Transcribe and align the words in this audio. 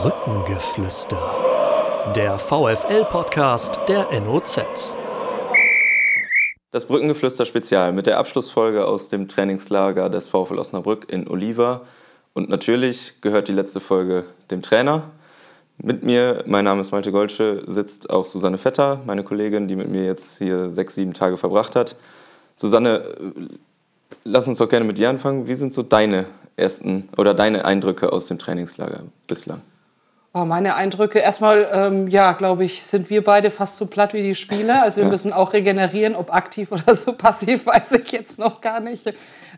Brückengeflüster. 0.00 2.12
Der 2.14 2.38
VFL-Podcast 2.38 3.80
der 3.88 4.06
NOZ. 4.20 4.60
Das 6.70 6.86
Brückengeflüster 6.86 7.44
Spezial 7.44 7.92
mit 7.92 8.06
der 8.06 8.18
Abschlussfolge 8.18 8.86
aus 8.86 9.08
dem 9.08 9.26
Trainingslager 9.26 10.08
des 10.08 10.28
VfL 10.28 10.60
Osnabrück 10.60 11.10
in 11.10 11.28
Oliva. 11.28 11.80
Und 12.32 12.48
natürlich 12.48 13.20
gehört 13.22 13.48
die 13.48 13.52
letzte 13.52 13.80
Folge 13.80 14.22
dem 14.52 14.62
Trainer. 14.62 15.02
Mit 15.78 16.04
mir, 16.04 16.44
mein 16.46 16.64
Name 16.64 16.80
ist 16.80 16.92
Malte 16.92 17.10
Golsche, 17.10 17.64
sitzt 17.66 18.08
auch 18.08 18.24
Susanne 18.24 18.58
Vetter, 18.58 19.00
meine 19.04 19.24
Kollegin, 19.24 19.66
die 19.66 19.74
mit 19.74 19.88
mir 19.88 20.04
jetzt 20.04 20.38
hier 20.38 20.70
sechs, 20.70 20.94
sieben 20.94 21.12
Tage 21.12 21.38
verbracht 21.38 21.74
hat. 21.74 21.96
Susanne, 22.54 23.02
lass 24.22 24.46
uns 24.46 24.58
doch 24.58 24.68
gerne 24.68 24.86
mit 24.86 24.96
dir 24.96 25.10
anfangen. 25.10 25.48
Wie 25.48 25.54
sind 25.54 25.74
so 25.74 25.82
deine 25.82 26.26
ersten 26.54 27.08
oder 27.16 27.34
deine 27.34 27.64
Eindrücke 27.64 28.12
aus 28.12 28.28
dem 28.28 28.38
Trainingslager 28.38 29.02
bislang? 29.26 29.60
Oh, 30.34 30.44
meine 30.44 30.74
Eindrücke, 30.74 31.20
erstmal, 31.20 31.66
ähm, 31.72 32.06
ja, 32.06 32.32
glaube 32.32 32.62
ich, 32.62 32.84
sind 32.84 33.08
wir 33.08 33.24
beide 33.24 33.50
fast 33.50 33.78
so 33.78 33.86
platt 33.86 34.12
wie 34.12 34.22
die 34.22 34.34
Spieler. 34.34 34.82
Also 34.82 35.00
wir 35.00 35.08
müssen 35.08 35.32
auch 35.32 35.54
regenerieren, 35.54 36.14
ob 36.14 36.34
aktiv 36.34 36.70
oder 36.70 36.94
so 36.94 37.14
passiv, 37.14 37.64
weiß 37.66 37.92
ich 37.92 38.12
jetzt 38.12 38.38
noch 38.38 38.60
gar 38.60 38.80
nicht. 38.80 39.10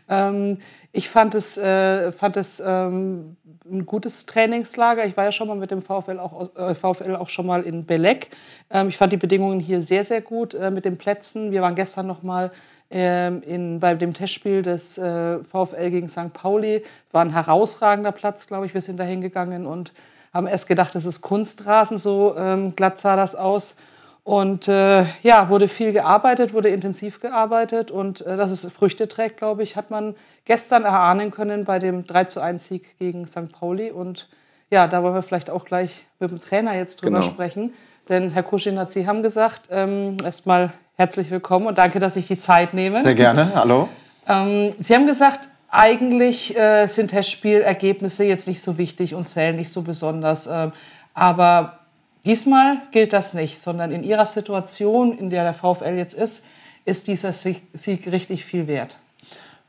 Ähm, 0.07 0.59
ich 0.93 1.09
fand 1.09 1.35
es, 1.35 1.57
äh, 1.57 2.13
fand 2.13 2.37
es 2.37 2.63
ähm, 2.65 3.35
ein 3.69 3.85
gutes 3.85 4.25
Trainingslager. 4.25 5.05
Ich 5.05 5.17
war 5.17 5.25
ja 5.25 5.33
schon 5.33 5.49
mal 5.49 5.57
mit 5.57 5.71
dem 5.71 5.81
VfL 5.81 6.19
auch, 6.19 6.55
äh, 6.55 6.73
VfL 6.73 7.17
auch 7.17 7.27
schon 7.27 7.47
mal 7.47 7.63
in 7.63 7.85
Belek. 7.85 8.29
Ähm, 8.69 8.87
ich 8.87 8.95
fand 8.95 9.11
die 9.11 9.17
Bedingungen 9.17 9.59
hier 9.59 9.81
sehr, 9.81 10.05
sehr 10.05 10.21
gut 10.21 10.53
äh, 10.53 10.71
mit 10.71 10.85
den 10.85 10.97
Plätzen. 10.97 11.51
Wir 11.51 11.61
waren 11.61 11.75
gestern 11.75 12.07
noch 12.07 12.23
mal 12.23 12.49
ähm, 12.89 13.41
in, 13.43 13.81
bei 13.81 13.93
dem 13.95 14.13
Testspiel 14.13 14.61
des 14.61 14.97
äh, 14.97 15.39
VfL 15.43 15.91
gegen 15.91 16.07
St. 16.07 16.31
Pauli. 16.31 16.81
War 17.11 17.25
ein 17.25 17.33
herausragender 17.33 18.13
Platz, 18.13 18.47
glaube 18.47 18.67
ich. 18.67 18.73
Wir 18.73 18.81
sind 18.81 18.97
da 18.97 19.03
hingegangen 19.03 19.65
und 19.65 19.91
haben 20.33 20.47
erst 20.47 20.67
gedacht, 20.67 20.95
das 20.95 21.05
ist 21.05 21.21
Kunstrasen, 21.21 21.97
so 21.97 22.35
ähm, 22.37 22.75
glatt 22.75 22.99
sah 22.99 23.15
das 23.15 23.35
aus. 23.35 23.75
Und 24.23 24.67
äh, 24.67 25.03
ja, 25.23 25.49
wurde 25.49 25.67
viel 25.67 25.93
gearbeitet, 25.93 26.53
wurde 26.53 26.69
intensiv 26.69 27.19
gearbeitet 27.19 27.89
und 27.89 28.21
äh, 28.21 28.37
dass 28.37 28.51
es 28.51 28.71
Früchte 28.71 29.07
trägt, 29.07 29.37
glaube 29.37 29.63
ich, 29.63 29.75
hat 29.75 29.89
man 29.89 30.15
gestern 30.45 30.83
erahnen 30.83 31.31
können 31.31 31.65
bei 31.65 31.79
dem 31.79 32.05
3 32.05 32.25
zu 32.25 32.39
1 32.39 32.65
Sieg 32.65 32.99
gegen 32.99 33.25
St. 33.25 33.51
Pauli. 33.51 33.89
Und 33.89 34.29
ja, 34.69 34.87
da 34.87 35.01
wollen 35.01 35.15
wir 35.15 35.23
vielleicht 35.23 35.49
auch 35.49 35.65
gleich 35.65 36.05
mit 36.19 36.29
dem 36.29 36.37
Trainer 36.37 36.75
jetzt 36.75 37.01
drüber 37.01 37.21
genau. 37.21 37.31
sprechen. 37.31 37.73
Denn 38.09 38.29
Herr 38.29 38.43
Kuschinat, 38.43 38.91
Sie 38.91 39.07
haben 39.07 39.23
gesagt, 39.23 39.69
ähm, 39.71 40.17
erstmal 40.23 40.71
herzlich 40.95 41.31
willkommen 41.31 41.65
und 41.65 41.79
danke, 41.79 41.97
dass 41.97 42.15
ich 42.15 42.27
die 42.27 42.37
Zeit 42.37 42.75
nehme. 42.75 43.01
Sehr 43.01 43.15
gerne, 43.15 43.51
hallo. 43.55 43.89
Ähm, 44.27 44.75
Sie 44.79 44.93
haben 44.93 45.07
gesagt, 45.07 45.49
eigentlich 45.71 46.55
äh, 46.57 46.85
sind 46.87 47.09
Testspielergebnisse 47.09 48.25
jetzt 48.25 48.47
nicht 48.47 48.61
so 48.61 48.77
wichtig 48.77 49.15
und 49.15 49.27
zählen 49.27 49.55
nicht 49.55 49.71
so 49.71 49.81
besonders. 49.81 50.45
Äh, 50.45 50.69
aber 51.13 51.79
diesmal 52.25 52.81
gilt 52.91 53.13
das 53.13 53.33
nicht, 53.33 53.59
sondern 53.59 53.91
in 53.91 54.03
Ihrer 54.03 54.25
Situation, 54.25 55.17
in 55.17 55.29
der 55.29 55.43
der 55.43 55.53
VfL 55.53 55.95
jetzt 55.95 56.13
ist, 56.13 56.43
ist 56.83 57.07
dieser 57.07 57.31
Sieg, 57.31 57.63
richtig 58.11 58.43
viel 58.43 58.67
wert. 58.67 58.97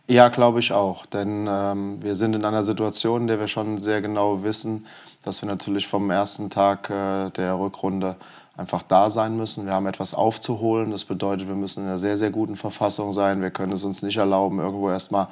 Ja, 0.08 0.28
glaube 0.28 0.58
ich 0.58 0.72
auch. 0.72 1.06
Denn 1.06 1.46
ähm, 1.48 2.02
wir 2.02 2.16
sind 2.16 2.34
in 2.34 2.44
einer 2.44 2.64
Situation, 2.64 3.22
in 3.22 3.26
der 3.28 3.38
wir 3.38 3.48
schon 3.48 3.78
sehr 3.78 4.02
genau 4.02 4.42
wissen, 4.42 4.86
dass 5.22 5.40
wir 5.40 5.48
natürlich 5.48 5.86
vom 5.86 6.10
ersten 6.10 6.50
Tag 6.50 6.90
äh, 6.90 7.30
der 7.30 7.58
Rückrunde 7.58 8.16
einfach 8.56 8.82
da 8.82 9.08
sein 9.08 9.36
müssen. 9.36 9.66
Wir 9.66 9.74
haben 9.74 9.86
etwas 9.86 10.14
aufzuholen. 10.14 10.90
Das 10.90 11.04
bedeutet, 11.04 11.46
wir 11.46 11.54
müssen 11.54 11.84
in 11.84 11.88
einer 11.88 11.98
sehr, 11.98 12.18
sehr 12.18 12.30
guten 12.30 12.56
Verfassung 12.56 13.12
sein. 13.12 13.40
Wir 13.40 13.50
können 13.50 13.72
es 13.72 13.84
uns 13.84 14.02
nicht 14.02 14.16
erlauben, 14.16 14.58
irgendwo 14.58 14.90
erstmal 14.90 15.28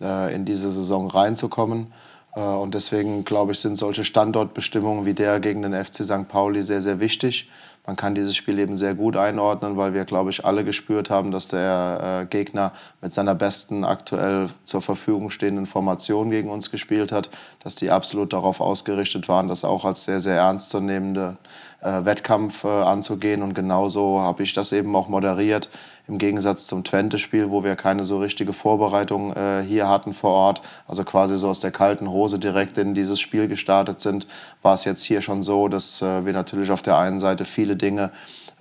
äh, 0.00 0.34
in 0.34 0.44
diese 0.44 0.70
Saison 0.70 1.10
reinzukommen. 1.10 1.92
Äh, 2.34 2.40
und 2.40 2.74
deswegen, 2.74 3.24
glaube 3.24 3.52
ich, 3.52 3.60
sind 3.60 3.76
solche 3.76 4.04
Standortbestimmungen 4.04 5.04
wie 5.04 5.14
der 5.14 5.40
gegen 5.40 5.62
den 5.62 5.74
FC 5.74 6.04
St. 6.04 6.28
Pauli 6.28 6.62
sehr, 6.62 6.82
sehr 6.82 7.00
wichtig. 7.00 7.48
Man 7.84 7.96
kann 7.96 8.14
dieses 8.14 8.36
Spiel 8.36 8.60
eben 8.60 8.76
sehr 8.76 8.94
gut 8.94 9.16
einordnen, 9.16 9.76
weil 9.76 9.92
wir, 9.92 10.04
glaube 10.04 10.30
ich, 10.30 10.44
alle 10.44 10.64
gespürt 10.64 11.10
haben, 11.10 11.32
dass 11.32 11.48
der 11.48 12.22
äh, 12.22 12.26
Gegner 12.26 12.72
mit 13.00 13.12
seiner 13.12 13.34
besten 13.34 13.84
aktuell 13.84 14.50
zur 14.62 14.82
Verfügung 14.82 15.30
stehenden 15.30 15.66
Formation 15.66 16.30
gegen 16.30 16.48
uns 16.48 16.70
gespielt 16.70 17.10
hat, 17.10 17.28
dass 17.58 17.74
die 17.74 17.90
absolut 17.90 18.32
darauf 18.32 18.60
ausgerichtet 18.60 19.28
waren, 19.28 19.48
das 19.48 19.64
auch 19.64 19.84
als 19.84 20.04
sehr, 20.04 20.20
sehr 20.20 20.36
ernstzunehmende 20.36 21.38
äh, 21.82 22.04
Wettkampf 22.04 22.64
äh, 22.64 22.68
anzugehen. 22.68 23.42
Und 23.42 23.54
genauso 23.54 24.20
habe 24.20 24.42
ich 24.42 24.52
das 24.54 24.72
eben 24.72 24.94
auch 24.96 25.08
moderiert. 25.08 25.68
Im 26.08 26.18
Gegensatz 26.18 26.66
zum 26.66 26.82
Twente-Spiel, 26.82 27.50
wo 27.50 27.62
wir 27.62 27.76
keine 27.76 28.04
so 28.04 28.18
richtige 28.18 28.52
Vorbereitung 28.52 29.34
äh, 29.34 29.62
hier 29.62 29.88
hatten 29.88 30.12
vor 30.12 30.32
Ort, 30.32 30.62
also 30.88 31.04
quasi 31.04 31.36
so 31.36 31.48
aus 31.48 31.60
der 31.60 31.70
kalten 31.70 32.10
Hose 32.10 32.38
direkt 32.38 32.76
in 32.76 32.94
dieses 32.94 33.20
Spiel 33.20 33.46
gestartet 33.46 34.00
sind, 34.00 34.26
war 34.62 34.74
es 34.74 34.84
jetzt 34.84 35.04
hier 35.04 35.22
schon 35.22 35.42
so, 35.42 35.68
dass 35.68 36.02
äh, 36.02 36.26
wir 36.26 36.32
natürlich 36.32 36.70
auf 36.70 36.82
der 36.82 36.98
einen 36.98 37.20
Seite 37.20 37.44
viele 37.44 37.76
Dinge 37.76 38.10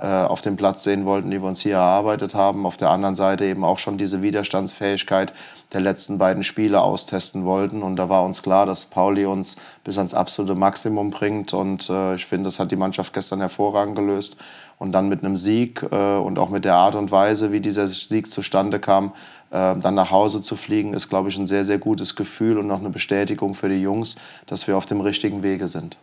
auf 0.01 0.41
dem 0.41 0.56
Platz 0.56 0.84
sehen 0.84 1.06
wollten, 1.06 1.29
die 1.29 1.41
wir 1.41 1.47
uns 1.47 1.62
hier 1.62 1.75
erarbeitet 1.75 2.34
haben. 2.34 2.66
Auf 2.66 2.75
der 2.75 2.89
anderen 2.89 3.13
Seite 3.13 3.45
eben 3.45 3.63
auch 3.63 3.78
schon 3.78 3.97
diese 3.97 4.22
Widerstandsfähigkeit 4.23 5.31
der 5.73 5.81
letzten 5.81 6.17
beiden 6.17 6.44
Spiele 6.44 6.81
austesten 6.81 7.45
wollten. 7.45 7.81
Und 7.81 7.95
da 7.95 8.09
war 8.09 8.23
uns 8.23 8.41
klar, 8.41 8.66
dass 8.66 8.85
Pauli 8.85 9.25
uns 9.25 9.56
bis 9.84 9.97
ans 9.97 10.13
absolute 10.13 10.56
Maximum 10.56 11.12
bringt. 11.12 11.53
Und 11.53 11.89
äh, 11.89 12.16
ich 12.16 12.25
finde, 12.25 12.45
das 12.45 12.59
hat 12.59 12.72
die 12.72 12.75
Mannschaft 12.75 13.13
gestern 13.13 13.39
hervorragend 13.39 13.95
gelöst. 13.95 14.38
Und 14.78 14.91
dann 14.91 15.09
mit 15.09 15.23
einem 15.23 15.38
Sieg 15.38 15.84
äh, 15.91 16.18
und 16.18 16.39
auch 16.39 16.50
mit 16.50 16.66
der 16.66 16.75
Art 16.75 16.95
und 16.95 17.12
Weise, 17.12 17.51
wie 17.51 17.59
dieser 17.59 17.88
Sieg 17.88 18.31
zustande 18.31 18.79
kam, 18.79 19.13
äh, 19.51 19.75
dann 19.78 19.95
nach 19.95 20.12
Hause 20.12 20.41
zu 20.41 20.56
fliegen, 20.56 20.94
ist, 20.94 21.09
glaube 21.09 21.29
ich, 21.29 21.38
ein 21.38 21.45
sehr, 21.45 21.63
sehr 21.63 21.78
gutes 21.78 22.16
Gefühl 22.16 22.57
und 22.57 22.68
noch 22.68 22.79
eine 22.79 22.89
Bestätigung 22.89 23.53
für 23.53 23.69
die 23.69 23.81
Jungs, 23.81 24.16
dass 24.47 24.68
wir 24.68 24.75
auf 24.75 24.85
dem 24.85 25.01
richtigen 25.01 25.44
Wege 25.44 25.68
sind. 25.68 25.97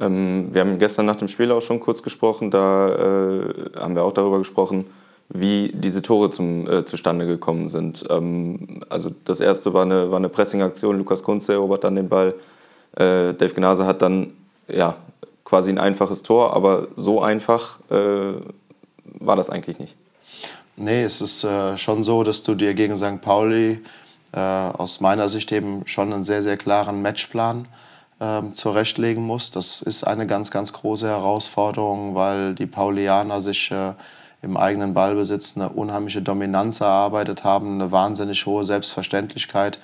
Ähm, 0.00 0.48
wir 0.52 0.62
haben 0.62 0.78
gestern 0.78 1.06
nach 1.06 1.16
dem 1.16 1.28
Spiel 1.28 1.52
auch 1.52 1.62
schon 1.62 1.80
kurz 1.80 2.02
gesprochen, 2.02 2.50
da 2.50 2.88
äh, 2.88 3.78
haben 3.78 3.94
wir 3.94 4.04
auch 4.04 4.12
darüber 4.12 4.38
gesprochen, 4.38 4.86
wie 5.28 5.72
diese 5.74 6.02
Tore 6.02 6.30
zum, 6.30 6.68
äh, 6.68 6.84
zustande 6.84 7.26
gekommen 7.26 7.68
sind. 7.68 8.04
Ähm, 8.10 8.82
also 8.88 9.10
das 9.24 9.40
erste 9.40 9.72
war 9.72 9.82
eine, 9.82 10.10
war 10.10 10.18
eine 10.18 10.28
Pressing-Aktion, 10.28 10.98
Lukas 10.98 11.22
Kunze 11.22 11.52
erobert 11.52 11.84
dann 11.84 11.94
den 11.94 12.08
Ball, 12.08 12.34
äh, 12.96 13.32
Dave 13.34 13.54
Gnase 13.54 13.86
hat 13.86 14.02
dann 14.02 14.32
ja, 14.68 14.96
quasi 15.44 15.70
ein 15.70 15.78
einfaches 15.78 16.22
Tor, 16.22 16.54
aber 16.54 16.88
so 16.96 17.22
einfach 17.22 17.78
äh, 17.90 18.34
war 19.20 19.36
das 19.36 19.50
eigentlich 19.50 19.78
nicht. 19.78 19.96
Nee, 20.76 21.04
es 21.04 21.20
ist 21.20 21.44
äh, 21.44 21.78
schon 21.78 22.02
so, 22.02 22.24
dass 22.24 22.42
du 22.42 22.54
dir 22.56 22.74
gegen 22.74 22.96
St. 22.96 23.20
Pauli 23.20 23.80
äh, 24.32 24.40
aus 24.40 25.00
meiner 25.00 25.28
Sicht 25.28 25.52
eben 25.52 25.86
schon 25.86 26.12
einen 26.12 26.24
sehr, 26.24 26.42
sehr 26.42 26.56
klaren 26.56 27.00
Matchplan 27.00 27.64
äh, 27.64 27.68
ähm, 28.20 28.54
zurechtlegen 28.54 29.24
muss. 29.24 29.50
Das 29.50 29.82
ist 29.82 30.04
eine 30.04 30.26
ganz, 30.26 30.50
ganz 30.50 30.72
große 30.72 31.06
Herausforderung, 31.06 32.14
weil 32.14 32.54
die 32.54 32.66
Paulianer 32.66 33.42
sich 33.42 33.70
äh, 33.70 33.92
im 34.42 34.56
eigenen 34.56 34.94
Ballbesitz 34.94 35.56
eine 35.56 35.70
unheimliche 35.70 36.22
Dominanz 36.22 36.80
erarbeitet 36.80 37.44
haben, 37.44 37.80
eine 37.80 37.90
wahnsinnig 37.90 38.46
hohe 38.46 38.64
Selbstverständlichkeit 38.64 39.78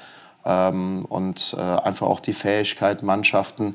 ähm, 0.45 1.05
und 1.09 1.57
äh, 1.59 1.61
einfach 1.61 2.07
auch 2.07 2.21
die 2.21 2.35
Fähigkeit, 2.35 3.03
Mannschaften 3.03 3.75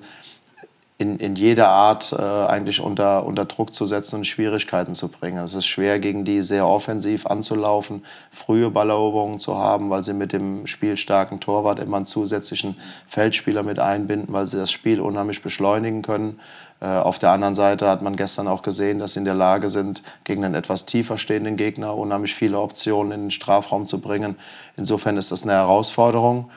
in, 0.97 1.17
in 1.17 1.35
jeder 1.35 1.67
Art 1.67 2.13
äh, 2.13 2.21
eigentlich 2.21 2.79
unter, 2.79 3.25
unter 3.25 3.43
Druck 3.43 3.73
zu 3.73 3.85
setzen 3.85 4.17
und 4.17 4.27
Schwierigkeiten 4.27 4.93
zu 4.93 5.09
bringen. 5.09 5.43
Es 5.43 5.53
ist 5.53 5.65
schwer, 5.65 5.99
gegen 5.99 6.23
die 6.23 6.41
sehr 6.41 6.65
offensiv 6.65 7.25
anzulaufen, 7.25 8.05
frühe 8.31 8.71
Balleroberungen 8.71 9.39
zu 9.39 9.57
haben, 9.57 9.89
weil 9.89 10.03
sie 10.03 10.13
mit 10.13 10.31
dem 10.31 10.67
spielstarken 10.67 11.41
Torwart 11.41 11.79
immer 11.79 11.97
einen 11.97 12.05
zusätzlichen 12.05 12.77
Feldspieler 13.07 13.63
mit 13.63 13.77
einbinden, 13.77 14.33
weil 14.33 14.47
sie 14.47 14.55
das 14.55 14.71
Spiel 14.71 15.01
unheimlich 15.01 15.41
beschleunigen 15.41 16.01
können. 16.01 16.39
Äh, 16.79 16.85
auf 16.85 17.19
der 17.19 17.31
anderen 17.31 17.55
Seite 17.55 17.89
hat 17.89 18.01
man 18.01 18.15
gestern 18.15 18.47
auch 18.47 18.61
gesehen, 18.61 18.99
dass 18.99 19.13
sie 19.13 19.19
in 19.19 19.25
der 19.25 19.33
Lage 19.33 19.67
sind, 19.67 20.01
gegen 20.23 20.45
einen 20.45 20.55
etwas 20.55 20.85
tiefer 20.85 21.17
stehenden 21.17 21.57
Gegner 21.57 21.97
unheimlich 21.97 22.33
viele 22.33 22.59
Optionen 22.59 23.11
in 23.11 23.21
den 23.23 23.31
Strafraum 23.31 23.85
zu 23.85 23.99
bringen. 23.99 24.37
Insofern 24.77 25.17
ist 25.17 25.31
das 25.31 25.43
eine 25.43 25.53
Herausforderung. 25.53 26.49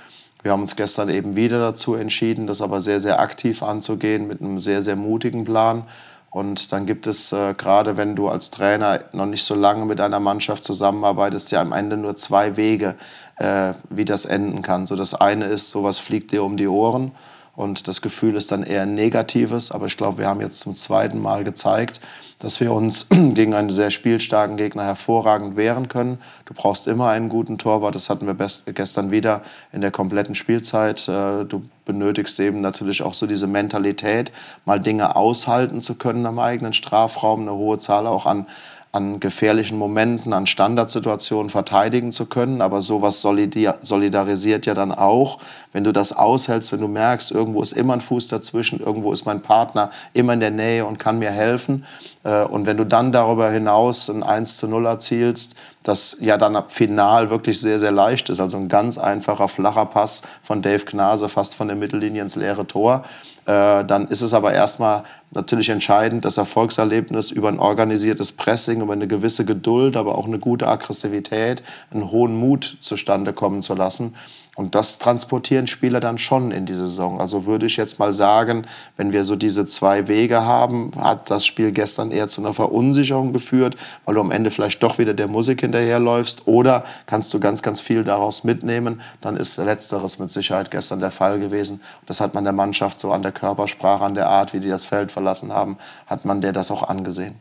Wir 0.43 0.53
haben 0.53 0.63
uns 0.63 0.77
gestern 0.77 1.09
eben 1.09 1.35
wieder 1.35 1.59
dazu 1.59 1.95
entschieden, 1.95 2.47
das 2.47 2.63
aber 2.63 2.81
sehr, 2.81 3.01
sehr 3.01 3.21
aktiv 3.21 3.63
anzugehen 3.63 4.29
mit 4.29 4.41
einem 4.41 4.59
sehr, 4.59 4.83
sehr 4.83 4.97
mutigen 4.97 5.45
Plan. 5.45 5.85
Und 6.31 6.73
dann 6.73 6.87
gibt 6.87 7.07
es, 7.07 7.33
äh, 7.33 7.55
gerade 7.55 7.97
wenn 7.97 8.15
du 8.15 8.29
als 8.29 8.51
Trainer 8.51 9.01
noch 9.13 9.27
nicht 9.27 9.45
so 9.45 9.55
lange 9.55 9.87
mit 9.87 10.01
einer 10.01 10.21
Mannschaft 10.21 10.63
zusammenarbeitest, 10.63 11.51
ja 11.51 11.61
am 11.61 11.73
Ende 11.73 11.97
nur 11.97 12.17
zwei 12.17 12.57
Wege, 12.57 12.97
äh, 13.37 13.73
wie 13.89 14.05
das 14.05 14.27
enden 14.27 14.63
kann. 14.63 14.87
So 14.87 14.95
das 14.95 15.15
eine 15.15 15.47
ist, 15.47 15.71
sowas 15.71 15.99
fliegt 15.99 16.31
dir 16.33 16.45
um 16.45 16.57
die 16.57 16.69
Ohren 16.69 17.13
und 17.59 17.89
das 17.89 18.03
Gefühl 18.03 18.37
ist 18.37 18.53
dann 18.53 18.63
eher 18.63 18.87
negatives. 18.87 19.73
Aber 19.73 19.87
ich 19.87 19.97
glaube, 19.97 20.19
wir 20.19 20.29
haben 20.29 20.41
jetzt 20.41 20.61
zum 20.61 20.77
zweiten 20.77 21.21
Mal 21.21 21.43
gezeigt, 21.43 22.01
dass 22.39 22.61
wir 22.61 22.73
uns 22.73 23.09
gegen 23.11 23.53
einen 23.53 23.71
sehr 23.71 23.91
spielstarken 23.91 24.57
Gegner 24.57 24.85
hervorragend 24.85 25.57
wehren 25.57 25.89
können. 25.89 26.19
Du 26.45 26.55
brauchst 26.55 26.87
immer 26.87 27.09
einen 27.09 27.29
guten 27.29 27.59
Torwart. 27.59 27.97
Das 27.97 28.11
hatten 28.11 28.29
wir 28.29 28.37
gestern 28.73 29.11
wieder 29.11 29.43
in 29.73 29.81
der 29.81 29.91
kompletten 29.91 30.37
Spielzeit. 30.37 31.09
Äh, 31.09 31.47
du 31.47 31.65
benötigst 31.85 32.39
eben 32.39 32.61
natürlich 32.61 33.03
auch 33.03 33.15
so 33.15 33.27
diese 33.27 33.49
Mentalität, 33.49 34.31
mal 34.65 34.79
Dinge 34.79 35.17
aushalten 35.17 35.81
zu 35.81 35.97
können 35.97 36.27
am 36.27 36.39
eigenen 36.39 36.75
Strafraum, 36.75 37.41
eine 37.41 37.55
hohe 37.55 37.81
Zahl 37.81 38.07
auch 38.07 38.25
an 38.25 38.47
an 38.91 39.21
gefährlichen 39.21 39.77
Momenten, 39.77 40.33
an 40.33 40.47
Standardsituationen 40.47 41.51
verteidigen 41.51 42.11
zu 42.11 42.27
können. 42.27 42.63
Aber 42.63 42.81
sowas 42.81 43.21
solidarisiert 43.21 44.67
ja 44.67 44.75
dann 44.75 44.93
auch, 44.93 45.39
wenn 45.73 45.85
du 45.85 45.93
das 45.93 46.13
aushältst, 46.13 46.73
wenn 46.73 46.81
du 46.81 46.89
merkst, 46.89 47.31
irgendwo 47.31 47.61
ist 47.61 47.73
immer 47.73 47.93
ein 47.93 48.01
Fuß 48.01 48.29
dazwischen, 48.29 48.81
irgendwo 48.81 49.13
ist 49.13 49.27
mein 49.27 49.43
Partner 49.43 49.91
immer 50.15 50.33
in 50.33 50.41
der 50.41 50.51
Nähe 50.51 50.87
und 50.87 50.99
kann 50.99 51.19
mir 51.19 51.31
helfen. 51.31 51.85
Äh, 52.25 52.45
und 52.45 52.65
wenn 52.65 52.79
du 52.79 52.85
dann 52.85 53.13
darüber 53.13 53.51
hinaus 53.51 54.09
ein 54.09 54.23
1 54.23 54.57
zu 54.57 54.67
0 54.67 54.87
erzielst, 54.87 55.55
das 55.83 56.17
ja 56.21 56.37
dann 56.37 56.57
final 56.69 57.31
wirklich 57.31 57.61
sehr, 57.61 57.79
sehr 57.79 57.93
leicht 57.93 58.31
ist. 58.31 58.41
Also 58.41 58.57
ein 58.57 58.69
ganz 58.69 58.97
einfacher, 58.97 59.49
flacher 59.49 59.87
Pass 59.87 60.23
von 60.43 60.63
Dave 60.63 60.85
Gnase, 60.85 61.29
fast 61.29 61.55
von 61.55 61.69
der 61.69 61.77
Mittellinie 61.77 62.23
ins 62.23 62.37
leere 62.37 62.67
Tor. 62.67 63.05
Äh, 63.49 63.87
dann 63.87 64.09
ist 64.09 64.21
es 64.21 64.35
aber 64.35 64.53
erstmal 64.53 65.05
natürlich 65.31 65.71
entscheidend, 65.71 66.27
das 66.27 66.37
Erfolgserlebnis 66.37 67.31
über 67.31 67.49
ein 67.49 67.59
organisiertes 67.59 68.31
Pressing, 68.31 68.83
über 68.83 68.93
eine 68.93 69.09
gewisse 69.09 69.47
Geduld, 69.47 69.97
aber 69.97 70.19
auch 70.19 70.27
eine 70.27 70.39
gute 70.39 70.69
Aggressivität, 70.69 71.63
einen 71.91 72.11
hohen 72.11 72.39
Mut 72.39 72.77
zustande 72.81 73.33
kommen 73.33 73.63
zu 73.63 73.75
lassen. 73.75 74.15
Und 74.59 74.75
das 74.75 74.99
transportieren 74.99 75.69
Spieler 75.69 76.01
dann 76.01 76.19
schon 76.19 76.51
in 76.51 76.67
die 76.67 76.75
Saison. 76.75 77.21
Also 77.21 77.47
würde 77.47 77.67
ich 77.67 77.77
jetzt 77.77 78.01
mal 78.01 78.13
sagen, 78.13 78.67
wenn 78.97 79.13
wir 79.13 79.23
so 79.23 79.37
diese 79.37 79.69
zwei 79.69 80.09
Wege 80.09 80.45
haben, 80.45 80.91
hat 80.99 81.31
das 81.31 81.47
Spiel 81.47 81.71
gestern 81.71 82.11
eher 82.11 82.27
zu 82.27 82.41
einer 82.41 82.53
Verunsicherung 82.53 83.33
geführt, 83.33 83.77
weil 84.05 84.17
du 84.17 84.21
am 84.21 84.33
Ende 84.33 84.51
vielleicht 84.51 84.83
doch 84.83 84.99
wieder 84.99 85.15
der 85.15 85.29
Musik 85.29 85.61
hinterherläufst. 85.61 86.49
Oder 86.49 86.83
kannst 87.07 87.33
du 87.33 87.39
ganz, 87.39 87.63
ganz 87.63 87.81
viel 87.81 88.03
daraus 88.03 88.43
mitnehmen. 88.43 89.01
Dann 89.21 89.37
ist 89.37 89.59
letzteres 89.59 90.19
mit 90.19 90.29
Sicherheit 90.29 90.73
gestern 90.73 90.99
der 90.99 91.13
Fall 91.13 91.39
gewesen. 91.39 91.81
Das 92.07 92.21
hat 92.21 92.35
man 92.35 92.43
der 92.43 92.53
Mannschaft 92.53 92.99
so 92.99 93.13
an 93.13 93.23
der 93.23 93.31
Körpersprache, 93.31 94.05
an 94.05 94.15
der 94.15 94.29
Art, 94.29 94.55
wie 94.55 94.59
die 94.59 94.71
das 94.71 94.85
Feld 94.85 95.13
verlassen 95.13 95.53
haben, 95.53 95.77
hat 96.09 96.25
man 96.25 96.41
der 96.41 96.51
das 96.51 96.73
auch 96.73 96.83
angesehen. 96.83 97.37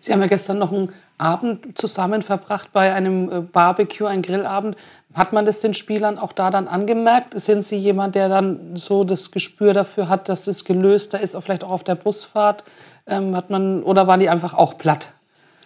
Sie 0.00 0.12
haben 0.12 0.20
ja 0.22 0.26
gestern 0.26 0.58
noch 0.58 0.72
einen 0.72 0.92
Abend 1.18 1.78
zusammen 1.78 2.22
verbracht 2.22 2.72
bei 2.72 2.92
einem 2.94 3.30
äh, 3.30 3.40
Barbecue, 3.40 4.06
ein 4.06 4.22
Grillabend. 4.22 4.76
Hat 5.12 5.32
man 5.32 5.44
das 5.44 5.60
den 5.60 5.74
Spielern 5.74 6.18
auch 6.18 6.32
da 6.32 6.50
dann 6.50 6.68
angemerkt? 6.68 7.38
Sind 7.38 7.64
Sie 7.64 7.76
jemand, 7.76 8.14
der 8.14 8.28
dann 8.28 8.76
so 8.76 9.04
das 9.04 9.30
Gespür 9.30 9.74
dafür 9.74 10.08
hat, 10.08 10.28
dass 10.28 10.46
es 10.46 10.64
gelöster 10.64 11.20
ist, 11.20 11.36
vielleicht 11.42 11.64
auch 11.64 11.70
auf 11.70 11.84
der 11.84 11.96
Busfahrt? 11.96 12.64
Ähm, 13.06 13.36
hat 13.36 13.50
man, 13.50 13.82
oder 13.82 14.06
waren 14.06 14.20
die 14.20 14.30
einfach 14.30 14.54
auch 14.54 14.78
platt? 14.78 15.12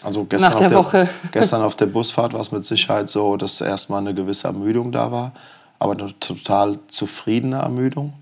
Also 0.02 0.24
gestern, 0.24 0.50
Nach 0.50 0.58
der, 0.58 0.68
der 0.68 0.78
Woche. 0.78 1.08
gestern 1.32 1.62
auf 1.62 1.76
der 1.76 1.86
Busfahrt 1.86 2.32
war 2.32 2.40
es 2.40 2.50
mit 2.50 2.64
Sicherheit 2.64 3.08
so, 3.08 3.36
dass 3.36 3.60
erstmal 3.60 4.00
eine 4.00 4.14
gewisse 4.14 4.48
Ermüdung 4.48 4.90
da 4.92 5.12
war, 5.12 5.32
aber 5.78 5.92
eine 5.92 6.18
total 6.18 6.78
zufriedene 6.88 7.58
Ermüdung. 7.58 8.14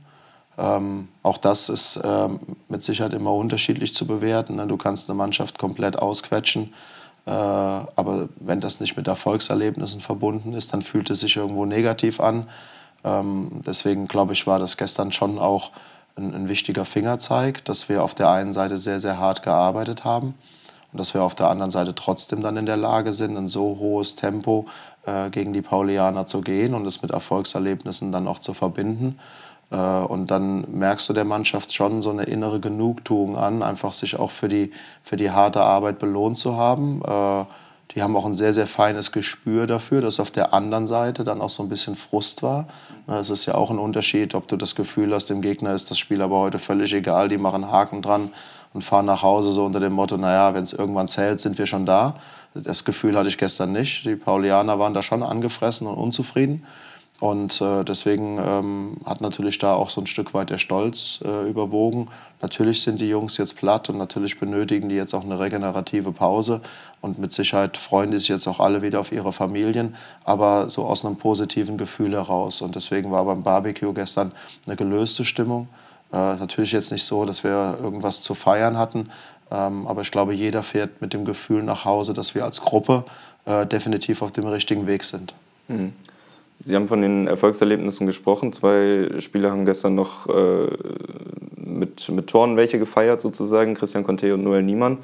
Ähm, 0.59 1.09
auch 1.23 1.39
das 1.39 1.69
ist 1.69 1.99
ähm, 2.05 2.39
mit 2.69 2.83
Sicherheit 2.83 3.15
immer 3.15 3.33
unterschiedlich 3.33 3.95
zu 3.95 4.07
bewerten. 4.07 4.57
Ne? 4.57 4.67
Du 4.67 4.77
kannst 4.77 5.09
eine 5.09 5.17
Mannschaft 5.17 5.59
komplett 5.59 5.99
ausquetschen, 5.99 6.75
äh, 7.25 7.31
aber 7.31 8.29
wenn 8.37 8.61
das 8.61 8.81
nicht 8.81 8.97
mit 8.97 9.07
Erfolgserlebnissen 9.07 10.01
verbunden 10.01 10.53
ist, 10.53 10.73
dann 10.73 10.83
fühlt 10.83 11.09
es 11.11 11.21
sich 11.21 11.37
irgendwo 11.37 11.65
negativ 11.65 12.21
an. 12.21 12.49
Ähm, 13.05 13.63
deswegen 13.67 14.09
glaube 14.09 14.33
ich, 14.33 14.47
war 14.47 14.59
das 14.59 14.77
gestern 14.77 15.13
schon 15.13 15.39
auch 15.39 15.71
ein, 16.17 16.35
ein, 16.35 16.49
wichtiger 16.49 16.85
Fingerzeig, 16.85 17.65
dass 17.65 17.89
wir 17.89 18.03
auf 18.03 18.15
der 18.15 18.31
einen 18.31 18.53
Seite 18.53 18.79
sehr, 18.79 19.01
sehr 19.01 19.19
hart 19.19 19.43
gearbeitet 19.43 20.05
haben 20.05 20.35
und 20.93 21.01
dass 21.01 21.15
wir 21.15 21.23
auf 21.23 21.35
der 21.35 21.49
anderen 21.49 21.71
Seite 21.71 21.95
trotzdem 21.95 22.43
dann 22.43 22.57
in 22.57 22.67
der 22.67 22.77
Lage 22.77 23.13
sind, 23.13 23.37
ein 23.37 23.49
so 23.49 23.79
hohes 23.79 24.15
Tempo 24.15 24.67
äh, 25.07 25.31
gegen 25.31 25.53
die 25.53 25.63
Paulianer 25.63 26.27
zu 26.27 26.43
gehen 26.43 26.75
und 26.75 26.87
es 26.87 27.03
mit 27.03 27.11
Erfolgserlebnissen 27.11 28.13
dann 28.13 28.29
auch 28.29 28.39
zu 28.39 28.53
verbinden. 28.53 29.19
Äh, 29.73 29.77
und 29.77 30.31
dann 30.31 30.65
merkst 30.71 31.09
du 31.09 31.13
der 31.13 31.25
Mannschaft 31.25 31.73
schon 31.73 32.03
so 32.03 32.11
eine 32.11 32.25
innere 32.25 32.61
Genugtuung 32.61 33.37
an, 33.37 33.63
einfach 33.63 33.93
sich 33.93 34.19
auch 34.19 34.31
für 34.31 34.49
die, 34.49 34.71
für 35.03 35.17
die 35.17 35.31
harte 35.31 35.63
Arbeit 35.63 35.99
belohnt 35.99 36.39
zu 36.39 36.57
haben. 36.57 37.03
Äh, 37.03 37.45
die 37.95 38.03
haben 38.03 38.17
auch 38.17 38.25
ein 38.25 38.35
sehr, 38.35 38.53
sehr 38.53 38.67
feines 38.67 39.13
Gespür 39.13 39.67
dafür, 39.67 40.01
dass 40.01 40.19
auf 40.19 40.31
der 40.31 40.55
anderen 40.55 40.87
Seite 40.87 41.25
dann 41.25 41.43
auch 41.43 41.51
so 41.51 41.63
ein 41.63 41.69
bisschen 41.69 41.95
Frust 41.95 42.43
war. 42.43 42.67
Es 43.07 43.29
ist 43.29 43.45
ja 43.45 43.55
auch 43.55 43.71
ein 43.71 43.79
Unterschied, 43.79 44.35
ob 44.35 44.49
du 44.49 44.57
das 44.57 44.75
Gefühl 44.75 45.13
hast, 45.13 45.27
dem 45.27 45.43
Gegner 45.43 45.75
ist 45.75 45.91
das 45.91 45.99
Spiel 45.99 46.23
aber 46.23 46.39
heute 46.39 46.59
völlig 46.59 46.95
egal, 46.95 47.29
die 47.29 47.37
machen 47.37 47.71
Haken 47.71 48.01
dran 48.01 48.31
und 48.73 48.83
fahren 48.83 49.05
nach 49.05 49.23
Hause 49.23 49.51
so 49.51 49.67
unter 49.67 49.81
dem 49.81 49.93
Motto, 49.93 50.17
naja, 50.17 50.55
wenn 50.55 50.63
es 50.63 50.73
irgendwann 50.73 51.09
zählt, 51.09 51.41
sind 51.41 51.59
wir 51.59 51.67
schon 51.67 51.85
da. 51.85 52.17
Das 52.55 52.85
Gefühl 52.85 53.17
hatte 53.19 53.29
ich 53.29 53.37
gestern 53.37 53.73
nicht. 53.73 54.05
Die 54.05 54.17
Paulianer 54.17 54.79
waren 54.79 54.95
da 54.95 55.03
schon 55.03 55.23
angefressen 55.23 55.87
und 55.87 55.95
unzufrieden. 55.95 56.65
Und 57.23 57.61
äh, 57.61 57.85
deswegen 57.85 58.41
ähm, 58.45 58.97
hat 59.05 59.21
natürlich 59.21 59.57
da 59.59 59.75
auch 59.75 59.91
so 59.91 60.01
ein 60.01 60.09
Stück 60.09 60.35
weit 60.35 60.51
der 60.51 60.59
Stolz 60.59 61.21
äh, 61.25 61.49
überwogen. 61.49 62.09
Natürlich 62.41 62.83
sind 62.83 63.01
die 63.01 63.09
Jungs 63.09 63.37
jetzt 63.37 63.55
platt 63.55 63.89
und 63.89 63.97
natürlich 63.97 64.41
benötigen 64.41 64.89
die 64.89 64.97
jetzt 64.97 65.15
auch 65.15 65.23
eine 65.23 65.39
regenerative 65.39 66.11
Pause. 66.11 66.63
Und 67.01 67.21
mit 67.21 67.31
Sicherheit 67.31 67.77
freuen 67.77 68.11
die 68.11 68.19
sich 68.19 68.27
jetzt 68.27 68.49
auch 68.49 68.59
alle 68.59 68.83
wieder 68.83 68.99
auf 68.99 69.13
ihre 69.13 69.33
Familien, 69.33 69.95
aber 70.25 70.69
so 70.69 70.85
aus 70.85 71.05
einem 71.05 71.15
positiven 71.15 71.79
Gefühl 71.79 72.11
heraus. 72.11 72.61
Und 72.61 72.75
deswegen 72.75 73.13
war 73.13 73.25
beim 73.25 73.45
Barbecue 73.45 73.93
gestern 73.93 74.33
eine 74.67 74.75
gelöste 74.75 75.25
Stimmung. 75.25 75.69
Äh, 76.13 76.17
natürlich 76.17 76.73
jetzt 76.73 76.91
nicht 76.91 77.05
so, 77.05 77.25
dass 77.25 77.45
wir 77.45 77.79
irgendwas 77.81 78.23
zu 78.23 78.35
feiern 78.35 78.77
hatten, 78.77 79.11
ähm, 79.53 79.87
aber 79.87 80.01
ich 80.01 80.11
glaube, 80.11 80.35
jeder 80.35 80.65
fährt 80.65 81.01
mit 81.01 81.13
dem 81.13 81.25
Gefühl 81.25 81.63
nach 81.63 81.85
Hause, 81.85 82.15
dass 82.15 82.35
wir 82.35 82.45
als 82.45 82.63
Gruppe 82.63 83.05
äh, 83.45 83.65
definitiv 83.65 84.23
auf 84.23 84.33
dem 84.33 84.49
richtigen 84.49 84.89
Weg 84.89 85.05
sind. 85.05 85.35
Mhm. 85.69 85.93
Sie 86.65 86.77
haben 86.77 86.89
von 86.89 87.03
den 87.03 87.27
Erfolgserlebnissen 87.27 88.07
gesprochen. 88.07 88.53
Zwei 88.53 89.09
Spieler 89.19 89.51
haben 89.51 89.65
gestern 89.65 89.95
noch 89.95 90.29
äh, 90.29 90.69
mit, 91.57 92.09
mit 92.09 92.27
Toren 92.29 92.57
welche 92.57 92.79
gefeiert, 92.79 93.21
sozusagen, 93.21 93.75
Christian 93.75 94.05
Conte 94.05 94.33
und 94.35 94.45
Noel 94.45 94.63
Niemann. 94.63 94.99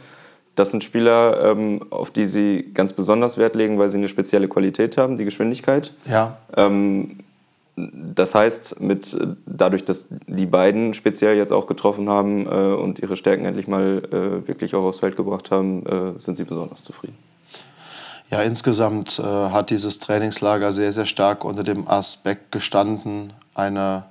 Das 0.55 0.70
sind 0.70 0.82
Spieler, 0.82 1.52
ähm, 1.52 1.81
auf 1.90 2.10
die 2.10 2.26
Sie 2.26 2.70
ganz 2.75 2.93
besonders 2.93 3.38
Wert 3.38 3.55
legen, 3.55 3.78
weil 3.78 3.88
sie 3.88 3.99
eine 3.99 4.08
spezielle 4.08 4.49
Qualität 4.49 4.96
haben, 4.96 5.16
die 5.16 5.25
Geschwindigkeit. 5.25 5.94
Ja. 6.05 6.38
Ähm, 6.56 7.19
das 7.76 8.34
heißt, 8.34 8.81
mit, 8.81 9.16
dadurch, 9.46 9.84
dass 9.84 10.06
die 10.26 10.46
beiden 10.46 10.94
speziell 10.94 11.37
jetzt 11.37 11.52
auch 11.52 11.66
getroffen 11.66 12.08
haben 12.08 12.46
äh, 12.46 12.50
und 12.50 12.99
ihre 12.99 13.16
Stärken 13.16 13.44
endlich 13.44 13.69
mal 13.69 14.02
äh, 14.11 14.49
wirklich 14.49 14.75
auch 14.75 14.82
aufs 14.82 14.99
Feld 14.99 15.16
gebracht 15.16 15.52
haben, 15.52 15.87
äh, 15.87 16.19
sind 16.19 16.37
Sie 16.37 16.44
besonders 16.44 16.82
zufrieden. 16.82 17.16
Ja, 18.30 18.42
insgesamt 18.42 19.19
äh, 19.19 19.22
hat 19.22 19.70
dieses 19.70 20.00
Trainingslager 20.00 20.72
sehr, 20.72 20.92
sehr 20.92 21.06
stark 21.06 21.44
unter 21.44 21.64
dem 21.64 21.88
Aspekt 21.88 22.52
gestanden, 22.52 23.32
eine 23.54 24.04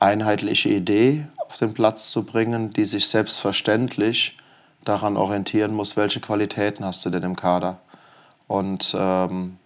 einheitliche 0.00 0.70
Idee 0.70 1.26
auf 1.36 1.56
den 1.58 1.72
Platz 1.72 2.10
zu 2.10 2.24
bringen, 2.24 2.70
die 2.70 2.84
sich 2.84 3.06
selbstverständlich 3.08 4.36
daran 4.84 5.16
orientieren 5.16 5.72
muss, 5.72 5.96
welche 5.96 6.20
Qualitäten 6.20 6.84
hast 6.84 7.04
du 7.04 7.10
denn 7.10 7.22
im 7.22 7.36
Kader. 7.36 7.78
Und 8.48 8.94
ähm, 8.98 9.56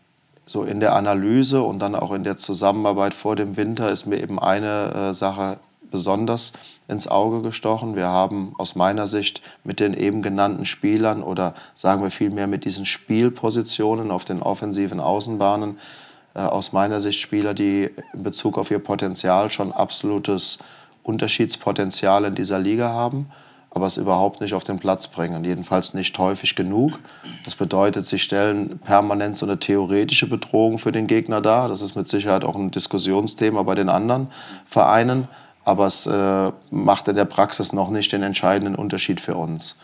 so 0.47 0.65
in 0.65 0.81
der 0.81 0.95
Analyse 0.95 1.63
und 1.63 1.79
dann 1.79 1.95
auch 1.95 2.13
in 2.13 2.25
der 2.25 2.37
Zusammenarbeit 2.37 3.15
vor 3.15 3.37
dem 3.37 3.57
Winter 3.57 3.91
ist 3.91 4.07
mir 4.07 4.21
eben 4.21 4.39
eine 4.39 4.93
äh, 5.11 5.15
Sache 5.15 5.59
besonders 5.91 6.53
ins 6.89 7.07
Auge 7.07 7.43
gestochen. 7.43 7.95
Wir 7.95 8.09
haben 8.09 8.55
aus 8.59 8.75
meiner 8.75 9.07
Sicht 9.07 9.43
mit 9.63 9.79
den 9.79 9.95
eben 9.95 10.23
genannten 10.23 10.65
Spielern 10.65 11.23
oder 11.23 11.55
sagen 11.77 12.03
wir 12.03 12.11
vielmehr 12.11 12.47
mit 12.47 12.65
diesen 12.65 12.87
Spielpositionen 12.87 14.11
auf 14.11 14.25
den 14.25 14.43
offensiven 14.43 14.99
Außenbahnen 14.99 15.79
äh, 16.35 16.41
aus 16.41 16.73
meiner 16.73 17.01
Sicht 17.01 17.21
Spieler, 17.21 17.53
die 17.53 17.91
in 18.15 18.23
Bezug 18.23 18.57
auf 18.57 18.71
ihr 18.71 18.79
Potenzial 18.79 19.51
schon 19.51 19.71
absolutes 19.71 20.59
Unterschiedspotenzial 21.03 22.25
in 22.25 22.35
dieser 22.35 22.59
Liga 22.59 22.89
haben, 22.89 23.27
aber 23.71 23.87
es 23.87 23.99
überhaupt 23.99 24.41
nicht 24.41 24.55
auf 24.55 24.65
den 24.65 24.79
Platz 24.79 25.09
bringen, 25.09 25.45
jedenfalls 25.45 25.93
nicht 25.93 26.19
häufig 26.19 26.55
genug. 26.55 26.99
Das 27.45 27.55
bedeutet, 27.55 28.07
sie 28.07 28.19
stellen 28.19 28.79
permanent 28.79 29.37
so 29.37 29.45
eine 29.45 29.59
theoretische 29.59 30.27
Bedrohung 30.27 30.79
für 30.79 30.93
den 30.93 31.07
Gegner 31.07 31.43
dar. 31.43 31.69
Das 31.69 31.83
ist 31.83 31.97
mit 31.97 32.09
Sicherheit 32.09 32.45
auch 32.45 32.57
ein 32.57 32.71
Diskussionsthema 32.71 33.63
bei 33.63 33.75
den 33.75 33.91
anderen 33.91 34.29
Vereinen 34.67 35.29
aber 35.69 35.85
es 35.85 36.07
äh, 36.07 36.51
macht 36.71 37.09
in 37.09 37.15
der 37.15 37.27
Praxis 37.27 37.75
noch 37.75 37.91
nicht 37.91 38.11
den 38.13 38.23
entscheidenden 38.23 38.75
Unterschied 38.75 39.21
für 39.21 39.35
uns. 39.37 39.77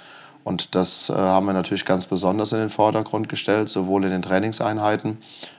Und 0.42 0.74
das 0.74 1.10
äh, 1.10 1.12
haben 1.12 1.44
wir 1.44 1.52
natürlich 1.52 1.84
ganz 1.84 2.06
besonders 2.06 2.52
in 2.52 2.58
den 2.58 2.70
Vordergrund 2.70 3.28
gestellt, 3.28 3.68
sowohl 3.68 4.04
in 4.04 4.10
den 4.10 4.22
Trainingseinheiten 4.22 5.18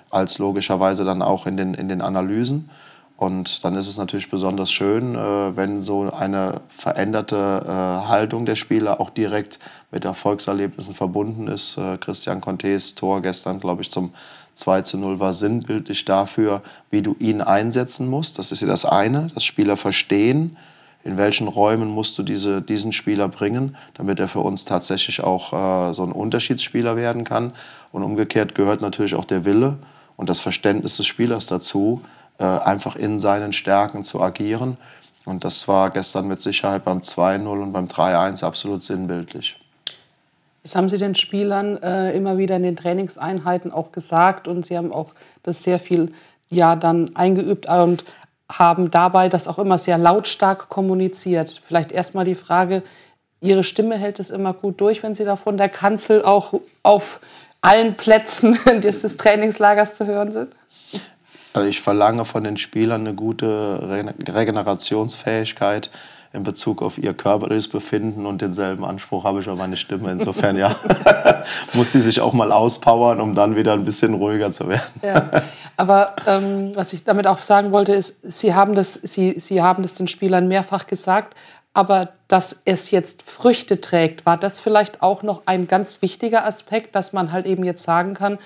als 0.10 0.40
logischerweise 0.40 1.06
dann 1.06 1.22
auch 1.22 1.46
in 1.46 1.58
den, 1.58 1.76
in 1.76 1.90
den 1.90 2.02
Analysen. 2.02 2.72
Und 3.18 3.64
dann 3.64 3.76
ist 3.76 3.88
es 3.88 3.98
natürlich 3.98 4.32
besonders 4.32 4.72
schön, 4.72 5.14
äh, 5.14 5.56
wenn 5.56 5.84
so 5.84 6.12
eine 6.12 6.62
veränderte 6.70 7.64
äh, 7.64 8.08
Haltung 8.08 8.48
der 8.48 8.56
Spieler 8.56 9.00
auch 9.00 9.12
direkt 9.12 9.60
mit 9.92 10.06
Erfolgserlebnissen 10.06 10.96
verbunden 10.96 11.48
ist. 11.48 11.78
Äh, 11.78 12.00
Christian 12.00 12.42
Contes 12.42 12.96
Tor 12.96 13.22
gestern, 13.22 13.60
glaube 13.60 13.84
ich, 13.84 13.92
zum 13.92 14.12
2 14.56 14.82
zu 14.82 14.98
0 14.98 15.20
war 15.20 15.34
sinnbildlich 15.34 16.06
dafür, 16.06 16.62
wie 16.90 17.02
du 17.02 17.16
ihn 17.20 17.42
einsetzen 17.42 18.10
musst. 18.10 18.40
Das 18.40 18.52
ist 18.52 18.62
ja 18.62 18.68
das 18.68 18.86
eine, 18.86 19.28
das 19.34 19.44
Spieler 19.44 19.78
verstehen, 19.78 20.58
in 21.04 21.18
welchen 21.18 21.48
Räumen 21.48 21.90
musst 21.90 22.18
du 22.18 22.24
diese, 22.24 22.62
diesen 22.62 22.92
Spieler 22.92 23.28
bringen, 23.28 23.78
damit 23.94 24.20
er 24.20 24.28
für 24.28 24.40
uns 24.40 24.66
tatsächlich 24.66 25.22
auch 25.22 25.54
äh, 25.54 25.94
so 25.94 26.04
ein 26.04 26.12
Unterschiedsspieler 26.12 26.96
werden 26.96 27.26
kann. 27.26 27.54
Und 27.92 28.02
umgekehrt 28.02 28.56
gehört 28.56 28.82
natürlich 28.82 29.14
auch 29.14 29.26
der 29.26 29.46
Wille 29.46 29.78
und 30.18 30.30
das 30.30 30.40
Verständnis 30.40 30.98
des 30.98 31.06
Spielers 31.06 31.46
dazu, 31.46 32.02
äh, 32.40 32.46
einfach 32.46 32.96
in 32.96 33.20
seinen 33.20 33.54
Stärken 33.54 34.04
zu 34.04 34.22
agieren. 34.22 34.78
Und 35.26 35.44
das 35.44 35.68
war 35.68 35.92
gestern 35.92 36.28
mit 36.28 36.42
Sicherheit 36.42 36.86
beim 36.86 37.00
2-0 37.00 37.46
und 37.48 37.74
beim 37.74 37.86
3-1 37.86 38.44
absolut 38.44 38.82
sinnbildlich. 38.82 39.58
Das 40.66 40.76
haben 40.76 40.90
Sie 40.90 40.98
den 40.98 41.14
Spielern 41.14 41.78
äh, 41.84 42.18
immer 42.18 42.40
wieder 42.40 42.56
in 42.56 42.64
den 42.64 42.76
Trainingseinheiten 42.76 43.72
auch 43.72 43.92
gesagt 43.92 44.48
und 44.48 44.66
Sie 44.66 44.76
haben 44.76 44.92
auch 44.92 45.14
das 45.44 45.62
sehr 45.62 45.78
viel 45.78 46.12
ja 46.50 46.76
dann 46.76 47.16
eingeübt 47.16 47.70
und 47.70 48.04
haben 48.52 48.90
dabei 48.90 49.30
das 49.30 49.48
auch 49.48 49.60
immer 49.60 49.78
sehr 49.78 50.00
lautstark 50.00 50.70
kommuniziert. 50.70 51.62
Vielleicht 51.68 51.92
erstmal 51.92 52.26
die 52.26 52.34
Frage, 52.34 52.82
Ihre 53.42 53.64
Stimme 53.64 53.96
hält 53.96 54.20
es 54.20 54.32
immer 54.32 54.54
gut 54.54 54.82
durch, 54.82 55.04
wenn 55.04 55.14
Sie 55.14 55.24
da 55.24 55.36
von 55.36 55.56
der 55.56 55.70
Kanzel 55.70 56.26
auch 56.26 56.56
auf 56.82 57.20
allen 57.62 57.94
Plätzen 57.94 58.58
dieses 58.82 59.18
Trainingslagers 59.18 59.98
zu 59.98 60.08
hören 60.08 60.32
sind? 60.32 60.56
Also 61.54 61.70
ich 61.70 61.80
verlange 61.80 62.26
von 62.26 62.44
den 62.44 62.58
Spielern 62.58 63.02
eine 63.02 63.14
gute 63.14 63.88
Regenerationsfähigkeit 64.28 65.92
in 66.36 66.44
Bezug 66.44 66.82
auf 66.82 66.98
ihr 66.98 67.14
körperliches 67.14 67.68
Befinden 67.68 68.26
und 68.26 68.42
denselben 68.42 68.84
Anspruch 68.86 69.24
habe 69.24 69.40
ich 69.40 69.48
an 69.48 69.58
meine 69.58 69.78
Stimme. 69.78 70.12
Insofern 70.12 70.58
ja, 70.58 70.76
muss 71.74 71.92
die 71.92 72.02
sich 72.02 72.22
auch 72.22 72.34
mal 72.34 72.52
auspowern, 72.52 73.20
um 73.20 73.34
dann 73.34 73.56
wieder 73.56 73.74
ein 73.74 73.86
bisschen 73.86 74.14
ruhiger 74.14 74.52
zu 74.52 74.70
werden. 74.70 75.02
Ja. 75.02 75.30
Aber 75.78 76.16
ähm, 76.28 76.72
was 76.76 76.94
ich 76.94 77.04
damit 77.04 77.28
auch 77.28 77.38
sagen 77.38 77.72
wollte, 77.72 77.94
ist, 77.94 78.18
Sie 78.22 78.54
haben, 78.54 78.76
das, 78.76 78.94
Sie, 78.94 79.40
Sie 79.40 79.62
haben 79.62 79.84
das 79.84 79.94
den 79.94 80.08
Spielern 80.08 80.48
mehrfach 80.48 80.88
gesagt, 80.88 81.36
aber 81.74 82.10
dass 82.28 82.56
es 82.64 82.92
jetzt 82.92 83.22
Früchte 83.22 83.82
trägt, 83.82 84.26
war 84.26 84.38
das 84.38 84.60
vielleicht 84.60 85.02
auch 85.02 85.24
noch 85.24 85.44
ein 85.46 85.68
ganz 85.68 86.02
wichtiger 86.02 86.46
Aspekt, 86.46 86.96
dass 86.96 87.12
man 87.12 87.32
halt 87.32 87.46
eben 87.46 87.64
jetzt 87.64 87.84
sagen 87.84 88.14
kann, 88.14 88.38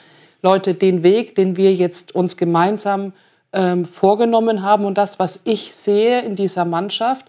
Leute, 0.42 0.74
den 0.74 1.04
Weg, 1.04 1.36
den 1.36 1.58
wir 1.58 1.74
jetzt 1.74 2.16
uns 2.16 2.38
gemeinsam 2.38 3.14
ähm, 3.54 3.86
vorgenommen 3.86 4.64
haben 4.64 4.86
und 4.86 4.98
das, 4.98 5.20
was 5.20 5.40
ich 5.44 5.76
sehe 5.76 6.22
in 6.22 6.36
dieser 6.36 6.66
Mannschaft, 6.66 7.26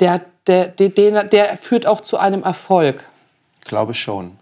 der, 0.00 0.20
der, 0.46 0.68
der, 0.68 1.24
der 1.24 1.56
führt 1.56 1.86
auch 1.86 2.00
zu 2.00 2.18
einem 2.18 2.42
Erfolg. 2.42 3.08
Glaube 3.64 3.92
ich 3.92 4.00
schon. 4.00 4.36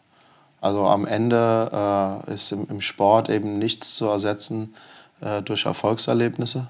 Also 0.61 0.85
am 0.85 1.07
Ende 1.07 2.23
äh, 2.29 2.35
ist 2.35 2.53
im, 2.53 2.69
im, 2.71 2.81
Sport 2.81 3.29
eben 3.29 3.59
nichts 3.59 3.95
zu 3.95 4.07
ersetzen 4.07 4.75
äh, 5.21 5.43
durch 5.43 5.67
Erfolgserlebnisse. 5.67 6.69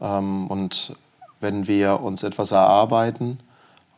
Ähm, 0.00 0.46
und 0.46 0.96
wenn 1.40 1.66
wir 1.66 2.00
uns 2.00 2.22
etwas 2.22 2.50
erarbeiten, 2.50 3.38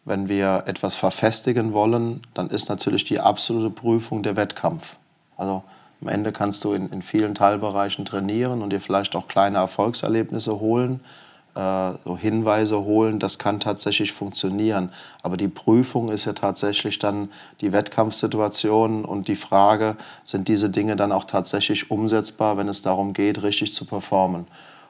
wenn 0.05 0.29
wir 0.29 0.65
etwas 0.67 0.97
verfestigen 0.97 1.73
wollen, 1.73 2.23
dann 2.35 2.51
ist 2.51 2.69
natürlich 2.69 3.05
die 3.05 3.21
absolute 3.21 3.71
Prüfung 3.71 4.25
der 4.25 4.35
Wettkampf. 4.37 4.97
Also 5.37 5.63
am 6.01 6.09
Ende 6.09 6.33
kannst 6.33 6.65
du 6.65 6.73
in, 6.73 6.91
in 6.91 7.03
vielen 7.03 7.37
Teilbereichen 7.37 8.05
trainieren 8.05 8.61
und 8.61 8.71
dir 8.71 8.81
vielleicht 8.81 9.15
auch 9.15 9.29
kleine 9.29 9.59
Erfolgserlebnisse 9.59 10.59
holen, 10.59 11.01
so 11.55 12.17
Hinweise 12.17 12.83
holen, 12.85 13.19
das 13.19 13.39
kann 13.39 13.61
tatsächlich 13.61 14.13
funktionieren. 14.13 14.91
Aber 15.23 15.37
die 15.37 15.49
Prüfung 15.49 16.09
ist 16.09 16.25
ja 16.25 16.33
tatsächlich 16.33 16.99
dann 16.99 17.29
die 17.61 17.73
Wettkampfsituation 17.73 19.05
und 19.05 19.29
die 19.29 19.37
Frage, 19.37 19.97
sind 20.25 20.49
diese 20.49 20.71
Dinge 20.71 20.97
dann 20.97 21.13
auch 21.13 21.25
tatsächlich 21.25 21.91
umsetzbar, 21.91 22.57
wenn 22.57 22.69
es 22.69 22.81
darum 22.81 23.13
geht, 23.13 23.43
richtig 23.43 23.75
zu 23.75 23.85
performen. 23.85 24.47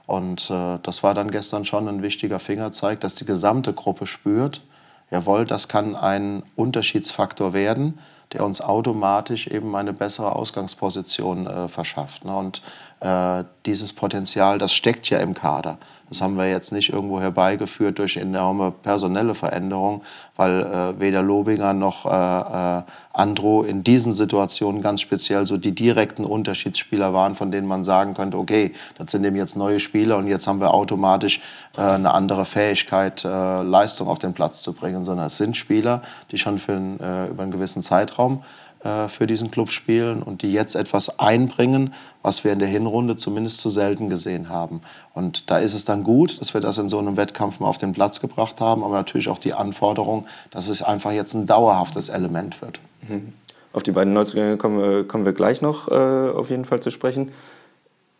Und 0.07 0.51
äh, 0.51 0.79
das 0.83 1.03
war 1.03 1.15
dann 1.15 1.31
gestern 1.31 1.65
schon 1.65 1.89
ein 1.89 2.03
wichtiger 2.03 2.39
Fingerzeig, 2.39 3.01
dass 3.01 3.17
die 3.17 3.25
gesamte 3.25 3.73
Gruppe 3.73 4.07
spürt, 4.07 4.63
jawohl, 5.11 5.45
das 5.45 5.69
kann 5.69 5.97
ein 5.97 6.43
Unterschiedsfaktor 6.55 7.53
werden 7.55 7.99
der 8.33 8.45
uns 8.45 8.61
automatisch 8.61 9.47
eben 9.47 9.75
eine 9.77 9.93
bessere 9.93 10.35
Ausgangsposition 10.35 11.47
äh, 11.47 11.69
verschafft. 11.69 12.25
Ne? 12.25 12.35
Und 12.35 12.63
äh, 13.01 13.45
dieses 13.67 13.93
Potenzial, 13.93 14.59
das 14.59 14.73
steckt 14.73 15.11
ja 15.11 15.19
im 15.19 15.35
Kader. 15.35 15.79
Das 16.13 16.21
haben 16.21 16.37
wir 16.37 16.47
jetzt 16.47 16.73
nicht 16.73 16.93
irgendwo 16.93 17.23
herbeigeführt 17.23 17.99
durch 17.99 18.19
enorme 18.19 18.71
personelle 18.71 19.35
Veränderungen, 19.35 20.03
weil 20.37 20.61
äh, 20.61 21.01
weder 21.01 21.23
Lobinger 21.23 21.73
noch 21.73 22.05
äh, 22.05 22.81
äh, 22.81 22.83
Andro 23.15 23.63
in 23.63 23.83
diesen 23.83 24.13
Situationen 24.13 24.83
ganz 24.83 25.01
speziell 25.01 25.47
so 25.47 25.57
die 25.57 25.75
direkten 25.75 26.27
Unterschiedsspieler 26.27 27.15
waren, 27.15 27.35
von 27.35 27.51
denen 27.51 27.67
man 27.67 27.83
sagen 27.83 28.13
könnte, 28.13 28.37
okay, 28.37 28.75
das 28.99 29.11
sind 29.11 29.25
eben 29.25 29.37
jetzt 29.37 29.57
neue 29.57 29.81
Spieler 29.81 30.19
und 30.19 30.27
jetzt 30.29 30.47
haben 30.47 30.61
wir 30.61 30.75
automatisch 30.75 31.41
äh, 31.79 31.81
eine 31.81 32.13
andere 32.13 32.45
Fähigkeit, 32.45 33.25
äh, 33.25 33.63
Leistung 33.63 34.09
auf 34.09 34.19
den 34.19 34.35
Platz 34.35 34.61
zu 34.61 34.75
bringen, 34.75 35.05
sondern 35.05 35.29
es 35.29 35.39
sind 35.39 35.57
Spieler, 35.57 36.03
die 36.31 36.37
schon 36.37 36.59
für 36.59 36.73
äh, 36.73 37.31
über 37.31 37.43
einen 37.43 37.53
gewissen 37.53 37.81
Zeitraum 37.81 38.43
äh, 38.85 39.09
für 39.09 39.27
diesen 39.27 39.51
Club 39.51 39.71
spielen 39.71 40.23
und 40.23 40.43
die 40.43 40.53
jetzt 40.53 40.75
etwas 40.75 41.19
einbringen, 41.19 41.95
was 42.23 42.45
wir 42.45 42.53
in 42.53 42.59
der 42.59 42.69
Hinrunde 42.69 43.17
zumindest 43.17 43.59
zu 43.59 43.69
selten 43.69 44.09
gesehen 44.09 44.49
haben. 44.49 44.81
Und 45.15 45.51
da 45.51 45.59
ist 45.59 45.75
es 45.75 45.85
dann 45.85 46.03
gut, 46.05 46.41
dass 46.41 46.55
wir 46.55 46.61
das 46.61 46.79
in 46.79 46.89
so 46.89 46.99
einem 46.99 47.17
Wettkampf 47.17 47.61
mal 47.61 47.69
auf 47.69 47.79
den 47.79 47.93
Platz 47.93 48.21
gebracht 48.21 48.61
haben, 48.61 48.83
aber 48.83 48.95
natürlich 48.95 49.29
auch 49.29 49.39
die 49.39 49.55
Anforderung, 49.55 50.27
dass 50.51 50.69
es 50.69 50.83
einfach 50.83 51.13
jetzt 51.13 51.35
ein 51.35 51.47
dauerhaftes 51.47 52.09
Element 52.09 52.61
wird. 52.61 52.81
Mhm. 53.09 53.33
Auf 53.73 53.83
die 53.83 53.93
beiden 53.93 54.13
Neuzugänge 54.13 54.57
kommen 54.57 54.79
wir, 54.79 55.07
kommen 55.07 55.25
wir 55.25 55.33
gleich 55.33 55.63
noch 55.63 55.89
äh, 55.89 55.95
auf 55.95 56.51
jeden 56.51 56.65
Fall 56.65 56.81
zu 56.81 56.91
sprechen. 56.91 57.31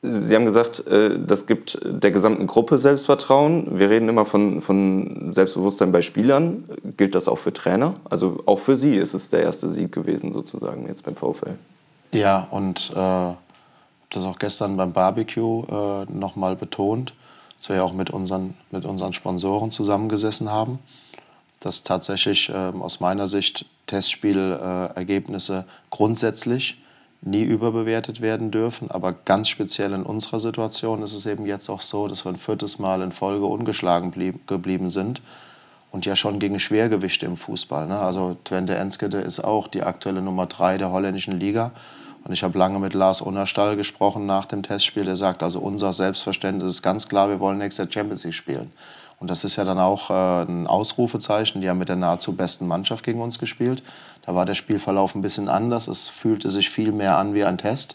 Sie 0.05 0.35
haben 0.35 0.47
gesagt, 0.47 0.85
äh, 0.89 1.17
das 1.25 1.47
gibt 1.47 1.79
der 1.85 2.11
gesamten 2.11 2.49
Gruppe 2.49 2.77
Selbstvertrauen. 2.77 3.79
Wir 3.79 3.89
reden 3.89 4.09
immer 4.09 4.27
von, 4.27 4.61
von 4.61 5.33
Selbstbewusstsein 5.33 5.93
bei 5.93 6.03
Spielern. 6.03 6.65
Gilt 6.97 7.15
das 7.15 7.29
auch 7.29 7.39
für 7.39 7.53
Trainer? 7.53 7.95
Also 8.11 8.43
auch 8.47 8.59
für 8.59 8.77
Sie 8.77 8.97
ist 8.97 9.15
es 9.15 9.31
der 9.31 9.43
erste 9.43 9.69
Sieg 9.69 9.93
gewesen, 9.93 10.33
sozusagen, 10.33 10.89
jetzt 10.89 11.05
beim 11.05 11.15
VfL. 11.15 11.57
Ja, 12.11 12.49
und 12.51 12.91
äh, 12.97 13.33
das 14.11 14.25
auch 14.25 14.41
gestern 14.41 14.77
beim 14.77 14.93
Barbecue 14.93 15.65
äh, 15.71 16.13
nochmal 16.13 16.57
betont, 16.57 17.15
dass 17.57 17.69
wir 17.69 17.77
ja 17.77 17.83
auch 17.85 17.95
mit 17.95 18.11
unseren, 18.11 18.55
mit 18.73 18.85
unseren 18.85 19.13
Sponsoren 19.13 19.71
zusammengesessen 19.71 20.51
haben, 20.51 20.81
dass 21.61 21.85
tatsächlich 21.85 22.49
äh, 22.49 22.53
aus 22.53 22.99
meiner 22.99 23.29
Sicht 23.29 23.67
Testspielergebnisse 23.87 25.59
äh, 25.59 25.71
grundsätzlich 25.91 26.82
nie 27.23 27.43
überbewertet 27.43 28.21
werden 28.21 28.51
dürfen. 28.51 28.91
Aber 28.91 29.13
ganz 29.13 29.49
speziell 29.49 29.93
in 29.93 30.03
unserer 30.03 30.41
Situation 30.41 31.03
ist 31.03 31.15
es 31.15 31.27
eben 31.27 31.47
jetzt 31.47 31.69
auch 31.69 31.81
so, 31.81 32.09
dass 32.09 32.25
wir 32.25 32.33
ein 32.33 32.37
viertes 32.37 32.79
Mal 32.79 33.01
in 33.01 33.13
Folge 33.13 33.47
ungeschlagen 33.47 34.11
blieb, 34.11 34.47
geblieben 34.47 34.91
sind. 34.91 35.23
Und 35.91 36.07
ja 36.07 36.17
schon 36.17 36.39
gegen 36.39 36.59
Schwergewichte 36.59 37.27
im 37.27 37.37
Fußball. 37.37 37.87
Ne? 37.87 37.99
Also 37.99 38.37
Twente 38.45 38.75
Enskede 38.75 39.19
ist 39.19 39.41
auch 39.41 39.69
die 39.69 39.83
aktuelle 39.83 40.23
Nummer 40.23 40.47
drei 40.47 40.79
der 40.79 40.91
holländischen 40.91 41.39
Liga. 41.39 41.73
Und 42.25 42.33
ich 42.33 42.43
habe 42.43 42.59
lange 42.59 42.79
mit 42.79 42.95
Lars 42.95 43.21
Unerstall 43.21 43.77
gesprochen 43.77 44.27
nach 44.27 44.47
dem 44.47 44.63
Testspiel. 44.63 45.05
Der 45.05 45.17
sagt, 45.17 45.43
also 45.43 45.59
unser 45.59 45.93
Selbstverständnis 45.93 46.77
ist 46.77 46.83
ganz 46.83 47.09
klar, 47.09 47.29
wir 47.29 47.41
wollen 47.41 47.59
nächstes 47.59 47.93
Champions 47.93 48.25
League 48.25 48.35
spielen. 48.35 48.73
Und 49.23 49.31
das 49.31 49.45
ist 49.45 49.55
ja 49.55 49.63
dann 49.63 49.79
auch 49.79 50.11
äh, 50.11 50.43
ein 50.43 50.67
Ausrufezeichen. 50.67 51.61
Die 51.61 51.71
haben 51.71 51.79
mit 51.79 51.89
der 51.89 51.95
nahezu 51.95 52.33
besten 52.33 52.67
Mannschaft 52.67 53.05
gegen 53.05 53.21
uns 53.21 53.39
gespielt. 53.39 53.85
Da 54.27 54.35
war 54.35 54.45
der 54.45 54.57
Spielverlauf 54.57 55.15
ein 55.15 55.23
bisschen 55.23 55.49
anders. 55.49 55.87
Es 55.87 56.09
fühlte 56.09 56.51
sich 56.51 56.71
viel 56.71 56.91
mehr 56.91 57.19
an 57.19 57.33
wie 57.33 57.45
ein 57.45 57.57
Test. 57.57 57.95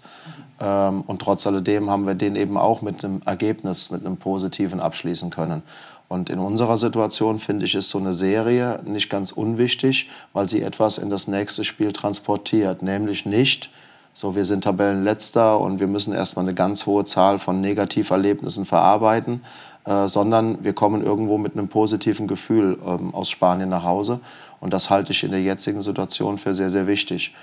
Ähm, 0.61 1.01
und 1.01 1.21
trotz 1.21 1.45
alledem 1.45 1.89
haben 1.89 2.07
wir 2.07 2.15
den 2.15 2.37
eben 2.37 2.57
auch 2.57 2.81
mit 2.81 3.03
einem 3.03 3.21
Ergebnis, 3.25 3.91
mit 3.91 4.05
einem 4.05 4.15
positiven 4.15 4.79
abschließen 4.79 5.29
können. 5.29 5.63
Und 6.07 6.29
in 6.29 6.39
unserer 6.39 6.77
Situation 6.77 7.39
finde 7.39 7.65
ich, 7.65 7.75
ist 7.75 7.89
so 7.89 7.97
eine 7.97 8.13
Serie 8.13 8.79
nicht 8.85 9.09
ganz 9.09 9.33
unwichtig, 9.33 10.09
weil 10.31 10.47
sie 10.47 10.61
etwas 10.61 10.97
in 10.97 11.09
das 11.09 11.27
nächste 11.27 11.65
Spiel 11.65 11.91
transportiert. 11.91 12.81
Nämlich 12.81 13.25
nicht, 13.25 13.69
so 14.13 14.33
wir 14.33 14.45
sind 14.45 14.63
Tabellenletzter 14.63 15.59
und 15.59 15.81
wir 15.81 15.87
müssen 15.87 16.13
erstmal 16.13 16.45
eine 16.45 16.53
ganz 16.53 16.85
hohe 16.85 17.03
Zahl 17.03 17.37
von 17.37 17.59
Negativerlebnissen 17.59 18.65
verarbeiten, 18.65 19.41
äh, 19.87 20.09
sondern 20.09 20.63
wir 20.65 20.73
kommen 20.73 21.01
irgendwo 21.01 21.37
mit 21.37 21.53
einem 21.53 21.69
positiven 21.69 22.27
Gefühl 22.27 22.77
ähm, 22.85 23.15
aus 23.15 23.29
Spanien 23.29 23.69
nach 23.69 23.83
Hause. 23.83 24.19
Und 24.59 24.73
das 24.73 24.89
halte 24.89 25.13
ich 25.13 25.23
in 25.23 25.31
der 25.31 25.41
jetzigen 25.41 25.81
Situation 25.81 26.37
für 26.37 26.53
sehr, 26.53 26.69
sehr 26.69 26.87
wichtig. 26.87 27.33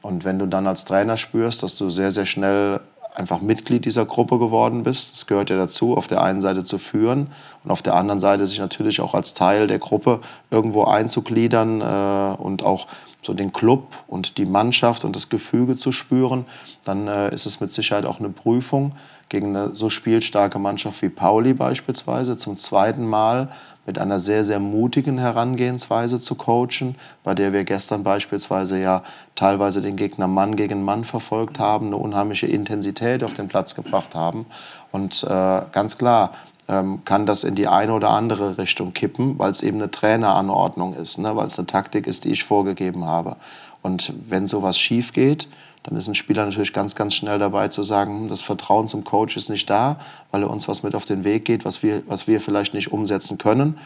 Und 0.00 0.24
wenn 0.24 0.38
du 0.38 0.46
dann 0.46 0.66
als 0.66 0.86
Trainer 0.86 1.18
spürst, 1.18 1.62
dass 1.62 1.76
du 1.76 1.90
sehr, 1.90 2.10
sehr 2.10 2.24
schnell 2.24 2.80
einfach 3.14 3.42
Mitglied 3.42 3.84
dieser 3.84 4.06
Gruppe 4.06 4.38
geworden 4.38 4.82
bist, 4.82 5.12
das 5.12 5.26
gehört 5.26 5.50
ja 5.50 5.56
dazu, 5.56 5.94
auf 5.94 6.06
der 6.08 6.22
einen 6.22 6.40
Seite 6.40 6.64
zu 6.64 6.78
führen 6.78 7.26
und 7.64 7.70
auf 7.70 7.82
der 7.82 7.94
anderen 7.96 8.20
Seite 8.20 8.46
sich 8.46 8.60
natürlich 8.60 9.02
auch 9.02 9.12
als 9.12 9.34
Teil 9.34 9.66
der 9.66 9.78
Gruppe 9.78 10.20
irgendwo 10.50 10.84
einzugliedern 10.84 11.82
äh, 11.82 12.40
und 12.40 12.62
auch 12.62 12.86
so 13.20 13.34
den 13.34 13.52
Club 13.52 13.88
und 14.06 14.38
die 14.38 14.46
Mannschaft 14.46 15.04
und 15.04 15.14
das 15.14 15.28
Gefüge 15.28 15.76
zu 15.76 15.92
spüren, 15.92 16.46
dann 16.84 17.08
äh, 17.08 17.34
ist 17.34 17.44
es 17.44 17.60
mit 17.60 17.70
Sicherheit 17.70 18.06
auch 18.06 18.20
eine 18.20 18.30
Prüfung 18.30 18.92
gegen 19.30 19.56
eine 19.56 19.74
so 19.74 19.88
spielstarke 19.88 20.58
Mannschaft 20.58 21.00
wie 21.00 21.08
Pauli 21.08 21.54
beispielsweise 21.54 22.36
zum 22.36 22.58
zweiten 22.58 23.06
Mal 23.06 23.48
mit 23.86 23.98
einer 23.98 24.18
sehr, 24.18 24.44
sehr 24.44 24.60
mutigen 24.60 25.18
Herangehensweise 25.18 26.20
zu 26.20 26.34
coachen, 26.34 26.96
bei 27.24 27.34
der 27.34 27.52
wir 27.52 27.64
gestern 27.64 28.04
beispielsweise 28.04 28.78
ja 28.78 29.02
teilweise 29.36 29.80
den 29.80 29.96
Gegner 29.96 30.28
Mann 30.28 30.56
gegen 30.56 30.84
Mann 30.84 31.04
verfolgt 31.04 31.58
haben, 31.58 31.86
eine 31.86 31.96
unheimliche 31.96 32.46
Intensität 32.46 33.24
auf 33.24 33.32
den 33.32 33.48
Platz 33.48 33.74
gebracht 33.74 34.14
haben. 34.14 34.46
Und 34.92 35.24
äh, 35.24 35.62
ganz 35.72 35.96
klar, 35.96 36.32
ähm, 36.68 37.04
kann 37.04 37.24
das 37.24 37.42
in 37.42 37.54
die 37.54 37.68
eine 37.68 37.94
oder 37.94 38.10
andere 38.10 38.58
Richtung 38.58 38.92
kippen, 38.92 39.38
weil 39.38 39.50
es 39.50 39.62
eben 39.62 39.78
eine 39.78 39.90
Traineranordnung 39.90 40.94
ist, 40.94 41.18
ne? 41.18 41.34
weil 41.34 41.46
es 41.46 41.58
eine 41.58 41.66
Taktik 41.66 42.06
ist, 42.06 42.24
die 42.24 42.30
ich 42.30 42.44
vorgegeben 42.44 43.06
habe. 43.06 43.36
Und 43.82 44.12
wenn 44.28 44.46
sowas 44.46 44.78
schief 44.78 45.12
geht, 45.12 45.48
dann 45.82 45.96
ist 45.96 46.08
ein 46.08 46.14
Spieler 46.14 46.44
natürlich 46.44 46.72
ganz, 46.72 46.94
ganz 46.94 47.14
schnell 47.14 47.38
dabei 47.38 47.68
zu 47.68 47.82
sagen, 47.82 48.20
hm, 48.20 48.28
das 48.28 48.42
Vertrauen 48.42 48.88
zum 48.88 49.04
Coach 49.04 49.36
ist 49.36 49.48
nicht 49.48 49.68
da, 49.70 49.98
weil 50.30 50.42
er 50.42 50.50
uns 50.50 50.68
was 50.68 50.82
mit 50.82 50.94
auf 50.94 51.04
den 51.04 51.24
Weg 51.24 51.44
geht, 51.44 51.64
was 51.64 51.82
wir, 51.82 52.02
was 52.06 52.26
wir 52.26 52.40
vielleicht 52.40 52.74
nicht 52.74 52.92
umsetzen 52.92 53.38
können. 53.38 53.78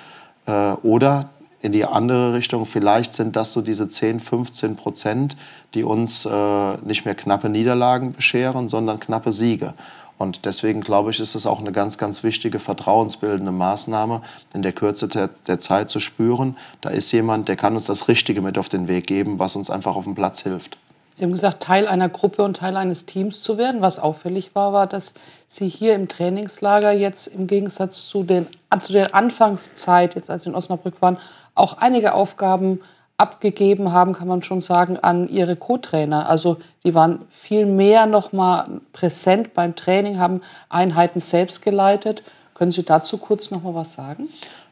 Äh, 0.47 0.73
oder 0.83 1.31
in 1.65 1.73
die 1.73 1.87
andere 1.87 2.35
Richtung. 2.35 2.67
Vielleicht 2.67 3.15
sind 3.15 3.37
das 3.37 3.53
so 3.53 3.63
diese 3.63 3.89
10, 3.89 4.21
15 4.21 4.77
Prozent, 4.77 5.37
die 5.73 5.83
uns 5.83 6.27
äh, 6.27 6.77
nicht 6.85 7.07
mehr 7.07 7.15
knappe 7.15 7.49
Niederlagen 7.49 8.13
bescheren, 8.13 8.69
sondern 8.69 9.01
knappe 9.01 9.33
Siege. 9.33 9.73
Und 10.19 10.45
deswegen 10.45 10.83
glaube 10.83 11.11
ich, 11.11 11.21
ist 11.21 11.35
es 11.35 11.47
auch 11.47 11.61
eine 11.61 11.73
ganz, 11.73 11.97
ganz 11.97 12.23
wichtige 12.23 12.59
vertrauensbildende 12.59 13.51
Maßnahme, 13.51 14.21
in 14.53 14.61
der 14.61 14.73
Kürze 14.73 15.09
der, 15.09 15.29
der, 15.47 15.59
Zeit 15.59 15.89
zu 15.89 16.01
spüren, 16.01 16.57
da 16.83 16.91
ist 16.91 17.11
jemand, 17.13 17.49
der 17.49 17.57
kann 17.57 17.75
uns 17.75 17.87
das 17.87 18.09
Richtige 18.09 18.43
mit 18.43 18.59
auf 18.59 18.69
den 18.69 18.87
Weg 18.87 19.07
geben, 19.07 19.39
was 19.39 19.57
uns 19.57 19.71
einfach 19.71 19.97
auf 19.97 20.05
dem 20.05 20.15
Platz 20.15 20.43
hilft. 20.43 20.77
Sie 21.15 21.23
haben 21.23 21.33
gesagt, 21.33 21.63
Teil 21.63 21.87
einer 21.87 22.09
Gruppe 22.09 22.43
und 22.43 22.57
Teil 22.57 22.77
eines 22.77 23.07
Teams 23.07 23.43
zu 23.43 23.57
werden. 23.57 23.81
Was 23.81 24.01
auffällig 24.01 24.55
war, 24.55 24.73
war, 24.73 24.89
dass 24.89 25.15
Sie 25.49 25.69
hier 25.69 25.95
im 25.95 26.09
Trainingslager 26.09 26.91
jetzt 26.93 27.29
im 27.29 27.47
Gegensatz 27.47 28.09
zu, 28.09 28.25
den, 28.25 28.47
zu 28.83 28.93
der 28.93 29.15
Anfangszeit, 29.15 30.17
jetzt 30.17 30.29
als 30.29 30.43
Sie 30.43 30.49
in 30.49 30.57
Osnabrück 30.57 31.01
waren, 31.01 31.19
auch 31.55 31.79
einige 31.79 32.15
Aufgaben 32.15 32.81
abgegeben 33.17 33.93
haben, 33.93 34.13
kann 34.13 34.27
man 34.27 34.43
schon 34.43 34.61
sagen, 34.61 34.99
an 34.99 35.29
ihre 35.29 35.55
Co-Trainer. 35.55 36.29
Also 36.29 36.57
die 36.83 36.95
waren 36.95 37.23
viel 37.31 37.65
mehr 37.65 38.07
noch 38.07 38.33
mal 38.33 38.81
präsent 38.93 39.55
beim 39.55 39.77
Training, 39.77 40.19
haben 40.19 40.43
Einheiten 40.69 41.21
selbst 41.21 41.63
geleitet. 41.63 42.25
Können 42.55 42.73
Sie 42.73 42.83
dazu 42.83 43.19
kurz 43.19 43.53
noch 43.53 43.63
mal 43.63 43.75
was 43.75 43.93
sagen? 43.93 44.29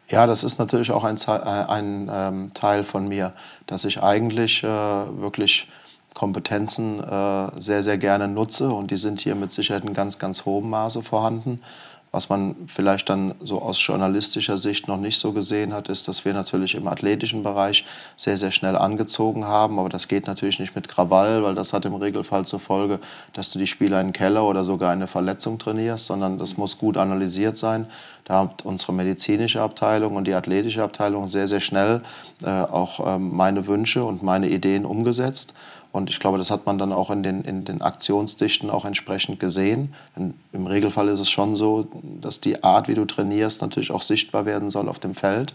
Ja, 0.08 0.26
das 0.26 0.42
ist 0.42 0.58
natürlich 0.58 0.90
auch 0.90 1.04
ein, 1.04 1.16
äh, 1.16 1.30
ein 1.30 2.10
ähm, 2.12 2.50
Teil 2.52 2.82
von 2.82 3.06
mir, 3.06 3.32
dass 3.66 3.84
ich 3.84 4.02
eigentlich 4.02 4.64
äh, 4.64 4.66
wirklich 4.66 5.68
Kompetenzen 6.14 7.00
äh, 7.00 7.60
sehr, 7.60 7.82
sehr 7.82 7.98
gerne 7.98 8.28
nutze 8.28 8.70
und 8.70 8.90
die 8.90 8.96
sind 8.96 9.20
hier 9.20 9.34
mit 9.34 9.50
Sicherheit 9.52 9.84
in 9.84 9.94
ganz, 9.94 10.18
ganz 10.18 10.44
hohem 10.44 10.70
Maße 10.70 11.02
vorhanden. 11.02 11.60
Was 12.14 12.28
man 12.28 12.54
vielleicht 12.66 13.08
dann 13.08 13.34
so 13.40 13.62
aus 13.62 13.84
journalistischer 13.84 14.58
Sicht 14.58 14.86
noch 14.86 14.98
nicht 14.98 15.18
so 15.18 15.32
gesehen 15.32 15.72
hat, 15.72 15.88
ist, 15.88 16.06
dass 16.08 16.26
wir 16.26 16.34
natürlich 16.34 16.74
im 16.74 16.86
athletischen 16.86 17.42
Bereich 17.42 17.86
sehr, 18.18 18.36
sehr 18.36 18.50
schnell 18.50 18.76
angezogen 18.76 19.46
haben. 19.46 19.78
Aber 19.78 19.88
das 19.88 20.08
geht 20.08 20.26
natürlich 20.26 20.58
nicht 20.58 20.76
mit 20.76 20.88
Krawall, 20.88 21.42
weil 21.42 21.54
das 21.54 21.72
hat 21.72 21.86
im 21.86 21.94
Regelfall 21.94 22.44
zur 22.44 22.60
Folge, 22.60 22.98
dass 23.32 23.50
du 23.50 23.58
die 23.58 23.66
Spieler 23.66 23.98
in 24.02 24.08
den 24.08 24.12
Keller 24.12 24.44
oder 24.44 24.62
sogar 24.62 24.90
eine 24.90 25.06
Verletzung 25.06 25.58
trainierst, 25.58 26.04
sondern 26.04 26.36
das 26.36 26.58
muss 26.58 26.76
gut 26.76 26.98
analysiert 26.98 27.56
sein. 27.56 27.86
Da 28.24 28.40
hat 28.40 28.62
unsere 28.66 28.92
medizinische 28.92 29.62
Abteilung 29.62 30.14
und 30.16 30.26
die 30.26 30.34
athletische 30.34 30.82
Abteilung 30.82 31.28
sehr, 31.28 31.48
sehr 31.48 31.60
schnell 31.60 32.02
äh, 32.44 32.50
auch 32.50 33.16
ähm, 33.16 33.34
meine 33.34 33.66
Wünsche 33.66 34.04
und 34.04 34.22
meine 34.22 34.50
Ideen 34.50 34.84
umgesetzt. 34.84 35.54
Und 35.92 36.08
ich 36.08 36.18
glaube, 36.18 36.38
das 36.38 36.50
hat 36.50 36.64
man 36.66 36.78
dann 36.78 36.92
auch 36.92 37.10
in 37.10 37.22
den, 37.22 37.42
in 37.42 37.64
den 37.64 37.82
Aktionsdichten 37.82 38.70
auch 38.70 38.84
entsprechend 38.84 39.38
gesehen. 39.38 39.94
Denn 40.16 40.34
Im 40.52 40.66
Regelfall 40.66 41.08
ist 41.08 41.20
es 41.20 41.30
schon 41.30 41.54
so, 41.54 41.86
dass 42.20 42.40
die 42.40 42.64
Art, 42.64 42.88
wie 42.88 42.94
du 42.94 43.04
trainierst, 43.04 43.60
natürlich 43.60 43.90
auch 43.90 44.02
sichtbar 44.02 44.46
werden 44.46 44.70
soll 44.70 44.88
auf 44.88 44.98
dem 44.98 45.14
Feld. 45.14 45.54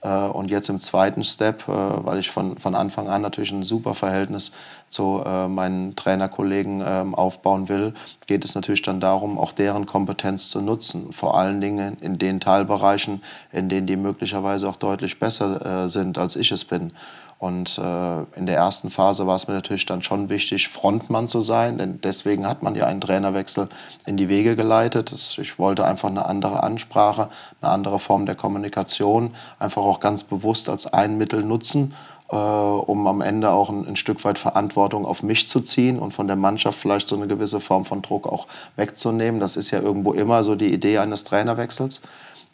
Äh, 0.00 0.08
und 0.08 0.50
jetzt 0.50 0.68
im 0.68 0.78
zweiten 0.78 1.24
Step, 1.24 1.68
äh, 1.68 1.72
weil 1.72 2.18
ich 2.18 2.30
von, 2.30 2.58
von 2.58 2.74
Anfang 2.74 3.08
an 3.08 3.22
natürlich 3.22 3.50
ein 3.52 3.62
super 3.62 3.94
Verhältnis 3.94 4.52
zu 4.88 5.22
äh, 5.24 5.48
meinen 5.48 5.96
Trainerkollegen 5.96 6.82
ähm, 6.86 7.14
aufbauen 7.14 7.68
will, 7.68 7.94
geht 8.26 8.44
es 8.44 8.54
natürlich 8.54 8.82
dann 8.82 9.00
darum, 9.00 9.38
auch 9.38 9.52
deren 9.52 9.86
Kompetenz 9.86 10.50
zu 10.50 10.60
nutzen. 10.60 11.12
Vor 11.12 11.36
allen 11.36 11.60
Dingen 11.60 11.96
in 12.00 12.18
den 12.18 12.40
Teilbereichen, 12.40 13.22
in 13.52 13.68
denen 13.68 13.86
die 13.86 13.96
möglicherweise 13.96 14.68
auch 14.68 14.76
deutlich 14.76 15.18
besser 15.18 15.88
sind, 15.88 16.18
als 16.18 16.36
ich 16.36 16.52
es 16.52 16.64
bin. 16.64 16.92
Und 17.38 17.78
äh, 17.78 18.18
in 18.36 18.46
der 18.46 18.56
ersten 18.56 18.90
Phase 18.90 19.28
war 19.28 19.36
es 19.36 19.46
mir 19.46 19.54
natürlich 19.54 19.86
dann 19.86 20.02
schon 20.02 20.28
wichtig, 20.28 20.66
Frontmann 20.66 21.28
zu 21.28 21.40
sein, 21.40 21.78
denn 21.78 22.00
deswegen 22.00 22.48
hat 22.48 22.64
man 22.64 22.74
ja 22.74 22.86
einen 22.86 23.00
Trainerwechsel 23.00 23.68
in 24.06 24.16
die 24.16 24.28
Wege 24.28 24.56
geleitet. 24.56 25.38
Ich 25.40 25.56
wollte 25.56 25.84
einfach 25.84 26.08
eine 26.08 26.26
andere 26.26 26.64
Ansprache, 26.64 27.28
eine 27.60 27.70
andere 27.70 28.00
Form 28.00 28.26
der 28.26 28.34
Kommunikation, 28.34 29.36
einfach 29.60 29.82
auch 29.82 30.00
ganz 30.00 30.24
bewusst 30.24 30.68
als 30.68 30.92
ein 30.92 31.16
Mittel 31.16 31.44
nutzen, 31.44 31.94
äh, 32.28 32.34
um 32.34 33.06
am 33.06 33.20
Ende 33.20 33.50
auch 33.50 33.70
ein, 33.70 33.86
ein, 33.86 33.94
Stück 33.94 34.24
weit 34.24 34.40
Verantwortung 34.40 35.06
auf 35.06 35.22
mich 35.22 35.48
zu 35.48 35.60
ziehen 35.60 36.00
und 36.00 36.12
von 36.12 36.26
der 36.26 36.36
Mannschaft 36.36 36.76
vielleicht 36.76 37.06
so 37.06 37.14
eine 37.14 37.28
gewisse 37.28 37.60
Form 37.60 37.84
von 37.84 38.02
Druck 38.02 38.26
auch 38.26 38.48
wegzunehmen. 38.74 39.38
Das 39.38 39.56
ist 39.56 39.70
ja 39.70 39.80
irgendwo 39.80 40.12
immer 40.12 40.42
so 40.42 40.56
die 40.56 40.72
Idee 40.74 40.98
eines 40.98 41.22
Trainerwechsels, 41.22 42.02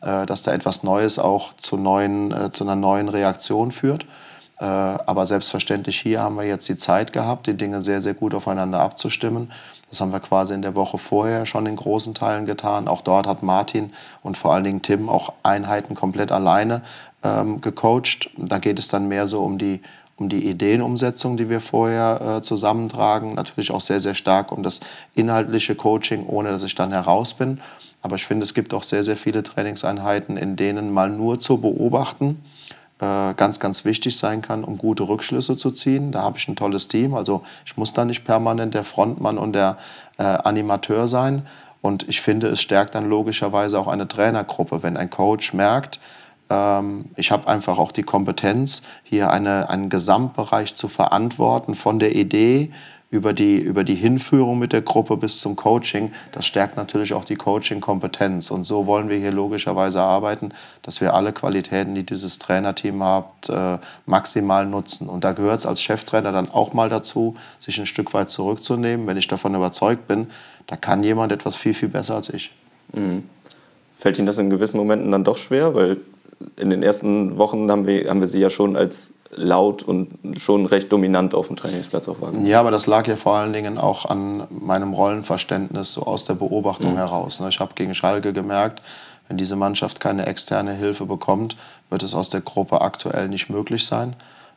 äh, 0.02 0.26
dass 0.26 0.42
da 0.42 0.52
etwas 0.52 0.82
Neues 0.82 1.18
auch 1.18 1.54
zu, 1.54 1.78
neuen, 1.78 2.32
äh, 2.32 2.50
zu 2.50 2.64
einer 2.64 2.76
neuen 2.76 3.08
Reaktion 3.08 3.72
führt. 3.72 4.04
Äh, 4.58 4.64
aber 4.64 5.26
selbstverständlich 5.26 6.00
hier 6.00 6.20
haben 6.20 6.36
wir 6.36 6.44
jetzt 6.44 6.68
die 6.68 6.76
Zeit 6.76 7.12
gehabt, 7.12 7.46
die 7.46 7.54
Dinge 7.54 7.80
sehr, 7.80 8.00
sehr 8.00 8.14
gut 8.14 8.34
aufeinander 8.34 8.80
abzustimmen. 8.80 9.50
Das 9.90 10.00
haben 10.00 10.12
wir 10.12 10.20
quasi 10.20 10.54
in 10.54 10.62
der 10.62 10.74
Woche 10.74 10.98
vorher 10.98 11.46
schon 11.46 11.66
in 11.66 11.76
großen 11.76 12.14
Teilen 12.14 12.46
getan. 12.46 12.88
Auch 12.88 13.02
dort 13.02 13.26
hat 13.26 13.42
Martin 13.42 13.92
und 14.22 14.36
vor 14.36 14.52
allen 14.52 14.64
Dingen 14.64 14.82
Tim 14.82 15.08
auch 15.08 15.32
Einheiten 15.42 15.94
komplett 15.94 16.32
alleine 16.32 16.82
ähm, 17.22 17.60
gecoacht. 17.60 18.30
Da 18.36 18.58
geht 18.58 18.78
es 18.78 18.88
dann 18.88 19.08
mehr 19.08 19.26
so 19.26 19.42
um 19.42 19.58
die, 19.58 19.80
um 20.16 20.28
die 20.28 20.48
Ideenumsetzung, 20.48 21.36
die 21.36 21.48
wir 21.48 21.60
vorher 21.60 22.38
äh, 22.38 22.42
zusammentragen. 22.42 23.34
Natürlich 23.34 23.70
auch 23.70 23.80
sehr, 23.80 24.00
sehr 24.00 24.14
stark 24.14 24.52
um 24.52 24.62
das 24.62 24.80
inhaltliche 25.14 25.74
Coaching, 25.74 26.26
ohne 26.26 26.50
dass 26.50 26.62
ich 26.62 26.74
dann 26.74 26.92
heraus 26.92 27.34
bin. 27.34 27.60
Aber 28.02 28.16
ich 28.16 28.26
finde, 28.26 28.44
es 28.44 28.52
gibt 28.52 28.74
auch 28.74 28.82
sehr, 28.82 29.02
sehr 29.02 29.16
viele 29.16 29.42
Trainingseinheiten, 29.42 30.36
in 30.36 30.56
denen 30.56 30.92
mal 30.92 31.08
nur 31.08 31.40
zu 31.40 31.58
beobachten, 31.58 32.44
ganz, 33.36 33.60
ganz 33.60 33.84
wichtig 33.84 34.16
sein 34.16 34.42
kann, 34.42 34.64
um 34.64 34.78
gute 34.78 35.04
Rückschlüsse 35.04 35.56
zu 35.56 35.70
ziehen. 35.70 36.12
Da 36.12 36.22
habe 36.22 36.38
ich 36.38 36.48
ein 36.48 36.56
tolles 36.56 36.88
Team. 36.88 37.14
Also 37.14 37.42
ich 37.64 37.76
muss 37.76 37.92
da 37.92 38.04
nicht 38.04 38.24
permanent 38.24 38.74
der 38.74 38.84
Frontmann 38.84 39.38
und 39.38 39.52
der 39.52 39.76
äh, 40.18 40.22
Animateur 40.22 41.08
sein. 41.08 41.46
Und 41.80 42.08
ich 42.08 42.20
finde, 42.20 42.48
es 42.48 42.60
stärkt 42.60 42.94
dann 42.94 43.08
logischerweise 43.08 43.78
auch 43.78 43.88
eine 43.88 44.08
Trainergruppe, 44.08 44.82
wenn 44.82 44.96
ein 44.96 45.10
Coach 45.10 45.52
merkt, 45.52 46.00
ähm, 46.50 47.06
ich 47.16 47.30
habe 47.30 47.48
einfach 47.48 47.78
auch 47.78 47.92
die 47.92 48.02
Kompetenz, 48.02 48.82
hier 49.02 49.30
eine, 49.30 49.70
einen 49.70 49.88
Gesamtbereich 49.88 50.74
zu 50.74 50.88
verantworten, 50.88 51.74
von 51.74 51.98
der 51.98 52.14
Idee 52.14 52.72
über 53.14 53.32
die, 53.32 53.58
über 53.58 53.84
die 53.84 53.94
Hinführung 53.94 54.58
mit 54.58 54.72
der 54.72 54.82
Gruppe 54.82 55.16
bis 55.16 55.38
zum 55.38 55.54
Coaching, 55.54 56.10
das 56.32 56.46
stärkt 56.46 56.76
natürlich 56.76 57.14
auch 57.14 57.24
die 57.24 57.36
Coaching-Kompetenz. 57.36 58.50
Und 58.50 58.64
so 58.64 58.86
wollen 58.86 59.08
wir 59.08 59.18
hier 59.18 59.30
logischerweise 59.30 60.00
arbeiten, 60.00 60.50
dass 60.82 61.00
wir 61.00 61.14
alle 61.14 61.32
Qualitäten, 61.32 61.94
die 61.94 62.02
dieses 62.02 62.40
Trainerteam 62.40 63.04
hat, 63.04 63.48
äh, 63.48 63.78
maximal 64.06 64.66
nutzen. 64.66 65.08
Und 65.08 65.22
da 65.22 65.30
gehört 65.30 65.60
es 65.60 65.66
als 65.66 65.80
Cheftrainer 65.80 66.32
dann 66.32 66.50
auch 66.50 66.72
mal 66.72 66.88
dazu, 66.88 67.36
sich 67.60 67.78
ein 67.78 67.86
Stück 67.86 68.12
weit 68.14 68.30
zurückzunehmen, 68.30 69.06
wenn 69.06 69.16
ich 69.16 69.28
davon 69.28 69.54
überzeugt 69.54 70.08
bin, 70.08 70.26
da 70.66 70.76
kann 70.76 71.04
jemand 71.04 71.30
etwas 71.30 71.54
viel, 71.54 71.74
viel 71.74 71.88
besser 71.88 72.16
als 72.16 72.30
ich. 72.30 72.50
Mhm. 72.92 73.22
Fällt 73.96 74.18
Ihnen 74.18 74.26
das 74.26 74.38
in 74.38 74.50
gewissen 74.50 74.76
Momenten 74.76 75.12
dann 75.12 75.22
doch 75.22 75.36
schwer? 75.36 75.74
Weil 75.76 75.98
in 76.56 76.70
den 76.70 76.82
ersten 76.82 77.38
Wochen 77.38 77.70
haben 77.70 77.86
wir, 77.86 78.10
haben 78.10 78.20
wir 78.20 78.26
Sie 78.26 78.40
ja 78.40 78.50
schon 78.50 78.76
als 78.76 79.12
laut 79.36 79.82
und 79.82 80.08
schon 80.38 80.66
recht 80.66 80.92
dominant 80.92 81.34
auf 81.34 81.48
dem 81.48 81.56
Trainingsplatz 81.56 82.08
auch 82.08 82.20
wahrgenommen. 82.20 82.46
Ja, 82.46 82.60
aber 82.60 82.70
das 82.70 82.86
lag 82.86 83.06
ja 83.06 83.16
vor 83.16 83.36
allen 83.36 83.52
Dingen 83.52 83.78
auch 83.78 84.06
an 84.06 84.46
meinem 84.50 84.92
Rollenverständnis 84.92 85.92
so 85.92 86.02
aus 86.02 86.24
der 86.24 86.34
Beobachtung 86.34 86.92
mhm. 86.92 86.98
heraus. 86.98 87.40
Ne? 87.40 87.48
Ich 87.48 87.60
habe 87.60 87.74
gegen 87.74 87.94
Schalke 87.94 88.32
gemerkt, 88.32 88.82
wenn 89.28 89.36
diese 89.36 89.56
Mannschaft 89.56 90.00
keine 90.00 90.26
externe 90.26 90.72
Hilfe 90.72 91.06
bekommt, 91.06 91.56
wird 91.90 92.02
es 92.02 92.14
aus 92.14 92.28
der 92.28 92.40
Gruppe 92.40 92.80
aktuell 92.80 93.28
nicht 93.28 93.48
möglich 93.48 93.86
sein. 93.86 94.16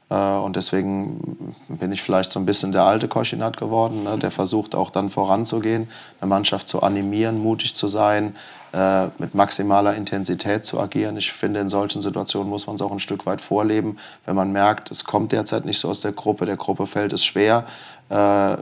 Äh, 0.10 0.15
und 0.15 0.56
deswegen 0.56 1.56
bin 1.67 1.91
ich 1.91 2.02
vielleicht 2.02 2.32
so 2.32 2.39
ein 2.39 2.46
bisschen 2.46 2.72
der 2.72 2.84
alte 2.84 3.08
Koschinat 3.08 3.58
geworden, 3.58 4.04
ne? 4.04 4.17
der 4.17 4.32
versucht 4.32 4.76
auch 4.76 4.89
dann 4.89 5.10
voranzugehen, 5.10 5.89
eine 6.22 6.30
Mannschaft 6.30 6.67
zu 6.67 6.82
animieren, 6.82 7.41
mutig 7.41 7.76
zu 7.76 7.88
sein, 7.88 8.36
äh, 8.74 9.06
mit 9.17 9.34
maximaler 9.34 9.96
Intensität 9.96 10.65
zu 10.65 10.80
agieren. 10.80 11.17
Ich 11.17 11.32
finde, 11.32 11.60
in 11.60 11.70
solchen 11.70 12.02
Situationen 12.02 12.50
muss 12.50 12.67
man 12.67 12.76
es 12.76 12.82
auch 12.82 12.91
ein 12.91 13.00
Stück 13.00 13.26
weit 13.26 13.41
vorleben. 13.41 13.98
Wenn 14.26 14.36
man 14.36 14.52
merkt, 14.52 14.91
es 14.91 15.04
kommt 15.04 15.32
derzeit 15.32 15.65
nicht 15.65 15.80
so 15.80 15.89
aus 15.89 16.02
der 16.02 16.12
Gruppe, 16.12 16.46
der 16.46 16.58
Gruppe 16.58 16.86
fällt 16.86 17.13
es 17.13 17.26
schwer, 17.26 17.65
äh, 18.10 18.58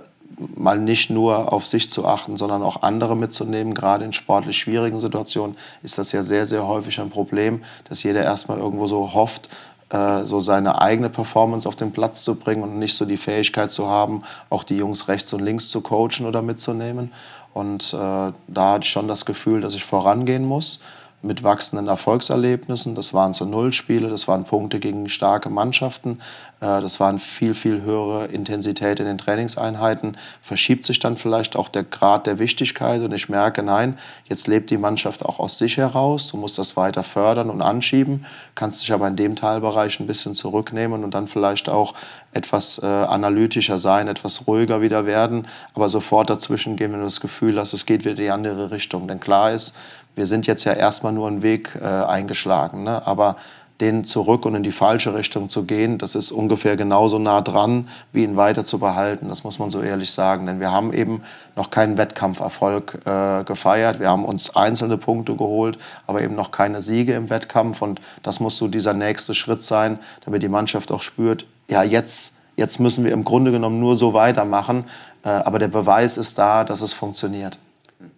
mal 0.56 0.80
nicht 0.80 1.10
nur 1.10 1.54
auf 1.54 1.66
sich 1.66 1.90
zu 1.92 2.06
achten, 2.06 2.36
sondern 2.36 2.62
auch 2.62 2.82
andere 2.82 3.16
mitzunehmen. 3.16 3.74
Gerade 3.74 4.06
in 4.06 4.12
sportlich 4.12 4.58
schwierigen 4.58 5.00
Situationen 5.00 5.56
ist 5.82 5.98
das 5.98 6.12
ja 6.12 6.24
sehr, 6.24 6.46
sehr 6.46 6.68
häufig 6.68 7.00
ein 7.00 7.10
Problem, 7.10 7.64
dass 7.88 8.04
jeder 8.04 8.24
erstmal 8.24 8.58
irgendwo 8.58 8.86
so 8.86 9.14
hofft, 9.14 9.50
so 9.92 10.40
seine 10.40 10.82
eigene 10.82 11.10
Performance 11.10 11.68
auf 11.68 11.76
den 11.76 11.92
Platz 11.92 12.24
zu 12.24 12.36
bringen 12.36 12.64
und 12.64 12.80
nicht 12.80 12.96
so 12.96 13.06
die 13.06 13.18
Fähigkeit 13.18 13.72
zu 13.72 13.88
haben, 13.88 14.24
auch 14.50 14.64
die 14.64 14.78
Jungs 14.78 15.08
rechts 15.08 15.32
und 15.34 15.42
links 15.42 15.70
zu 15.70 15.82
coachen 15.82 16.26
oder 16.26 16.42
mitzunehmen. 16.42 17.12
Und 17.54 17.94
äh, 17.94 17.98
da 17.98 18.34
hatte 18.74 18.84
ich 18.84 18.90
schon 18.90 19.08
das 19.08 19.26
Gefühl, 19.26 19.62
dass 19.62 19.76
ich 19.76 19.86
vorangehen 19.86 20.44
muss 20.44 20.80
mit 21.26 21.44
wachsenden 21.44 21.88
Erfolgserlebnissen. 21.88 22.96
Das 22.96 23.14
waren 23.14 23.34
so 23.34 23.46
Nullspiele, 23.46 24.10
das 24.10 24.28
waren 24.28 24.46
Punkte 24.46 24.80
gegen 24.80 25.10
starke 25.10 25.50
Mannschaften, 25.50 26.20
äh, 26.62 26.82
das 26.82 27.00
waren 27.00 27.20
viel, 27.20 27.54
viel 27.54 27.82
höhere 27.82 28.26
Intensität 28.26 29.00
in 29.00 29.06
den 29.06 29.18
Trainingseinheiten. 29.18 30.18
Verschiebt 30.42 30.86
sich 30.86 31.00
dann 31.00 31.18
vielleicht 31.18 31.56
auch 31.56 31.70
der 31.70 31.84
Grad 31.84 32.28
der 32.28 32.40
Wichtigkeit 32.40 33.02
und 33.02 33.14
ich 33.14 33.28
merke, 33.28 33.64
nein, 33.64 33.98
jetzt 34.30 34.48
lebt 34.48 34.70
die 34.70 34.78
Mannschaft 34.78 35.26
auch 35.26 35.40
aus 35.40 35.58
sich 35.58 35.78
heraus. 35.78 36.28
Du 36.28 36.38
musst 36.38 36.58
das 36.58 36.78
weiter 36.78 37.04
fördern 37.04 37.50
und 37.50 37.62
anschieben, 37.62 38.26
kannst 38.54 38.82
dich 38.82 38.94
aber 38.94 39.08
in 39.08 39.16
dem 39.16 39.36
Teilbereich 39.36 40.00
ein 40.00 40.08
bisschen 40.08 40.34
zurücknehmen 40.34 41.04
und 41.04 41.14
dann 41.14 41.28
vielleicht 41.28 41.70
auch 41.70 41.94
etwas 42.34 42.80
äh, 42.84 42.86
analytischer 42.86 43.80
sein, 43.80 44.08
etwas 44.08 44.46
ruhiger 44.46 44.82
wieder 44.82 45.06
werden, 45.06 45.48
aber 45.74 45.90
sofort 45.90 46.30
dazwischen 46.30 46.76
gehen, 46.76 46.92
wenn 46.92 47.00
du 47.00 47.06
das 47.06 47.22
Gefühl 47.22 47.58
hast, 47.60 47.74
es 47.74 47.86
geht 47.86 48.02
wieder 48.02 48.12
in 48.12 48.18
die 48.18 48.30
andere 48.30 48.72
Richtung. 48.72 49.08
Denn 49.08 49.20
klar 49.20 49.52
ist, 49.52 49.74
wir 50.16 50.26
sind 50.26 50.48
jetzt 50.48 50.64
ja 50.64 50.74
erstmal 50.74 51.14
nur 51.14 51.28
einen 51.28 51.42
Weg 51.42 51.78
äh, 51.82 51.86
eingeschlagen, 51.86 52.84
ne? 52.84 53.06
aber 53.06 53.36
den 53.82 54.06
zurück 54.06 54.46
und 54.46 54.56
in 54.56 54.64
die 54.64 54.72
falsche 54.72 55.14
Richtung 55.14 55.50
zu 55.50 55.66
gehen, 55.66 55.98
das 55.98 56.16
ist 56.16 56.32
ungefähr 56.32 56.78
genauso 56.78 57.20
nah 57.20 57.42
dran, 57.42 57.90
wie 58.14 58.24
ihn 58.24 58.38
weiter 58.38 58.64
zu 58.64 58.80
behalten. 58.80 59.28
Das 59.28 59.44
muss 59.44 59.60
man 59.60 59.70
so 59.70 59.82
ehrlich 59.82 60.12
sagen. 60.12 60.46
Denn 60.46 60.62
wir 60.62 60.72
haben 60.72 60.94
eben 60.94 61.24
noch 61.58 61.72
keinen 61.72 61.98
Wettkampferfolg 61.98 63.00
äh, 63.06 63.44
gefeiert. 63.44 64.00
Wir 64.00 64.10
haben 64.10 64.24
uns 64.24 64.56
einzelne 64.56 64.98
Punkte 64.98 65.36
geholt, 65.36 65.78
aber 66.08 66.22
eben 66.22 66.36
noch 66.36 66.52
keine 66.52 66.82
Siege 66.82 67.16
im 67.16 67.30
Wettkampf. 67.30 67.82
Und 67.82 68.00
das 68.24 68.40
muss 68.40 68.56
so 68.58 68.70
dieser 68.70 68.94
nächste 68.94 69.36
Schritt 69.36 69.62
sein, 69.62 70.00
damit 70.24 70.42
die 70.42 70.50
Mannschaft 70.50 70.92
auch 70.94 71.02
spürt, 71.02 71.46
ja, 71.68 71.84
jetzt, 71.84 72.36
jetzt 72.56 72.80
müssen 72.80 73.04
wir 73.04 73.12
im 73.12 73.26
Grunde 73.26 73.52
genommen 73.52 73.80
nur 73.82 73.98
so 73.98 74.14
weitermachen. 74.14 74.86
Äh, 75.26 75.30
aber 75.30 75.60
der 75.60 75.68
Beweis 75.68 76.16
ist 76.16 76.38
da, 76.38 76.64
dass 76.64 76.82
es 76.82 76.94
funktioniert. 76.94 77.58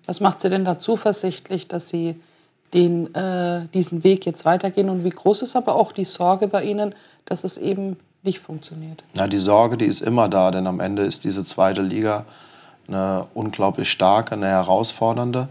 Was 0.07 0.21
macht 0.21 0.39
Sie 0.39 0.49
denn 0.49 0.65
da 0.65 0.79
zuversichtlich, 0.79 1.67
dass 1.67 1.89
Sie 1.89 2.15
den, 2.73 3.13
äh, 3.13 3.67
diesen 3.73 4.03
Weg 4.03 4.25
jetzt 4.25 4.45
weitergehen? 4.45 4.89
Und 4.89 5.03
wie 5.03 5.09
groß 5.09 5.41
ist 5.43 5.55
aber 5.55 5.75
auch 5.75 5.91
die 5.91 6.05
Sorge 6.05 6.47
bei 6.47 6.63
Ihnen, 6.63 6.95
dass 7.25 7.43
es 7.43 7.57
eben 7.57 7.97
nicht 8.23 8.39
funktioniert? 8.39 9.03
Na, 9.15 9.27
die 9.27 9.37
Sorge, 9.37 9.77
die 9.77 9.85
ist 9.85 10.01
immer 10.01 10.29
da, 10.29 10.49
denn 10.49 10.65
am 10.65 10.79
Ende 10.79 11.03
ist 11.03 11.25
diese 11.25 11.43
zweite 11.43 11.81
Liga 11.81 12.25
eine 12.87 13.27
unglaublich 13.33 13.91
starke, 13.91 14.31
eine 14.31 14.47
herausfordernde. 14.47 15.49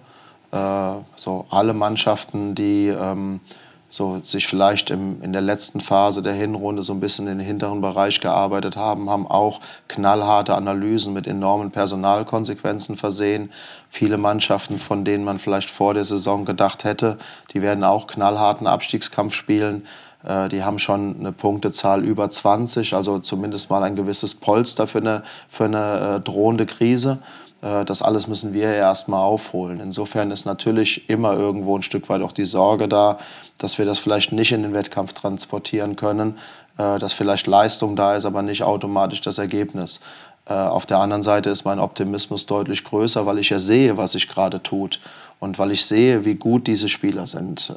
Äh, 0.52 0.92
so 1.16 1.44
alle 1.50 1.74
Mannschaften, 1.74 2.54
die 2.54 2.88
ähm, 2.88 3.40
so 3.88 4.20
sich 4.22 4.46
vielleicht 4.46 4.90
im, 4.90 5.22
in 5.22 5.32
der 5.32 5.42
letzten 5.42 5.80
Phase 5.80 6.22
der 6.22 6.32
Hinrunde 6.32 6.82
so 6.82 6.92
ein 6.92 7.00
bisschen 7.00 7.28
in 7.28 7.38
den 7.38 7.46
hinteren 7.46 7.80
Bereich 7.80 8.20
gearbeitet 8.20 8.76
haben, 8.76 9.08
haben 9.08 9.26
auch 9.26 9.60
knallharte 9.88 10.54
Analysen 10.54 11.12
mit 11.12 11.26
enormen 11.26 11.70
Personalkonsequenzen 11.70 12.96
versehen. 12.96 13.50
Viele 13.88 14.18
Mannschaften, 14.18 14.78
von 14.78 15.04
denen 15.04 15.24
man 15.24 15.38
vielleicht 15.38 15.70
vor 15.70 15.94
der 15.94 16.04
Saison 16.04 16.44
gedacht 16.44 16.84
hätte, 16.84 17.18
die 17.52 17.62
werden 17.62 17.84
auch 17.84 18.06
knallharten 18.06 18.66
Abstiegskampf 18.66 19.34
spielen. 19.34 19.86
Äh, 20.24 20.48
die 20.48 20.64
haben 20.64 20.78
schon 20.78 21.16
eine 21.18 21.32
Punktezahl 21.32 22.04
über 22.04 22.28
20, 22.28 22.94
also 22.94 23.20
zumindest 23.20 23.70
mal 23.70 23.82
ein 23.84 23.96
gewisses 23.96 24.34
Polster 24.34 24.86
für 24.86 24.98
eine, 24.98 25.22
für 25.48 25.64
eine 25.64 26.16
äh, 26.16 26.20
drohende 26.20 26.66
Krise. 26.66 27.18
Äh, 27.66 27.84
das 27.84 28.02
alles 28.02 28.26
müssen 28.26 28.52
wir 28.52 28.62
ja 28.62 28.74
erstmal 28.74 29.20
aufholen. 29.20 29.80
Insofern 29.80 30.30
ist 30.30 30.46
natürlich 30.46 31.08
immer 31.08 31.34
irgendwo 31.34 31.76
ein 31.76 31.82
Stück 31.82 32.08
weit 32.08 32.22
auch 32.22 32.32
die 32.32 32.44
Sorge 32.44 32.88
da, 32.88 33.18
dass 33.58 33.78
wir 33.78 33.84
das 33.84 33.98
vielleicht 33.98 34.32
nicht 34.32 34.52
in 34.52 34.62
den 34.62 34.72
Wettkampf 34.72 35.12
transportieren 35.12 35.96
können, 35.96 36.38
äh, 36.78 36.98
dass 36.98 37.12
vielleicht 37.12 37.46
Leistung 37.46 37.96
da 37.96 38.16
ist, 38.16 38.26
aber 38.26 38.42
nicht 38.42 38.62
automatisch 38.62 39.20
das 39.20 39.38
Ergebnis. 39.38 40.00
Äh, 40.48 40.54
auf 40.54 40.86
der 40.86 40.98
anderen 40.98 41.22
Seite 41.22 41.50
ist 41.50 41.64
mein 41.64 41.80
Optimismus 41.80 42.46
deutlich 42.46 42.84
größer, 42.84 43.26
weil 43.26 43.38
ich 43.38 43.50
ja 43.50 43.58
sehe, 43.58 43.96
was 43.96 44.12
sich 44.12 44.28
gerade 44.28 44.62
tut 44.62 45.00
und 45.40 45.58
weil 45.58 45.72
ich 45.72 45.84
sehe, 45.84 46.24
wie 46.24 46.36
gut 46.36 46.66
diese 46.66 46.88
Spieler 46.88 47.26
sind, 47.26 47.70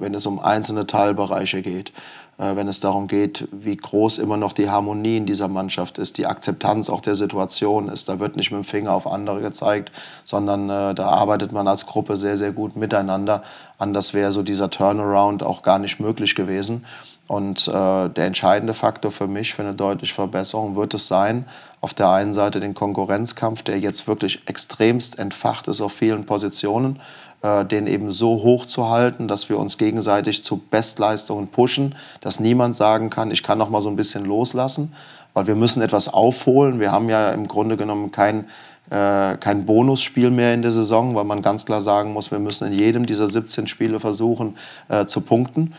wenn 0.00 0.14
es 0.14 0.26
um 0.26 0.40
einzelne 0.40 0.84
Teilbereiche 0.84 1.62
geht. 1.62 1.92
Äh, 2.38 2.54
wenn 2.54 2.68
es 2.68 2.80
darum 2.80 3.08
geht, 3.08 3.48
wie 3.50 3.76
groß 3.76 4.18
immer 4.18 4.36
noch 4.36 4.52
die 4.52 4.70
Harmonie 4.70 5.16
in 5.16 5.26
dieser 5.26 5.48
Mannschaft 5.48 5.98
ist, 5.98 6.18
die 6.18 6.26
Akzeptanz 6.26 6.88
auch 6.88 7.00
der 7.00 7.16
Situation 7.16 7.88
ist. 7.88 8.08
Da 8.08 8.20
wird 8.20 8.36
nicht 8.36 8.50
mit 8.50 8.62
dem 8.62 8.64
Finger 8.64 8.92
auf 8.92 9.06
andere 9.06 9.40
gezeigt, 9.40 9.92
sondern 10.24 10.70
äh, 10.70 10.94
da 10.94 11.08
arbeitet 11.08 11.52
man 11.52 11.66
als 11.66 11.86
Gruppe 11.86 12.16
sehr, 12.16 12.36
sehr 12.36 12.52
gut 12.52 12.76
miteinander. 12.76 13.42
Anders 13.76 14.14
wäre 14.14 14.32
so 14.32 14.42
dieser 14.42 14.70
Turnaround 14.70 15.42
auch 15.42 15.62
gar 15.62 15.78
nicht 15.78 15.98
möglich 15.98 16.34
gewesen. 16.34 16.86
Und 17.26 17.68
äh, 17.68 17.72
der 18.08 18.24
entscheidende 18.24 18.72
Faktor 18.72 19.10
für 19.10 19.26
mich 19.26 19.52
für 19.52 19.60
eine 19.60 19.74
deutliche 19.74 20.14
Verbesserung 20.14 20.76
wird 20.76 20.94
es 20.94 21.08
sein, 21.08 21.44
auf 21.82 21.92
der 21.92 22.08
einen 22.08 22.32
Seite 22.32 22.58
den 22.58 22.72
Konkurrenzkampf, 22.72 23.62
der 23.62 23.78
jetzt 23.78 24.08
wirklich 24.08 24.40
extremst 24.46 25.18
entfacht 25.18 25.68
ist 25.68 25.82
auf 25.82 25.92
vielen 25.92 26.24
Positionen, 26.24 26.98
äh, 27.42 27.64
den 27.64 27.86
eben 27.86 28.10
so 28.10 28.42
hoch 28.42 28.66
zu 28.66 28.88
halten, 28.88 29.28
dass 29.28 29.48
wir 29.48 29.58
uns 29.58 29.78
gegenseitig 29.78 30.42
zu 30.42 30.56
Bestleistungen 30.56 31.48
pushen, 31.48 31.94
dass 32.20 32.40
niemand 32.40 32.76
sagen 32.76 33.10
kann, 33.10 33.30
ich 33.30 33.42
kann 33.42 33.58
noch 33.58 33.70
mal 33.70 33.80
so 33.80 33.88
ein 33.88 33.96
bisschen 33.96 34.24
loslassen, 34.24 34.92
weil 35.34 35.46
wir 35.46 35.54
müssen 35.54 35.82
etwas 35.82 36.08
aufholen. 36.08 36.80
Wir 36.80 36.90
haben 36.90 37.08
ja 37.08 37.30
im 37.30 37.46
Grunde 37.46 37.76
genommen 37.76 38.10
kein 38.10 38.46
äh, 38.90 39.36
kein 39.36 39.66
Bonusspiel 39.66 40.30
mehr 40.30 40.54
in 40.54 40.62
der 40.62 40.70
Saison, 40.70 41.14
weil 41.14 41.24
man 41.24 41.42
ganz 41.42 41.66
klar 41.66 41.82
sagen 41.82 42.12
muss, 42.12 42.30
wir 42.30 42.38
müssen 42.38 42.72
in 42.72 42.78
jedem 42.78 43.04
dieser 43.04 43.28
17 43.28 43.66
Spiele 43.66 44.00
versuchen 44.00 44.56
äh, 44.88 45.04
zu 45.04 45.20
punkten, 45.20 45.74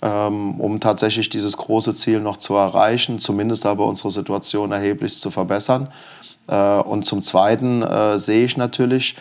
ähm, 0.00 0.60
um 0.60 0.78
tatsächlich 0.78 1.28
dieses 1.28 1.56
große 1.56 1.94
Ziel 1.96 2.20
noch 2.20 2.36
zu 2.36 2.54
erreichen, 2.54 3.18
zumindest 3.18 3.66
aber 3.66 3.86
unsere 3.86 4.10
Situation 4.10 4.70
erheblich 4.70 5.18
zu 5.18 5.32
verbessern. 5.32 5.88
Äh, 6.46 6.54
und 6.54 7.04
zum 7.04 7.22
Zweiten 7.22 7.82
äh, 7.82 8.18
sehe 8.18 8.44
ich 8.44 8.56
natürlich, 8.56 9.16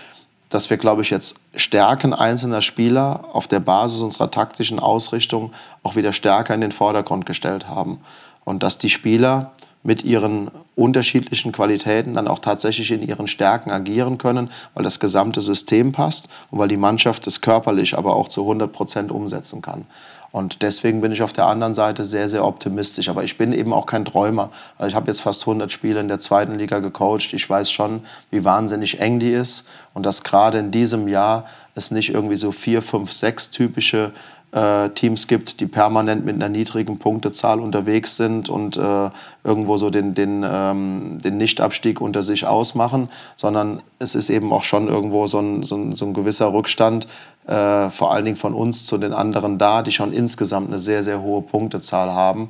dass 0.52 0.70
wir, 0.70 0.78
glaube 0.78 1.02
ich, 1.02 1.10
jetzt 1.10 1.36
Stärken 1.56 2.14
einzelner 2.14 2.62
Spieler 2.62 3.26
auf 3.34 3.48
der 3.48 3.60
Basis 3.60 4.02
unserer 4.02 4.30
taktischen 4.30 4.80
Ausrichtung 4.80 5.52
auch 5.82 5.96
wieder 5.96 6.14
stärker 6.14 6.54
in 6.54 6.62
den 6.62 6.72
Vordergrund 6.72 7.26
gestellt 7.26 7.68
haben. 7.68 8.00
Und 8.44 8.62
dass 8.62 8.78
die 8.78 8.90
Spieler 8.90 9.52
mit 9.84 10.04
ihren 10.04 10.52
unterschiedlichen 10.76 11.52
Qualitäten 11.52 12.14
dann 12.14 12.28
auch 12.28 12.40
tatsächlich 12.40 12.92
in 12.92 13.02
ihren 13.02 13.28
Stärken 13.28 13.72
agieren 13.72 14.18
können, 14.18 14.50
weil 14.74 14.84
das 14.84 15.00
gesamte 15.00 15.42
System 15.42 15.92
passt 15.92 16.28
und 16.50 16.60
weil 16.60 16.68
die 16.68 16.78
Mannschaft 16.78 17.26
es 17.28 17.42
körperlich 17.42 17.98
aber 17.98 18.16
auch 18.16 18.28
zu 18.28 18.42
100 18.42 18.72
Prozent 18.72 19.12
umsetzen 19.12 19.62
kann. 19.62 19.86
Und 20.32 20.62
deswegen 20.62 21.02
bin 21.02 21.12
ich 21.12 21.22
auf 21.22 21.34
der 21.34 21.48
anderen 21.48 21.74
Seite 21.74 22.06
sehr, 22.06 22.30
sehr 22.30 22.46
optimistisch. 22.46 23.10
Aber 23.10 23.24
ich 23.24 23.38
bin 23.38 23.52
eben 23.52 23.74
auch 23.74 23.86
kein 23.86 24.06
Träumer. 24.06 24.50
Also 24.78 24.90
ich 24.90 24.96
habe 24.96 25.08
jetzt 25.08 25.22
fast 25.22 25.42
100 25.42 25.72
Spiele 25.72 26.00
in 26.00 26.08
der 26.08 26.20
zweiten 26.20 26.58
Liga 26.58 26.80
gecoacht. 26.80 27.34
Ich 27.34 27.50
weiß 27.50 27.70
schon, 27.70 28.02
wie 28.30 28.46
wahnsinnig 28.46 29.00
eng 29.00 29.20
die 29.20 29.32
ist. 29.32 29.66
Und 29.94 30.06
dass 30.06 30.24
gerade 30.24 30.60
in 30.60 30.72
diesem 30.72 31.08
Jahr 31.10 31.46
es 31.76 31.92
nicht 31.92 32.14
irgendwie 32.14 32.38
so 32.38 32.52
vier, 32.52 32.82
fünf, 32.82 33.12
sechs 33.12 33.52
typische 33.52 34.14
äh, 34.52 34.90
Teams 34.90 35.28
gibt, 35.28 35.60
die 35.60 35.66
permanent 35.66 36.26
mit 36.26 36.36
einer 36.36 36.50
niedrigen 36.50 37.00
Punktezahl 37.00 37.60
unterwegs 37.60 38.18
sind 38.18 38.50
und 38.50 38.78
äh, 38.78 39.10
irgendwo 39.44 39.78
so 39.78 39.90
den, 39.90 40.14
den, 40.14 40.46
ähm, 40.50 41.20
den 41.24 41.38
Nichtabstieg 41.38 42.02
unter 42.02 42.22
sich 42.22 42.46
ausmachen, 42.46 43.10
sondern 43.36 43.82
es 44.00 44.16
ist 44.16 44.30
eben 44.30 44.52
auch 44.52 44.64
schon 44.64 44.88
irgendwo 44.88 45.28
so 45.28 45.40
ein, 45.40 45.64
so 45.64 45.76
ein, 45.76 45.94
so 45.94 46.06
ein 46.06 46.14
gewisser 46.14 46.54
Rückstand, 46.54 47.08
äh, 47.48 47.90
vor 47.90 48.12
allen 48.14 48.26
Dingen 48.26 48.38
von 48.38 48.54
uns 48.54 48.86
zu 48.86 48.98
den 48.98 49.14
anderen 49.14 49.58
da, 49.58 49.82
die 49.82 49.92
schon 49.92 50.12
insgesamt 50.14 50.68
eine 50.68 50.80
sehr, 50.80 51.04
sehr 51.04 51.22
hohe 51.22 51.42
Punktezahl 51.42 52.12
haben. 52.12 52.50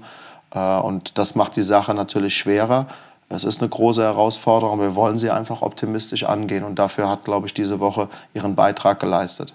Äh, 0.53 0.79
und 0.79 1.17
das 1.17 1.35
macht 1.35 1.55
die 1.55 1.61
Sache 1.61 1.93
natürlich 1.93 2.35
schwerer. 2.35 2.87
Es 3.29 3.45
ist 3.45 3.61
eine 3.61 3.69
große 3.69 4.03
Herausforderung, 4.03 4.81
wir 4.81 4.95
wollen 4.95 5.15
sie 5.15 5.29
einfach 5.29 5.61
optimistisch 5.61 6.25
angehen 6.25 6.65
und 6.65 6.77
dafür 6.77 7.09
hat, 7.09 7.23
glaube 7.23 7.47
ich, 7.47 7.53
diese 7.53 7.79
Woche 7.79 8.09
ihren 8.33 8.55
Beitrag 8.55 8.99
geleistet. 8.99 9.53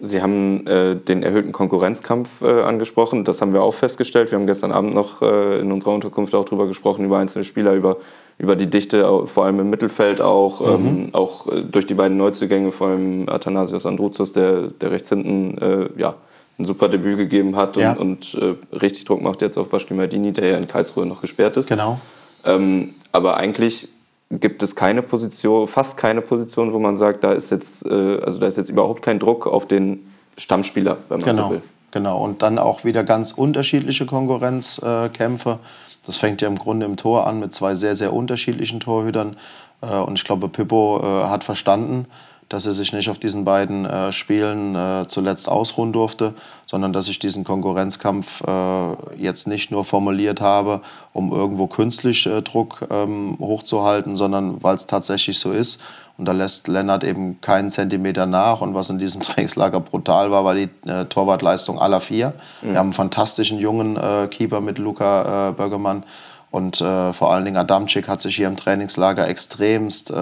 Sie 0.00 0.22
haben 0.22 0.64
äh, 0.68 0.94
den 0.94 1.24
erhöhten 1.24 1.50
Konkurrenzkampf 1.50 2.40
äh, 2.42 2.62
angesprochen. 2.62 3.24
Das 3.24 3.40
haben 3.40 3.52
wir 3.52 3.62
auch 3.62 3.74
festgestellt. 3.74 4.30
Wir 4.30 4.38
haben 4.38 4.46
gestern 4.46 4.70
Abend 4.70 4.94
noch 4.94 5.22
äh, 5.22 5.58
in 5.58 5.72
unserer 5.72 5.92
Unterkunft 5.92 6.34
auch 6.36 6.44
darüber 6.44 6.68
gesprochen, 6.68 7.04
über 7.04 7.18
einzelne 7.18 7.44
Spieler, 7.44 7.74
über, 7.74 7.96
über 8.38 8.54
die 8.54 8.70
Dichte, 8.70 9.26
vor 9.26 9.44
allem 9.44 9.58
im 9.58 9.70
Mittelfeld 9.70 10.20
auch. 10.20 10.60
Mhm. 10.60 10.86
Ähm, 10.86 11.08
auch 11.12 11.48
äh, 11.48 11.62
durch 11.62 11.86
die 11.86 11.94
beiden 11.94 12.16
Neuzugänge, 12.16 12.70
vor 12.70 12.88
allem 12.88 13.28
Athanasios 13.28 13.86
Androuzos, 13.86 14.32
der, 14.32 14.68
der 14.68 14.92
rechts 14.92 15.08
hinten 15.08 15.58
äh, 15.58 15.88
ja, 15.96 16.14
ein 16.60 16.64
super 16.64 16.88
Debüt 16.88 17.16
gegeben 17.16 17.56
hat 17.56 17.76
und, 17.76 17.82
ja. 17.82 17.92
und 17.94 18.34
äh, 18.40 18.54
richtig 18.76 19.04
Druck 19.04 19.20
macht 19.20 19.42
jetzt 19.42 19.58
auf 19.58 19.68
Bashki 19.68 19.94
Maldini, 19.94 20.32
der 20.32 20.48
ja 20.48 20.58
in 20.58 20.68
Karlsruhe 20.68 21.06
noch 21.06 21.20
gesperrt 21.20 21.56
ist. 21.56 21.68
Genau. 21.68 22.00
Ähm, 22.44 22.94
aber 23.10 23.36
eigentlich 23.36 23.88
gibt 24.30 24.62
es 24.62 24.76
keine 24.76 25.02
Position, 25.02 25.66
fast 25.68 25.96
keine 25.96 26.20
Position, 26.20 26.72
wo 26.72 26.78
man 26.78 26.96
sagt, 26.96 27.24
da 27.24 27.32
ist 27.32 27.50
jetzt, 27.50 27.86
äh, 27.86 28.20
also 28.20 28.38
da 28.38 28.46
ist 28.46 28.56
jetzt 28.56 28.68
überhaupt 28.68 29.02
kein 29.02 29.18
Druck 29.18 29.46
auf 29.46 29.66
den 29.66 30.06
Stammspieler, 30.36 30.98
wenn 31.08 31.20
man 31.20 31.30
genau, 31.30 31.48
so 31.48 31.54
will. 31.54 31.62
Genau, 31.90 32.22
und 32.22 32.42
dann 32.42 32.58
auch 32.58 32.84
wieder 32.84 33.02
ganz 33.02 33.32
unterschiedliche 33.32 34.04
Konkurrenzkämpfe. 34.04 35.58
das 36.04 36.16
fängt 36.18 36.42
ja 36.42 36.48
im 36.48 36.58
Grunde 36.58 36.84
im 36.84 36.96
Tor 36.96 37.26
an 37.26 37.40
mit 37.40 37.54
zwei 37.54 37.74
sehr, 37.74 37.94
sehr 37.94 38.12
unterschiedlichen 38.12 38.80
Torhütern. 38.80 39.36
Äh, 39.80 39.96
und 39.96 40.18
ich 40.18 40.24
glaube, 40.24 40.48
Pippo 40.48 41.00
äh, 41.02 41.28
hat 41.28 41.44
verstanden, 41.44 42.06
dass 42.48 42.64
er 42.64 42.72
sich 42.72 42.92
nicht 42.92 43.10
auf 43.10 43.18
diesen 43.18 43.44
beiden 43.44 43.84
äh, 43.84 44.12
Spielen 44.12 44.74
äh, 44.74 45.06
zuletzt 45.06 45.48
ausruhen 45.48 45.92
durfte, 45.92 46.34
sondern 46.66 46.92
dass 46.92 47.08
ich 47.08 47.18
diesen 47.18 47.44
Konkurrenzkampf 47.44 48.42
äh, 48.42 49.16
jetzt 49.16 49.46
nicht 49.46 49.70
nur 49.70 49.84
formuliert 49.84 50.40
habe, 50.40 50.80
um 51.12 51.30
irgendwo 51.30 51.66
künstlich 51.66 52.26
äh, 52.26 52.40
Druck 52.40 52.86
ähm, 52.90 53.36
hochzuhalten, 53.38 54.16
sondern 54.16 54.62
weil 54.62 54.76
es 54.76 54.86
tatsächlich 54.86 55.38
so 55.38 55.52
ist. 55.52 55.80
Und 56.16 56.24
da 56.24 56.32
lässt 56.32 56.66
Lennart 56.66 57.04
eben 57.04 57.40
keinen 57.40 57.70
Zentimeter 57.70 58.26
nach. 58.26 58.60
Und 58.60 58.74
was 58.74 58.90
in 58.90 58.98
diesem 58.98 59.20
Trainingslager 59.22 59.80
brutal 59.80 60.30
war, 60.30 60.44
war 60.44 60.54
die 60.54 60.70
äh, 60.86 61.04
Torwartleistung 61.04 61.78
aller 61.78 62.00
vier. 62.00 62.32
Mhm. 62.62 62.70
Wir 62.70 62.78
haben 62.78 62.86
einen 62.86 62.92
fantastischen 62.94 63.58
jungen 63.58 63.96
äh, 63.96 64.26
Keeper 64.28 64.60
mit 64.60 64.78
Luca 64.78 65.52
Böggemann. 65.52 66.02
Und 66.50 66.80
äh, 66.80 67.12
vor 67.12 67.32
allen 67.32 67.44
Dingen 67.44 67.58
Adamczyk 67.58 68.08
hat 68.08 68.20
sich 68.20 68.36
hier 68.36 68.46
im 68.46 68.56
Trainingslager 68.56 69.28
extremst 69.28 70.10
äh, 70.10 70.14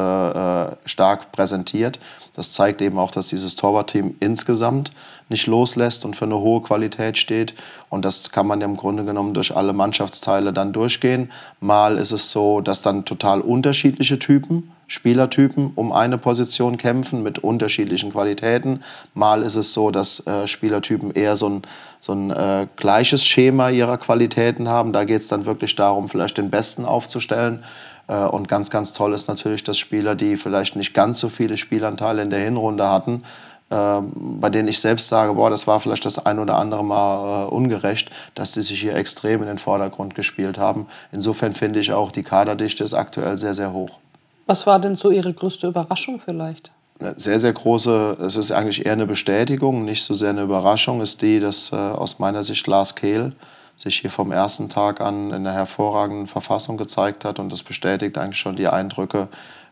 stark 0.84 1.32
präsentiert. 1.32 2.00
Das 2.34 2.52
zeigt 2.52 2.82
eben 2.82 2.98
auch, 2.98 3.10
dass 3.10 3.28
dieses 3.28 3.56
Torwartteam 3.56 4.16
insgesamt 4.20 4.92
nicht 5.28 5.46
loslässt 5.46 6.04
und 6.04 6.16
für 6.16 6.26
eine 6.26 6.38
hohe 6.38 6.62
Qualität 6.62 7.16
steht. 7.16 7.54
Und 7.88 8.04
das 8.04 8.30
kann 8.30 8.46
man 8.46 8.60
im 8.60 8.76
Grunde 8.76 9.04
genommen 9.04 9.34
durch 9.34 9.56
alle 9.56 9.72
Mannschaftsteile 9.72 10.52
dann 10.52 10.72
durchgehen. 10.72 11.32
Mal 11.60 11.96
ist 11.96 12.12
es 12.12 12.30
so, 12.30 12.60
dass 12.60 12.82
dann 12.82 13.04
total 13.04 13.40
unterschiedliche 13.40 14.18
Typen, 14.18 14.72
Spielertypen 14.88 15.72
um 15.74 15.92
eine 15.92 16.18
Position 16.18 16.76
kämpfen 16.76 17.22
mit 17.22 17.38
unterschiedlichen 17.40 18.12
Qualitäten. 18.12 18.82
Mal 19.14 19.42
ist 19.42 19.56
es 19.56 19.72
so, 19.72 19.90
dass 19.90 20.24
äh, 20.26 20.46
Spielertypen 20.46 21.10
eher 21.10 21.36
so 21.36 21.48
ein, 21.48 21.62
so 21.98 22.12
ein 22.12 22.30
äh, 22.30 22.66
gleiches 22.76 23.24
Schema 23.24 23.70
ihrer 23.70 23.98
Qualitäten 23.98 24.68
haben. 24.68 24.92
Da 24.92 25.04
geht 25.04 25.22
es 25.22 25.28
dann 25.28 25.44
wirklich 25.44 25.74
darum, 25.74 26.08
vielleicht 26.08 26.38
den 26.38 26.50
Besten 26.50 26.84
aufzustellen. 26.84 27.64
Äh, 28.08 28.24
und 28.24 28.48
ganz, 28.48 28.70
ganz 28.70 28.92
toll 28.92 29.12
ist 29.12 29.28
natürlich, 29.28 29.64
dass 29.64 29.78
Spieler, 29.78 30.14
die 30.14 30.36
vielleicht 30.36 30.76
nicht 30.76 30.94
ganz 30.94 31.18
so 31.18 31.28
viele 31.28 31.56
Spielanteile 31.56 32.22
in 32.22 32.30
der 32.30 32.40
Hinrunde 32.40 32.88
hatten, 32.88 33.22
ähm, 33.68 34.12
bei 34.40 34.48
denen 34.48 34.68
ich 34.68 34.78
selbst 34.78 35.08
sage, 35.08 35.34
boah, 35.34 35.50
das 35.50 35.66
war 35.66 35.80
vielleicht 35.80 36.04
das 36.04 36.24
ein 36.24 36.38
oder 36.38 36.56
andere 36.56 36.84
Mal 36.84 37.46
äh, 37.46 37.48
ungerecht, 37.48 38.10
dass 38.34 38.52
die 38.52 38.62
sich 38.62 38.80
hier 38.80 38.94
extrem 38.94 39.42
in 39.42 39.48
den 39.48 39.58
Vordergrund 39.58 40.14
gespielt 40.14 40.56
haben. 40.56 40.86
Insofern 41.10 41.52
finde 41.52 41.80
ich 41.80 41.92
auch, 41.92 42.12
die 42.12 42.22
Kaderdichte 42.22 42.84
ist 42.84 42.94
aktuell 42.94 43.36
sehr, 43.38 43.54
sehr 43.54 43.72
hoch. 43.72 43.98
Was 44.46 44.66
war 44.66 44.78
denn 44.78 44.94
so 44.94 45.10
Ihre 45.10 45.32
größte 45.34 45.66
Überraschung 45.66 46.20
vielleicht? 46.24 46.70
Sehr, 47.16 47.40
sehr 47.40 47.52
große, 47.52 48.16
es 48.20 48.36
ist 48.36 48.52
eigentlich 48.52 48.86
eher 48.86 48.92
eine 48.92 49.06
Bestätigung, 49.06 49.84
nicht 49.84 50.02
so 50.02 50.14
sehr 50.14 50.30
eine 50.30 50.42
Überraschung, 50.42 51.02
ist 51.02 51.20
die, 51.20 51.40
dass 51.40 51.70
äh, 51.72 51.76
aus 51.76 52.18
meiner 52.18 52.42
Sicht 52.42 52.66
Lars 52.66 52.94
Kehl 52.94 53.32
sich 53.76 53.98
hier 53.98 54.10
vom 54.10 54.32
ersten 54.32 54.70
Tag 54.70 55.02
an 55.02 55.28
in 55.28 55.34
einer 55.34 55.52
hervorragenden 55.52 56.26
Verfassung 56.26 56.78
gezeigt 56.78 57.26
hat. 57.26 57.38
Und 57.38 57.52
das 57.52 57.62
bestätigt 57.62 58.16
eigentlich 58.16 58.40
schon 58.40 58.56
die 58.56 58.68
Eindrücke 58.68 59.28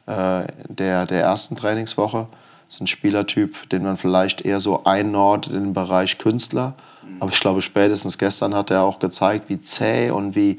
äh, 0.07 0.43
der, 0.69 1.07
der 1.07 1.23
ersten 1.23 1.57
Trainingswoche. 1.57 2.27
Das 2.67 2.77
ist 2.77 2.81
ein 2.83 2.87
Spielertyp, 2.87 3.71
den 3.71 3.85
man 3.85 3.97
vielleicht 3.97 4.43
eher 4.43 4.61
so 4.61 4.85
einordnet 4.85 5.57
in 5.57 5.65
den 5.65 5.73
Bereich 5.73 6.19
Künstler. 6.19 6.75
Aber 7.21 7.31
ich 7.31 7.41
glaube, 7.41 7.63
spätestens 7.63 8.19
gestern 8.19 8.55
hat 8.55 8.71
er 8.71 8.83
auch 8.83 8.99
gezeigt, 8.99 9.49
wie 9.49 9.61
zäh 9.61 10.11
und 10.11 10.35
wie, 10.35 10.59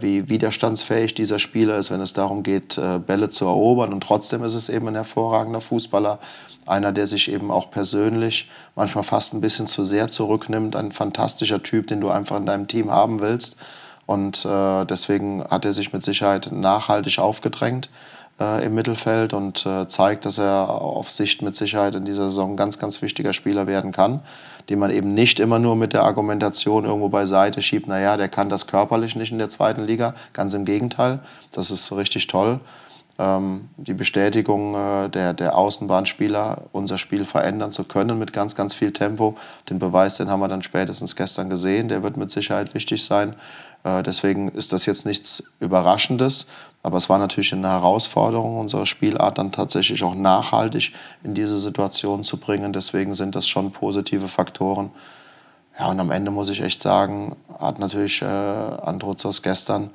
wie 0.00 0.28
widerstandsfähig 0.28 1.14
dieser 1.14 1.38
Spieler 1.38 1.76
ist, 1.76 1.90
wenn 1.90 2.00
es 2.00 2.12
darum 2.12 2.42
geht, 2.42 2.76
äh, 2.78 2.98
Bälle 2.98 3.30
zu 3.30 3.46
erobern. 3.46 3.92
Und 3.92 4.02
trotzdem 4.02 4.44
ist 4.44 4.54
es 4.54 4.68
eben 4.68 4.88
ein 4.88 4.94
hervorragender 4.94 5.60
Fußballer. 5.60 6.18
Einer, 6.66 6.92
der 6.92 7.06
sich 7.06 7.30
eben 7.30 7.50
auch 7.50 7.70
persönlich 7.70 8.48
manchmal 8.74 9.04
fast 9.04 9.34
ein 9.34 9.40
bisschen 9.40 9.66
zu 9.66 9.84
sehr 9.84 10.08
zurücknimmt. 10.08 10.74
Ein 10.76 10.92
fantastischer 10.92 11.62
Typ, 11.62 11.86
den 11.86 12.00
du 12.00 12.10
einfach 12.10 12.36
in 12.36 12.46
deinem 12.46 12.66
Team 12.66 12.90
haben 12.90 13.20
willst. 13.20 13.56
Und 14.04 14.44
äh, 14.44 14.84
deswegen 14.84 15.44
hat 15.44 15.64
er 15.64 15.72
sich 15.72 15.92
mit 15.92 16.04
Sicherheit 16.04 16.50
nachhaltig 16.52 17.18
aufgedrängt 17.18 17.88
äh, 18.40 18.64
im 18.64 18.74
Mittelfeld 18.74 19.32
und 19.32 19.66
äh, 19.66 19.88
zeigt, 19.88 20.24
dass 20.24 20.38
er 20.38 20.70
auf 20.70 21.10
Sicht 21.10 21.42
mit 21.42 21.56
Sicherheit 21.56 21.94
in 21.94 22.04
dieser 22.04 22.24
Saison 22.24 22.52
ein 22.52 22.56
ganz, 22.56 22.78
ganz 22.78 23.02
wichtiger 23.02 23.32
Spieler 23.32 23.66
werden 23.66 23.92
kann, 23.92 24.20
den 24.68 24.78
man 24.78 24.90
eben 24.90 25.14
nicht 25.14 25.40
immer 25.40 25.58
nur 25.58 25.76
mit 25.76 25.92
der 25.92 26.02
Argumentation 26.02 26.84
irgendwo 26.84 27.08
beiseite 27.08 27.62
schiebt, 27.62 27.86
naja, 27.86 28.16
der 28.16 28.28
kann 28.28 28.48
das 28.48 28.66
körperlich 28.66 29.16
nicht 29.16 29.32
in 29.32 29.38
der 29.38 29.48
zweiten 29.48 29.84
Liga. 29.84 30.14
Ganz 30.32 30.54
im 30.54 30.64
Gegenteil, 30.64 31.20
das 31.52 31.70
ist 31.70 31.92
richtig 31.92 32.26
toll. 32.26 32.60
Ähm, 33.18 33.70
die 33.78 33.94
Bestätigung 33.94 34.74
äh, 34.74 35.08
der, 35.08 35.32
der 35.32 35.56
Außenbahnspieler, 35.56 36.64
unser 36.72 36.98
Spiel 36.98 37.24
verändern 37.24 37.70
zu 37.70 37.84
können 37.84 38.18
mit 38.18 38.32
ganz, 38.32 38.54
ganz 38.54 38.74
viel 38.74 38.92
Tempo. 38.92 39.36
Den 39.70 39.78
Beweis, 39.78 40.16
den 40.16 40.28
haben 40.28 40.40
wir 40.40 40.48
dann 40.48 40.62
spätestens 40.62 41.16
gestern 41.16 41.48
gesehen. 41.48 41.88
Der 41.88 42.02
wird 42.02 42.16
mit 42.18 42.30
Sicherheit 42.30 42.74
wichtig 42.74 43.04
sein. 43.04 43.34
Äh, 43.84 44.02
deswegen 44.02 44.48
ist 44.48 44.72
das 44.72 44.84
jetzt 44.84 45.06
nichts 45.06 45.42
Überraschendes. 45.60 46.46
Aber 46.86 46.98
es 46.98 47.08
war 47.08 47.18
natürlich 47.18 47.52
eine 47.52 47.68
Herausforderung, 47.68 48.60
unsere 48.60 48.86
Spielart 48.86 49.38
dann 49.38 49.50
tatsächlich 49.50 50.04
auch 50.04 50.14
nachhaltig 50.14 50.92
in 51.24 51.34
diese 51.34 51.58
Situation 51.58 52.22
zu 52.22 52.36
bringen. 52.36 52.72
Deswegen 52.72 53.14
sind 53.14 53.34
das 53.34 53.48
schon 53.48 53.72
positive 53.72 54.28
Faktoren. 54.28 54.92
Ja, 55.76 55.88
und 55.88 55.98
am 55.98 56.12
Ende 56.12 56.30
muss 56.30 56.48
ich 56.48 56.62
echt 56.62 56.80
sagen, 56.80 57.34
hat 57.58 57.80
natürlich 57.80 58.22
äh, 58.22 58.24
Androzos 58.24 59.42
gestern 59.42 59.90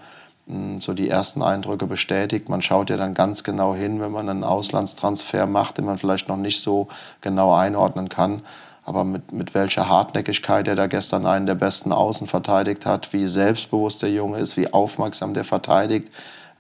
hm, 0.48 0.82
so 0.82 0.92
die 0.92 1.08
ersten 1.08 1.42
Eindrücke 1.42 1.88
bestätigt. 1.88 2.50
Man 2.50 2.62
schaut 2.62 2.90
ja 2.90 2.98
dann 2.98 3.14
ganz 3.14 3.46
genau 3.46 3.74
hin, 3.74 4.02
wenn 4.02 4.12
man 4.12 4.28
einen 4.28 4.44
Auslandstransfer 4.44 5.46
macht, 5.46 5.78
den 5.78 5.86
man 5.86 5.98
vielleicht 5.98 6.28
noch 6.28 6.36
nicht 6.36 6.62
so 6.62 6.90
genau 7.22 7.56
einordnen 7.56 8.10
kann. 8.10 8.42
Aber 8.84 9.06
mit, 9.06 9.32
mit 9.32 9.54
welcher 9.54 9.88
Hartnäckigkeit 9.88 10.68
er 10.68 10.76
da 10.76 10.88
gestern 10.88 11.26
einen 11.26 11.46
der 11.46 11.56
besten 11.56 11.94
Außen 11.94 12.28
verteidigt 12.28 12.86
hat, 12.86 13.14
wie 13.14 13.28
selbstbewusst 13.28 14.02
der 14.02 14.12
Junge 14.12 14.40
ist, 14.40 14.58
wie 14.58 14.74
aufmerksam 14.74 15.34
der 15.34 15.46
verteidigt, 15.46 16.12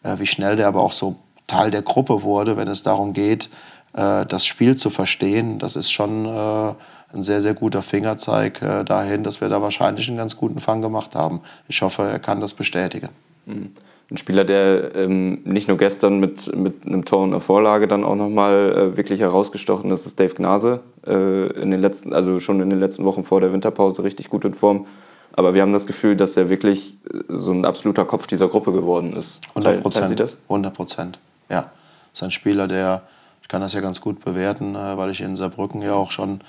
wie 0.03 0.27
schnell 0.27 0.55
der 0.55 0.67
aber 0.67 0.81
auch 0.81 0.93
so 0.93 1.15
Teil 1.47 1.71
der 1.71 1.81
Gruppe 1.81 2.23
wurde, 2.23 2.57
wenn 2.57 2.67
es 2.67 2.83
darum 2.83 3.13
geht, 3.13 3.49
äh, 3.93 4.25
das 4.25 4.45
Spiel 4.45 4.77
zu 4.77 4.89
verstehen. 4.89 5.59
Das 5.59 5.75
ist 5.75 5.91
schon 5.91 6.25
äh, 6.25 6.73
ein 7.13 7.23
sehr, 7.23 7.41
sehr 7.41 7.53
guter 7.53 7.81
Fingerzeig 7.81 8.61
dahin, 8.85 9.23
dass 9.23 9.41
wir 9.41 9.49
da 9.49 9.61
wahrscheinlich 9.61 10.07
einen 10.07 10.15
ganz 10.15 10.37
guten 10.37 10.59
Fang 10.59 10.81
gemacht 10.81 11.13
haben. 11.13 11.41
Ich 11.67 11.81
hoffe, 11.81 12.03
er 12.03 12.19
kann 12.19 12.39
das 12.39 12.53
bestätigen. 12.53 13.09
Mhm. 13.45 13.71
Ein 14.11 14.17
Spieler, 14.17 14.43
der 14.43 14.93
ähm, 14.93 15.39
nicht 15.45 15.69
nur 15.69 15.77
gestern 15.77 16.19
mit, 16.19 16.53
mit 16.53 16.85
einem 16.85 17.05
Tor 17.05 17.23
und 17.23 17.29
einer 17.29 17.39
Vorlage 17.39 17.87
dann 17.87 18.03
auch 18.03 18.17
nochmal 18.17 18.73
äh, 18.75 18.97
wirklich 18.97 19.21
herausgestochen 19.21 19.89
ist, 19.89 20.05
ist 20.05 20.19
Dave 20.19 20.33
Gnase. 20.35 20.81
Äh, 21.07 21.47
in 21.61 21.71
den 21.71 21.79
letzten, 21.79 22.11
also 22.11 22.37
schon 22.39 22.59
in 22.59 22.69
den 22.69 22.81
letzten 22.81 23.05
Wochen 23.05 23.23
vor 23.23 23.39
der 23.39 23.53
Winterpause 23.53 24.03
richtig 24.03 24.29
gut 24.29 24.43
in 24.43 24.53
Form. 24.53 24.85
Aber 25.33 25.53
wir 25.53 25.61
haben 25.61 25.73
das 25.73 25.87
Gefühl, 25.87 26.15
dass 26.15 26.35
er 26.37 26.49
wirklich 26.49 26.97
äh, 27.11 27.19
so 27.29 27.51
ein 27.51 27.65
absoluter 27.65 28.05
Kopf 28.05 28.27
dieser 28.27 28.47
Gruppe 28.47 28.71
geworden 28.71 29.13
ist. 29.13 29.39
100 29.49 29.81
Prozent. 29.81 30.07
Sie 30.07 30.15
das? 30.15 30.37
100 30.43 30.73
Prozent, 30.73 31.19
ja. 31.49 31.61
Das 31.61 32.19
ist 32.19 32.23
ein 32.23 32.31
Spieler, 32.31 32.67
der, 32.67 33.03
ich 33.41 33.47
kann 33.47 33.61
das 33.61 33.73
ja 33.73 33.81
ganz 33.81 34.01
gut 34.01 34.23
bewerten, 34.23 34.75
äh, 34.75 34.97
weil 34.97 35.11
ich 35.11 35.21
in 35.21 35.35
Saarbrücken 35.35 35.81
ja 35.81 35.93
auch 35.93 36.11
schon 36.11 36.41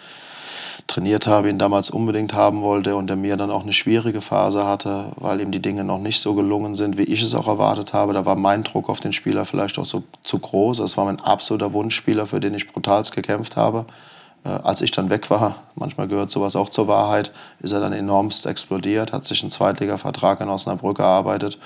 trainiert 0.87 1.27
habe, 1.27 1.49
ihn 1.49 1.59
damals 1.59 1.91
unbedingt 1.91 2.35
haben 2.35 2.63
wollte 2.63 2.97
und 2.97 3.07
der 3.07 3.17
mir 3.17 3.37
dann 3.37 3.51
auch 3.51 3.63
eine 3.63 3.73
schwierige 3.73 4.21
Phase 4.21 4.67
hatte, 4.67 5.13
weil 5.17 5.41
ihm 5.41 5.53
die 5.53 5.63
Dinge 5.63 5.85
noch 5.85 5.99
nicht 5.99 6.21
so 6.21 6.35
gelungen 6.35 6.75
sind, 6.75 6.97
wie 6.99 7.05
ich 7.05 7.23
es 7.23 7.35
auch 7.35 7.47
erwartet 7.47 7.93
habe. 7.93 8.13
Da 8.13 8.25
war 8.25 8.37
mein 8.37 8.65
Druck 8.65 8.89
auf 8.89 9.01
den 9.01 9.13
Spieler 9.13 9.45
vielleicht 9.45 9.79
auch 9.79 9.85
so 9.85 10.03
zu 10.25 10.39
groß. 10.39 10.79
Das 10.79 10.97
war 10.97 11.05
mein 11.05 11.21
absoluter 11.21 11.73
Wunschspieler, 11.73 12.27
für 12.27 12.41
den 12.41 12.55
ich 12.55 12.69
brutalst 12.69 13.15
gekämpft 13.15 13.57
habe. 13.57 13.87
Äh, 14.45 14.49
als 14.49 14.81
ich 14.81 14.91
dann 14.91 15.11
weg 15.11 15.31
war, 15.31 15.63
manchmal 15.75 16.09
gehört 16.09 16.31
sowas 16.31 16.57
auch 16.57 16.69
zur 16.69 16.89
Wahrheit, 16.89 17.33
ist 17.61 17.73
er 17.73 17.81
dann 17.81 17.93
enormst 17.93 18.47
explodiert, 18.47 19.13
hat 19.13 19.25
sich 19.25 19.43
einen 19.43 19.51
Zweitliga-Vertrag 19.51 20.41
in 20.41 20.49
Osnabrück 20.49 20.99
erarbeitet. 20.99 21.59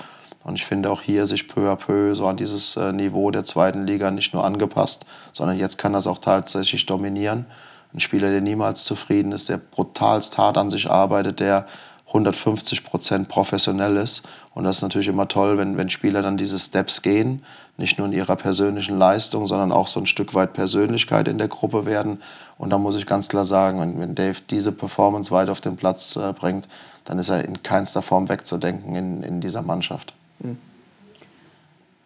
Und 0.43 0.55
ich 0.55 0.65
finde 0.65 0.89
auch 0.89 1.01
hier 1.01 1.27
sich 1.27 1.47
peu 1.47 1.69
à 1.69 1.75
peu 1.75 2.15
so 2.15 2.27
an 2.27 2.37
dieses 2.37 2.77
äh, 2.77 2.93
Niveau 2.93 3.31
der 3.31 3.43
zweiten 3.43 3.85
Liga 3.85 4.11
nicht 4.11 4.33
nur 4.33 4.45
angepasst, 4.45 5.05
sondern 5.33 5.57
jetzt 5.57 5.77
kann 5.77 5.93
das 5.93 6.07
auch 6.07 6.19
tatsächlich 6.19 6.85
dominieren. 6.85 7.45
Ein 7.93 7.99
Spieler, 7.99 8.29
der 8.29 8.41
niemals 8.41 8.83
zufrieden 8.83 9.31
ist, 9.31 9.49
der 9.49 9.57
brutalst 9.57 10.37
hart 10.37 10.57
an 10.57 10.69
sich 10.69 10.89
arbeitet, 10.89 11.39
der 11.39 11.65
150 12.07 12.85
Prozent 12.85 13.27
professionell 13.27 13.97
ist. 13.97 14.23
Und 14.53 14.63
das 14.63 14.77
ist 14.77 14.81
natürlich 14.81 15.09
immer 15.09 15.27
toll, 15.27 15.57
wenn, 15.57 15.77
wenn 15.77 15.89
Spieler 15.89 16.21
dann 16.21 16.37
diese 16.37 16.57
Steps 16.57 17.01
gehen, 17.01 17.43
nicht 17.77 17.97
nur 17.97 18.07
in 18.07 18.13
ihrer 18.13 18.35
persönlichen 18.35 18.97
Leistung, 18.97 19.45
sondern 19.45 19.71
auch 19.71 19.87
so 19.87 19.99
ein 19.99 20.07
Stück 20.07 20.33
weit 20.33 20.53
Persönlichkeit 20.53 21.27
in 21.27 21.37
der 21.37 21.47
Gruppe 21.47 21.85
werden. 21.85 22.21
Und 22.57 22.71
da 22.71 22.77
muss 22.77 22.95
ich 22.95 23.05
ganz 23.05 23.27
klar 23.27 23.45
sagen, 23.45 23.79
wenn, 23.79 23.99
wenn 23.99 24.15
Dave 24.15 24.39
diese 24.49 24.71
Performance 24.71 25.31
weit 25.31 25.49
auf 25.49 25.61
den 25.61 25.77
Platz 25.77 26.15
äh, 26.15 26.33
bringt, 26.33 26.67
dann 27.05 27.19
ist 27.19 27.29
er 27.29 27.45
in 27.45 27.63
keinster 27.63 28.01
Form 28.01 28.29
wegzudenken 28.29 28.95
in, 28.95 29.23
in 29.23 29.41
dieser 29.41 29.61
Mannschaft. 29.61 30.13
Mhm. 30.39 30.57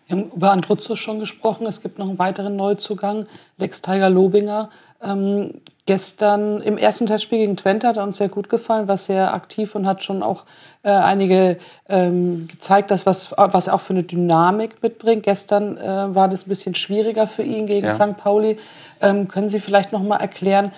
Wir 0.08 0.18
haben 0.18 0.32
über 0.36 0.52
Andruzzo 0.52 0.98
schon 0.98 1.20
gesprochen. 1.20 1.66
Es 1.66 1.82
gibt 1.82 1.98
noch 1.98 2.10
einen 2.10 2.20
weiteren 2.20 2.58
Neuzugang, 2.58 3.28
Lex 3.58 3.82
Tiger 3.82 4.10
Lobinger. 4.10 4.70
Ähm, 5.02 5.62
gestern 5.86 6.62
im 6.62 6.78
ersten 6.78 7.08
Testspiel 7.08 7.40
gegen 7.40 7.56
Twente 7.56 7.88
hat 7.88 7.98
er 7.98 8.04
uns 8.04 8.18
sehr 8.18 8.28
gut 8.30 8.50
gefallen, 8.50 8.88
war 8.90 8.98
sehr 8.98 9.34
aktiv 9.34 9.74
und 9.74 9.88
hat 9.88 10.04
schon 10.04 10.22
auch 10.22 10.44
äh, 10.84 10.90
einige 10.90 11.58
ähm, 11.88 12.48
gezeigt, 12.50 12.92
dass 12.92 13.06
was, 13.06 13.32
was 13.32 13.68
er 13.68 13.74
auch 13.74 13.82
für 13.82 13.94
eine 13.94 14.04
Dynamik 14.04 14.84
mitbringt. 14.84 15.24
Gestern 15.24 15.78
äh, 15.78 16.14
war 16.14 16.28
das 16.28 16.46
ein 16.46 16.50
bisschen 16.50 16.76
schwieriger 16.76 17.26
für 17.26 17.44
ihn 17.44 17.66
gegen 17.66 17.88
ja. 17.88 17.96
St. 17.96 18.18
Pauli. 18.18 18.58
Ähm, 19.02 19.28
können 19.28 19.50
Sie 19.50 19.60
vielleicht 19.60 19.92
noch 19.92 20.04
mal 20.04 20.18
erklären, 20.18 20.72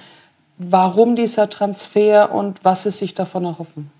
warum 0.57 1.15
dieser 1.15 1.49
Transfer 1.49 2.33
und 2.33 2.63
was 2.63 2.83
Sie 2.83 2.91
sich 2.91 3.13
davon 3.13 3.45
erhoffen? 3.45 3.91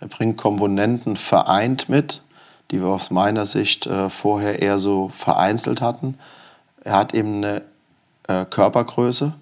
Er 0.00 0.08
bringt 0.08 0.38
Komponenten 0.38 1.16
vereint 1.16 1.88
mit, 1.88 2.22
die 2.70 2.80
wir 2.80 2.88
aus 2.88 3.10
meiner 3.10 3.44
Sicht 3.44 3.86
äh, 3.86 4.08
vorher 4.08 4.62
eher 4.62 4.78
so 4.78 5.08
vereinzelt 5.08 5.80
hatten. 5.80 6.18
Er 6.82 6.94
hat 6.94 7.14
eben 7.14 7.36
eine 7.36 7.62
äh, 8.28 8.46
Körpergröße, 8.46 9.34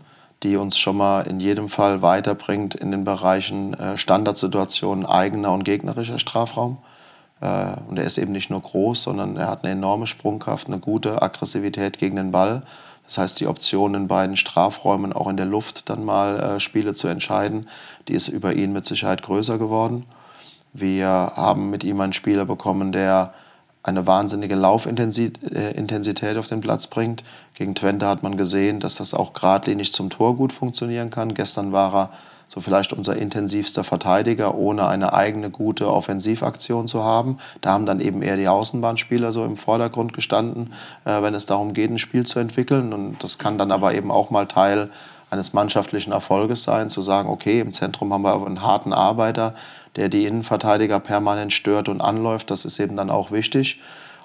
die 0.43 0.57
uns 0.57 0.79
schon 0.79 0.97
mal 0.97 1.23
in 1.23 1.39
jedem 1.39 1.69
Fall 1.69 2.03
weiterbringt 2.03 2.75
in 2.75 2.91
den 2.91 3.05
Bereichen 3.05 3.75
äh, 3.75 3.97
Standardsituationen, 3.97 5.07
eigener 5.07 5.53
und 5.53 5.65
gegnerischer 5.65 6.19
Strafraum. 6.19 6.79
Äh, 7.41 7.75
und 7.89 7.99
er 7.99 8.05
ist 8.05 8.19
eben 8.19 8.33
nicht 8.33 8.51
nur 8.51 8.61
groß, 8.61 9.05
sondern 9.05 9.37
er 9.37 9.49
hat 9.49 9.63
eine 9.63 9.73
enorme 9.73 10.07
Sprungkraft, 10.07 10.67
eine 10.67 10.79
gute 10.79 11.23
Aggressivität 11.23 11.99
gegen 11.99 12.17
den 12.17 12.33
Ball. 12.33 12.63
Das 13.09 13.16
heißt, 13.18 13.40
die 13.40 13.47
Option 13.47 13.94
in 13.94 14.07
beiden 14.07 14.37
Strafräumen 14.37 15.14
auch 15.14 15.29
in 15.29 15.38
der 15.38 15.47
Luft 15.47 15.88
dann 15.88 16.05
mal 16.05 16.38
äh, 16.38 16.61
Spiele 16.61 16.92
zu 16.92 17.09
entscheiden, 17.09 17.66
die 18.07 18.12
ist 18.12 18.29
über 18.29 18.53
ihn 18.53 18.73
mit 18.73 18.85
Sicherheit 18.85 19.23
größer 19.23 19.57
geworden. 19.57 20.05
Wir 20.75 21.09
haben 21.09 21.71
mit 21.71 21.85
ihm 21.85 22.01
einen 22.03 22.12
Spieler 22.12 22.44
bekommen, 22.44 22.92
der 22.92 23.33
eine 23.83 24.07
wahnsinnige 24.07 24.55
Laufintensität 24.55 26.37
auf 26.37 26.49
den 26.49 26.61
Platz 26.61 26.87
bringt. 26.87 27.25
Gegen 27.55 27.75
Twente 27.75 28.07
hat 28.07 28.23
man 28.23 28.37
gesehen, 28.37 28.79
dass 28.79 28.97
das 28.97 29.14
auch 29.14 29.33
geradlinig 29.33 29.94
zum 29.94 30.11
Tor 30.11 30.37
gut 30.37 30.53
funktionieren 30.53 31.09
kann. 31.09 31.33
Gestern 31.33 31.73
war 31.73 31.94
er 31.94 32.11
so 32.49 32.61
vielleicht 32.61 32.93
unser 32.95 33.17
intensivster 33.17 33.85
Verteidiger, 33.85 34.55
ohne 34.55 34.89
eine 34.89 35.13
eigene 35.13 35.51
gute 35.51 35.93
Offensivaktion 35.93 36.89
zu 36.89 37.05
haben. 37.05 37.37
Da 37.61 37.73
haben 37.73 37.87
dann 37.87 38.01
eben 38.01 38.23
eher 38.23 38.37
die 38.37 38.49
Außenbahnspieler 38.49 39.33
so 39.33 39.45
im 39.45 39.57
Vordergrund 39.57 40.15
gestanden, 40.15 40.73
äh, 41.05 41.23
wenn 41.23 41.35
es 41.35 41.47
darum 41.47 41.75
geht, 41.75 41.91
ein 41.91 41.99
Spiel 41.99 42.27
zu 42.27 42.39
entwickeln. 42.39 42.93
Und 42.93 43.23
das 43.23 43.39
kann 43.39 43.59
dann 43.59 43.71
aber 43.71 43.95
eben 43.95 44.11
auch 44.11 44.31
mal 44.31 44.47
Teil 44.47 44.91
eines 45.31 45.53
mannschaftlichen 45.53 46.13
Erfolges 46.13 46.63
sein, 46.63 46.89
zu 46.89 47.03
sagen, 47.03 47.29
okay, 47.29 47.61
im 47.61 47.73
Zentrum 47.73 48.13
haben 48.13 48.23
wir 48.23 48.33
aber 48.33 48.47
einen 48.47 48.63
harten 48.63 48.95
Arbeiter, 48.95 49.55
der 49.97 50.09
die 50.09 50.25
Innenverteidiger 50.25 51.01
permanent 51.01 51.53
stört 51.53 51.91
und 51.91 52.01
anläuft. 52.01 52.51
Das 52.51 52.65
ist 52.65 52.79
eben 52.79 52.97
dann 52.97 53.11
auch 53.11 53.31
wichtig. 53.31 53.79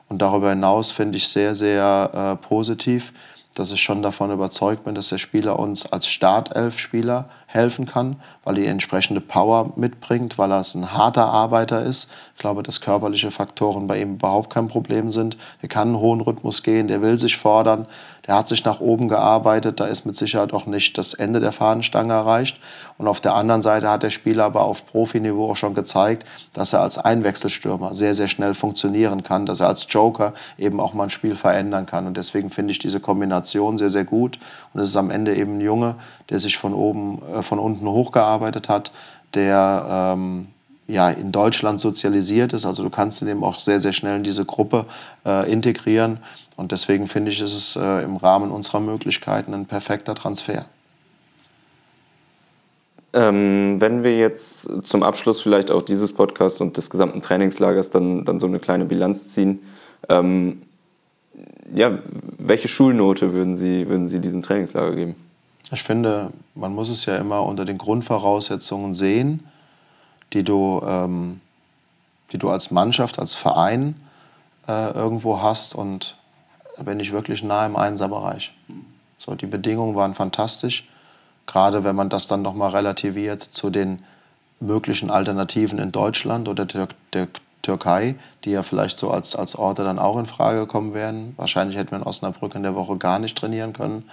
Und 0.08 0.22
darüber 0.22 0.52
hinaus 0.52 0.92
finde 0.92 1.18
ich 1.18 1.28
sehr, 1.28 1.56
sehr 1.56 2.38
äh, 2.42 2.48
positiv, 2.48 3.12
dass 3.56 3.72
ich 3.72 3.82
schon 3.82 4.02
davon 4.02 4.32
überzeugt 4.32 4.84
bin, 4.86 4.96
dass 4.96 5.10
der 5.10 5.18
Spieler 5.18 5.60
uns 5.60 5.92
als 5.92 6.08
Startelf-Spieler 6.08 7.30
helfen 7.54 7.86
kann, 7.86 8.18
weil 8.44 8.58
er 8.58 8.62
die 8.62 8.68
entsprechende 8.68 9.22
Power 9.22 9.74
mitbringt, 9.76 10.38
weil 10.38 10.52
er 10.52 10.64
ein 10.76 10.94
harter 10.94 11.26
Arbeiter 11.26 11.82
ist. 11.82 12.10
Ich 12.36 12.42
glaube, 12.42 12.64
dass 12.64 12.82
körperliche 12.82 13.32
Faktoren 13.32 13.88
bei 13.88 14.02
ihm 14.02 14.16
überhaupt 14.16 14.52
kein 14.52 14.68
Problem 14.68 15.12
sind. 15.12 15.38
Er 15.62 15.70
kann 15.70 15.90
einen 15.90 16.00
hohen 16.00 16.22
Rhythmus 16.22 16.64
gehen, 16.64 16.88
der 16.88 17.02
will 17.02 17.18
sich 17.18 17.38
fordern, 17.38 17.88
der 18.28 18.36
hat 18.36 18.48
sich 18.48 18.64
nach 18.64 18.80
oben 18.80 19.10
gearbeitet, 19.10 19.80
da 19.80 19.86
ist 19.86 20.06
mit 20.06 20.16
Sicherheit 20.16 20.54
auch 20.54 20.66
nicht 20.66 20.98
das 20.98 21.14
Ende 21.14 21.42
der 21.42 21.52
Fahnenstange 21.52 22.14
erreicht. 22.14 22.60
Und 22.98 23.08
auf 23.08 23.20
der 23.20 23.34
anderen 23.36 23.62
Seite 23.62 23.90
hat 23.90 24.04
der 24.04 24.12
Spieler 24.12 24.46
aber 24.46 24.62
auf 24.62 24.86
Profiniveau 24.86 25.52
auch 25.52 25.58
schon 25.58 25.74
gezeigt, 25.74 26.26
dass 26.54 26.72
er 26.72 26.82
als 26.82 26.98
Einwechselstürmer 26.98 27.94
sehr, 27.94 28.14
sehr 28.14 28.30
schnell 28.30 28.54
funktionieren 28.54 29.24
kann, 29.24 29.46
dass 29.46 29.60
er 29.60 29.68
als 29.68 29.86
Joker 29.90 30.34
eben 30.58 30.80
auch 30.80 30.94
mal 30.94 31.06
ein 31.06 31.10
Spiel 31.10 31.36
verändern 31.36 31.86
kann. 31.86 32.08
Und 32.08 32.16
deswegen 32.16 32.50
finde 32.50 32.72
ich 32.72 32.80
diese 32.80 33.02
Kombination 33.02 33.78
sehr, 33.78 33.90
sehr 33.90 34.06
gut. 34.06 34.40
Und 34.74 34.80
es 34.80 34.90
ist 34.90 34.96
am 34.96 35.12
Ende 35.12 35.36
eben 35.36 35.58
ein 35.58 35.62
Junge, 35.62 35.96
der 36.30 36.40
sich 36.40 36.58
von 36.58 36.74
oben, 36.74 37.22
äh, 37.36 37.43
von 37.44 37.60
unten 37.60 37.88
hochgearbeitet 37.88 38.70
hat, 38.70 38.92
der 39.34 40.16
ähm, 40.18 40.48
ja, 40.88 41.10
in 41.10 41.32
Deutschland 41.32 41.80
sozialisiert 41.80 42.54
ist. 42.54 42.66
Also 42.66 42.84
du 42.84 42.90
kannst 42.90 43.22
ihn 43.22 43.28
eben 43.28 43.44
auch 43.44 43.60
sehr, 43.60 43.80
sehr 43.80 43.94
schnell 43.94 44.18
in 44.18 44.24
diese 44.24 44.46
Gruppe 44.46 44.86
äh, 45.26 45.52
integrieren. 45.52 46.20
Und 46.56 46.72
deswegen 46.72 47.08
finde 47.08 47.32
ich, 47.32 47.42
ist 47.42 47.54
es 47.54 47.76
äh, 47.76 48.04
im 48.04 48.18
Rahmen 48.18 48.52
unserer 48.52 48.80
Möglichkeiten 48.80 49.54
ein 49.54 49.66
perfekter 49.66 50.14
Transfer. 50.14 50.66
Ähm, 53.14 53.80
wenn 53.80 54.04
wir 54.04 54.18
jetzt 54.18 54.70
zum 54.86 55.04
Abschluss 55.04 55.40
vielleicht 55.42 55.72
auch 55.72 55.84
dieses 55.84 56.12
Podcasts 56.14 56.60
und 56.62 56.78
des 56.78 56.90
gesamten 56.90 57.22
Trainingslagers 57.22 57.92
dann, 57.92 58.26
dann 58.26 58.40
so 58.40 58.48
eine 58.48 58.60
kleine 58.60 58.86
Bilanz 58.86 59.30
ziehen, 59.30 59.60
ähm, 60.10 60.64
ja, 61.74 61.98
welche 62.38 62.68
Schulnote 62.68 63.34
würden 63.34 63.56
Sie, 63.56 63.88
würden 63.88 64.08
Sie 64.08 64.20
diesem 64.20 64.42
Trainingslager 64.42 64.96
geben? 64.96 65.16
Ich 65.72 65.84
finde, 65.84 66.32
man 66.56 66.74
muss 66.74 66.90
es 66.90 67.06
ja 67.06 67.18
immer 67.18 67.44
unter 67.44 67.66
den 67.66 67.78
Grundvoraussetzungen 67.78 68.94
sehen, 68.94 69.48
die 70.34 70.44
du, 70.44 70.82
ähm, 70.86 71.42
die 72.32 72.38
du 72.38 72.50
als 72.50 72.72
Mannschaft, 72.72 73.20
als 73.20 73.36
Verein 73.36 73.96
äh, 74.68 74.92
irgendwo 74.92 75.42
hast. 75.42 75.76
Und 75.76 76.18
da 76.78 76.84
bin 76.84 77.00
ich 77.00 77.12
wirklich 77.12 77.44
nah 77.44 77.66
im 77.66 77.76
Einserbereich. 77.76 78.54
So, 79.18 79.36
die 79.36 79.46
Bedingungen 79.46 79.96
waren 79.96 80.16
fantastisch, 80.16 80.88
gerade 81.46 81.84
wenn 81.84 81.96
man 81.96 82.10
das 82.10 82.28
dann 82.28 82.42
nochmal 82.42 82.72
relativiert 82.72 83.42
zu 83.42 83.70
den 83.70 84.04
möglichen 84.60 85.10
Alternativen 85.10 85.80
in 85.80 85.92
Deutschland 85.92 86.48
oder 86.48 86.66
der, 86.66 86.88
der 87.14 87.28
Türkei, 87.62 88.16
die 88.44 88.52
ja 88.52 88.64
vielleicht 88.64 88.98
so 88.98 89.10
als, 89.10 89.36
als 89.36 89.56
Orte 89.56 89.84
dann 89.84 90.00
auch 90.00 90.18
in 90.18 90.26
Frage 90.26 90.60
gekommen 90.60 90.94
wären. 90.94 91.34
Wahrscheinlich 91.38 91.78
hätten 91.78 91.92
wir 91.92 91.98
in 91.98 92.04
Osnabrück 92.04 92.56
in 92.56 92.64
der 92.64 92.76
Woche 92.76 92.98
gar 92.98 93.20
nicht 93.20 93.38
trainieren 93.38 93.74
können, 93.74 94.04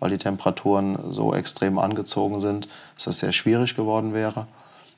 weil 0.00 0.10
die 0.10 0.18
Temperaturen 0.18 0.98
so 1.10 1.34
extrem 1.34 1.78
angezogen 1.78 2.40
sind, 2.40 2.68
dass 2.94 3.04
das 3.04 3.18
sehr 3.18 3.32
schwierig 3.32 3.76
geworden 3.76 4.14
wäre. 4.14 4.46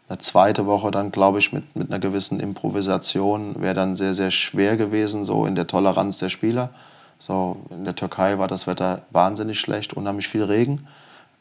Eine 0.09 0.19
zweite 0.19 0.67
Woche 0.67 0.91
dann, 0.91 1.13
glaube 1.13 1.39
ich, 1.39 1.53
mit, 1.53 1.77
mit 1.77 1.89
einer 1.91 2.01
gewissen 2.01 2.41
Improvisation 2.41 3.63
wäre 3.63 3.75
dann 3.75 3.95
sehr, 3.95 4.13
sehr 4.13 4.33
schwer 4.33 4.77
gewesen, 4.77 5.25
so 5.25 5.47
in 5.47 5.55
der 5.55 5.69
Toleranz 5.69 6.19
der 6.19 6.31
Spieler. 6.31 6.71
So, 7.21 7.59
in 7.71 7.85
der 7.85 7.95
Türkei 7.95 8.39
war 8.39 8.49
das 8.49 8.67
Wetter 8.67 9.03
wahnsinnig 9.11 9.61
schlecht, 9.61 9.93
unheimlich 9.93 10.27
viel 10.27 10.43
Regen. 10.43 10.89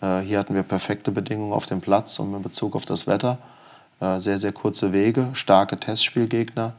Äh, 0.01 0.19
hier 0.19 0.37
hatten 0.37 0.53
wir 0.53 0.63
perfekte 0.63 1.11
Bedingungen 1.11 1.53
auf 1.53 1.65
dem 1.65 1.81
Platz 1.81 2.19
und 2.19 2.33
in 2.33 2.43
Bezug 2.43 2.75
auf 2.75 2.85
das 2.85 3.07
Wetter. 3.07 3.37
Äh, 4.01 4.19
sehr, 4.19 4.37
sehr 4.37 4.51
kurze 4.51 4.93
Wege, 4.93 5.29
starke 5.33 5.79
Testspielgegner, 5.79 6.73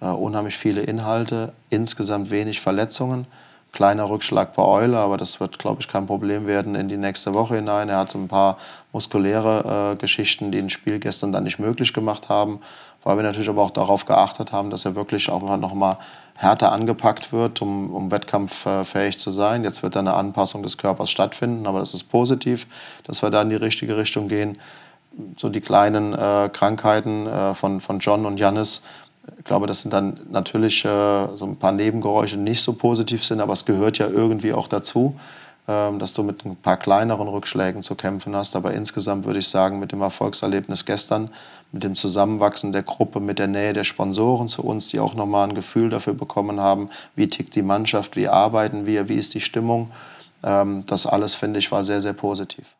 äh, 0.00 0.06
unheimlich 0.06 0.56
viele 0.56 0.82
Inhalte, 0.82 1.52
insgesamt 1.70 2.30
wenig 2.30 2.60
Verletzungen. 2.60 3.26
Kleiner 3.76 4.08
Rückschlag 4.08 4.54
bei 4.54 4.62
Eule, 4.62 4.96
aber 4.96 5.18
das 5.18 5.38
wird, 5.38 5.58
glaube 5.58 5.82
ich, 5.82 5.88
kein 5.88 6.06
Problem 6.06 6.46
werden 6.46 6.74
in 6.74 6.88
die 6.88 6.96
nächste 6.96 7.34
Woche 7.34 7.56
hinein. 7.56 7.90
Er 7.90 7.98
hatte 7.98 8.16
ein 8.16 8.26
paar 8.26 8.56
muskuläre 8.90 9.92
äh, 9.92 9.96
Geschichten, 9.96 10.50
die 10.50 10.58
ein 10.58 10.70
Spiel 10.70 10.98
gestern 10.98 11.30
dann 11.30 11.44
nicht 11.44 11.58
möglich 11.58 11.92
gemacht 11.92 12.30
haben, 12.30 12.60
weil 13.04 13.16
wir 13.16 13.22
natürlich 13.22 13.50
aber 13.50 13.62
auch 13.62 13.70
darauf 13.70 14.06
geachtet 14.06 14.50
haben, 14.50 14.70
dass 14.70 14.86
er 14.86 14.94
wirklich 14.94 15.28
auch 15.28 15.42
noch 15.58 15.98
härter 16.36 16.72
angepackt 16.72 17.34
wird, 17.34 17.60
um, 17.60 17.94
um 17.94 18.10
wettkampffähig 18.10 19.18
zu 19.18 19.30
sein. 19.30 19.62
Jetzt 19.62 19.82
wird 19.82 19.94
da 19.94 20.00
eine 20.00 20.14
Anpassung 20.14 20.62
des 20.62 20.78
Körpers 20.78 21.10
stattfinden, 21.10 21.66
aber 21.66 21.80
das 21.80 21.92
ist 21.92 22.04
positiv, 22.04 22.66
dass 23.04 23.20
wir 23.20 23.28
da 23.28 23.42
in 23.42 23.50
die 23.50 23.56
richtige 23.56 23.98
Richtung 23.98 24.28
gehen. 24.28 24.56
So 25.36 25.50
die 25.50 25.60
kleinen 25.60 26.14
äh, 26.14 26.48
Krankheiten 26.50 27.26
äh, 27.26 27.52
von, 27.52 27.82
von 27.82 27.98
John 27.98 28.24
und 28.24 28.38
Jannis, 28.38 28.80
ich 29.38 29.44
glaube, 29.44 29.66
das 29.66 29.82
sind 29.82 29.92
dann 29.92 30.20
natürlich 30.30 30.84
äh, 30.84 31.28
so 31.34 31.44
ein 31.44 31.56
paar 31.56 31.72
Nebengeräusche, 31.72 32.36
die 32.36 32.42
nicht 32.42 32.62
so 32.62 32.72
positiv 32.72 33.24
sind, 33.24 33.40
aber 33.40 33.52
es 33.52 33.64
gehört 33.64 33.98
ja 33.98 34.08
irgendwie 34.08 34.52
auch 34.52 34.68
dazu, 34.68 35.16
äh, 35.66 35.96
dass 35.98 36.12
du 36.12 36.22
mit 36.22 36.44
ein 36.44 36.56
paar 36.56 36.76
kleineren 36.76 37.28
Rückschlägen 37.28 37.82
zu 37.82 37.94
kämpfen 37.94 38.34
hast. 38.36 38.56
Aber 38.56 38.72
insgesamt 38.72 39.24
würde 39.24 39.40
ich 39.40 39.48
sagen, 39.48 39.78
mit 39.78 39.92
dem 39.92 40.02
Erfolgserlebnis 40.02 40.84
gestern 40.84 41.30
mit 41.72 41.82
dem 41.82 41.94
Zusammenwachsen 41.94 42.72
der 42.72 42.82
Gruppe, 42.82 43.20
mit 43.20 43.38
der 43.38 43.48
Nähe 43.48 43.72
der 43.72 43.84
Sponsoren 43.84 44.48
zu 44.48 44.62
uns, 44.62 44.88
die 44.88 45.00
auch 45.00 45.14
nochmal 45.14 45.48
ein 45.48 45.54
Gefühl 45.54 45.90
dafür 45.90 46.14
bekommen 46.14 46.60
haben, 46.60 46.90
wie 47.14 47.28
tickt 47.28 47.54
die 47.54 47.62
Mannschaft, 47.62 48.16
wie 48.16 48.28
arbeiten 48.28 48.86
wir, 48.86 49.08
wie 49.08 49.16
ist 49.16 49.34
die 49.34 49.40
Stimmung. 49.40 49.90
Ähm, 50.42 50.84
das 50.86 51.06
alles, 51.06 51.34
finde 51.34 51.58
ich, 51.58 51.70
war 51.72 51.84
sehr, 51.84 52.00
sehr 52.00 52.12
positiv. 52.12 52.76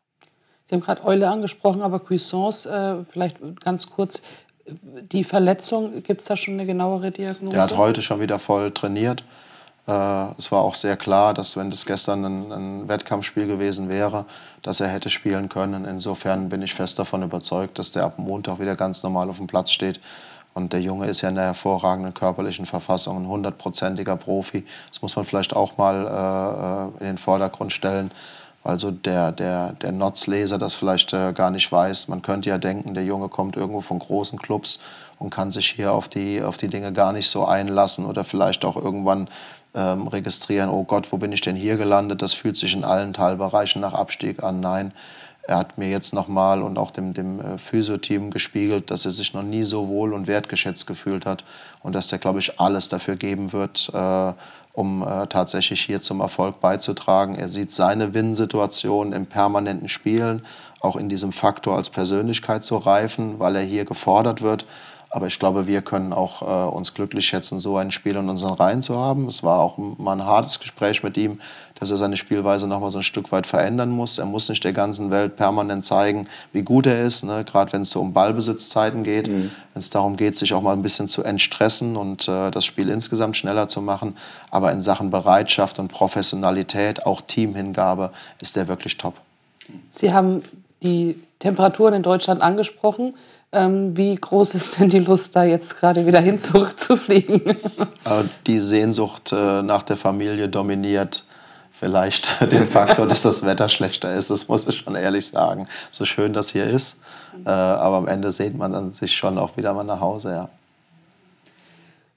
Sie 0.67 0.75
haben 0.75 0.83
gerade 0.83 1.05
Eule 1.05 1.29
angesprochen, 1.29 1.83
aber 1.83 2.01
Cuisance, 2.01 2.69
äh, 2.69 3.05
vielleicht 3.05 3.37
ganz 3.61 3.89
kurz, 3.89 4.21
die 4.69 5.25
Verletzung, 5.25 6.03
gibt 6.03 6.23
es 6.23 6.27
da 6.27 6.37
schon 6.37 6.55
eine 6.55 6.67
genauere 6.67 7.11
Diagnose? 7.11 7.57
Er 7.57 7.63
hat 7.63 7.77
heute 7.77 8.03
schon 8.03 8.21
wieder 8.21 8.39
voll 8.39 8.73
trainiert. 8.73 9.25
Äh, 9.87 10.39
es 10.39 10.51
war 10.51 10.63
auch 10.63 10.75
sehr 10.75 10.97
klar, 10.97 11.35
dass 11.35 11.57
wenn 11.57 11.71
das 11.71 11.87
gestern 11.87 12.25
ein, 12.25 12.53
ein, 12.53 12.89
Wettkampfspiel 12.89 13.47
gewesen 13.47 13.89
wäre, 13.89 14.25
dass 14.63 14.81
er 14.81 14.89
hätte 14.89 15.11
spielen 15.11 15.49
können. 15.49 15.85
Insofern 15.85 16.49
bin 16.49 16.63
ich 16.63 16.75
fest 16.75 16.99
davon 16.99 17.23
überzeugt, 17.23 17.79
dass 17.79 17.93
der 17.93 18.05
ab 18.05 18.19
Montag 18.19 18.61
wieder 18.61 18.75
ganz 18.75 19.03
normal 19.03 19.29
auf 19.31 19.37
dem 19.39 19.47
Platz 19.47 19.71
steht. 19.71 20.01
Und 20.55 20.73
der 20.73 20.81
Junge 20.81 21.07
ist 21.07 21.21
ja 21.21 21.29
in 21.29 21.37
einer 21.37 21.49
hervorragenden 21.49 22.15
körperlichen 22.15 22.65
Verfassung, 22.67 23.19
ein 23.19 23.29
hundertprozentiger 23.29 24.17
Profi. 24.17 24.65
Das 24.89 25.03
muss 25.03 25.15
man 25.15 25.25
vielleicht 25.25 25.55
auch 25.55 25.77
mal 25.77 26.93
äh, 26.99 27.01
in 27.01 27.07
den 27.07 27.19
Vordergrund 27.19 27.73
stellen. 27.73 28.11
Also 28.67 28.91
der, 28.91 29.31
der, 29.31 29.73
der 29.75 29.93
Notzleser 29.93 30.59
das 30.59 30.75
vielleicht 30.75 31.13
äh, 31.13 31.33
gar 31.33 31.51
nicht 31.51 31.71
weiß. 31.71 32.09
Man 32.09 32.23
könnte 32.23 32.49
ja 32.49 32.59
denken, 32.59 32.95
der 32.95 33.05
Junge 33.05 33.29
kommt 33.29 33.57
irgendwo 33.57 33.81
von 33.81 34.01
großen 34.01 34.41
Clubs 34.41 34.81
und 35.21 35.31
kann 35.31 35.53
sich 35.53 35.71
hier 35.71 35.93
auf 35.93 36.09
die, 36.09 36.43
auf 36.43 36.57
die 36.57 36.67
Dinge 36.67 36.93
gar 36.93 37.13
nicht 37.13 37.29
so 37.29 37.47
einlassen 37.47 38.07
oder 38.07 38.25
vielleicht 38.25 38.65
auch 38.65 38.77
irgendwann 38.77 39.29
ähm, 39.75 40.09
registrieren, 40.09 40.69
oh 40.69 40.83
Gott, 40.83 41.13
wo 41.13 41.17
bin 41.17 41.31
ich 41.31 41.43
denn 41.43 41.55
hier 41.55 41.77
gelandet? 41.77 42.23
Das 42.23 42.33
fühlt 42.33 42.57
sich 42.57 42.75
in 42.75 42.83
allen 42.83 43.13
Teilbereichen 43.13 43.81
nach 43.81 43.95
Abstieg 43.95 44.43
an. 44.43 44.59
Nein, 44.59 44.93
er 45.43 45.59
hat 45.59 45.79
mir 45.79 45.89
jetzt 45.89 46.13
nochmal 46.13 46.61
und 46.61 46.77
auch 46.77 46.91
dem, 46.91 47.15
dem 47.15 47.39
äh, 47.39 47.59
Physio-Team 47.59 48.33
gespiegelt, 48.33 48.91
dass 48.91 49.05
er 49.05 49.13
sich 49.13 49.33
noch 49.33 49.45
nie 49.45 49.63
so 49.63 49.87
wohl 49.87 50.13
und 50.13 50.27
wertgeschätzt 50.27 50.89
gefühlt 50.89 51.25
hat 51.25 51.45
und 51.83 51.95
dass 51.95 52.11
er, 52.11 52.19
glaube 52.19 52.41
ich, 52.41 52.59
alles 52.59 52.89
dafür 52.89 53.15
geben 53.15 53.53
wird, 53.53 53.91
äh, 53.95 54.33
um 54.77 55.03
äh, 55.03 55.27
tatsächlich 55.27 55.81
hier 55.81 56.01
zum 56.01 56.21
Erfolg 56.21 56.61
beizutragen. 56.61 57.35
Er 57.35 57.49
sieht 57.49 57.73
seine 57.73 58.15
Win-Situation 58.15 59.13
im 59.13 59.27
permanenten 59.27 59.89
Spielen, 59.89 60.43
auch 60.81 60.95
in 60.95 61.09
diesem 61.09 61.33
Faktor 61.33 61.77
als 61.77 61.91
Persönlichkeit 61.91 62.63
zu 62.63 62.77
reifen, 62.77 63.41
weil 63.41 63.57
er 63.57 63.63
hier 63.63 63.85
gefordert 63.85 64.43
wird 64.43 64.67
aber 65.17 65.29
ich 65.29 65.39
glaube, 65.39 65.67
wir 65.67 65.81
können 65.81 66.13
auch 66.13 66.43
äh, 66.43 66.77
uns 66.77 66.93
glücklich 66.93 67.27
schätzen, 67.27 67.59
so 67.59 67.79
ein 67.79 67.91
Spiel 67.91 68.17
in 68.17 68.29
unseren 68.29 68.53
Reihen 68.53 68.83
zu 68.83 68.99
haben. 68.99 69.29
Es 69.29 69.43
war 69.43 69.61
auch 69.61 69.79
mal 69.79 70.13
ein 70.13 70.27
hartes 70.27 70.61
Gespräch 70.61 71.03
mit 71.03 71.17
ihm, 71.17 71.41
dass 71.79 71.91
er 71.91 71.97
seine 71.97 72.17
Spielweise 72.17 72.67
noch 72.67 72.81
mal 72.81 72.91
so 72.91 72.99
ein 72.99 73.05
Stück 73.05 73.33
weit 73.33 73.47
verändern 73.47 73.91
muss. 73.91 74.19
Er 74.19 74.27
muss 74.27 74.49
nicht 74.49 74.65
der 74.65 74.73
ganzen 74.73 75.11
Welt 75.11 75.37
permanent 75.37 75.85
zeigen, 75.85 76.27
wie 76.53 76.63
gut 76.63 76.87
er 76.87 77.03
ist, 77.05 77.23
ne? 77.23 77.45
gerade 77.45 77.73
wenn 77.73 77.83
es 77.83 77.91
so 77.91 78.01
um 78.01 78.13
Ballbesitzzeiten 78.13 79.05
geht, 79.05 79.29
mhm. 79.29 79.51
wenn 79.75 79.81
es 79.81 79.91
darum 79.91 80.17
geht, 80.17 80.37
sich 80.37 80.55
auch 80.55 80.63
mal 80.63 80.73
ein 80.73 80.83
bisschen 80.83 81.09
zu 81.09 81.23
entstressen 81.23 81.97
und 81.97 82.29
äh, 82.29 82.51
das 82.51 82.65
Spiel 82.65 82.89
insgesamt 82.89 83.37
schneller 83.37 83.69
zu 83.69 83.81
machen. 83.81 84.17
Aber 84.51 84.73
in 84.73 84.81
Sachen 84.81 85.11
Bereitschaft 85.11 85.79
und 85.79 85.89
Professionalität, 85.89 87.07
auch 87.07 87.21
Teamhingabe, 87.21 88.11
ist 88.41 88.57
er 88.57 88.69
wirklich 88.69 88.97
top. 88.97 89.15
Sie 89.91 90.13
haben 90.13 90.43
die 90.83 91.21
Temperaturen 91.39 91.95
in 91.95 92.03
Deutschland 92.03 92.41
angesprochen. 92.41 93.15
Ähm, 93.53 93.97
wie 93.97 94.15
groß 94.15 94.55
ist 94.55 94.81
denn 94.81 94.91
die 94.91 94.99
Lust, 94.99 95.37
da 95.37 95.45
jetzt 95.45 95.79
gerade 95.79 96.07
wieder 96.07 96.21
hin 96.21 96.39
zurückzufliegen? 96.39 97.43
die 98.47 98.61
Sehnsucht 98.61 99.33
äh, 99.33 99.63
nach 99.63 99.83
der 99.83 99.97
Familie 99.97 100.49
dominiert 100.49 101.25
vielleicht 101.79 102.29
den 102.53 102.69
Faktor, 102.69 103.07
dass 103.07 103.23
das 103.23 103.45
Wetter 103.45 103.69
schlechter 103.69 104.13
ist. 104.15 104.31
Das 104.31 104.49
muss 104.49 104.67
ich 104.67 104.79
schon 104.79 104.95
ehrlich 104.95 105.29
sagen. 105.29 105.67
So 105.91 106.05
schön 106.05 106.33
das 106.33 106.51
hier 106.51 106.67
ist. 106.67 106.97
Äh, 107.45 107.51
aber 107.51 107.97
am 107.97 108.09
Ende 108.09 108.33
sehnt 108.33 108.57
man 108.57 108.73
dann 108.73 108.91
sich 108.91 109.17
schon 109.17 109.39
auch 109.39 109.57
wieder 109.57 109.75
mal 109.75 109.85
nach 109.85 110.01
Hause, 110.01 110.31
ja. 110.31 110.49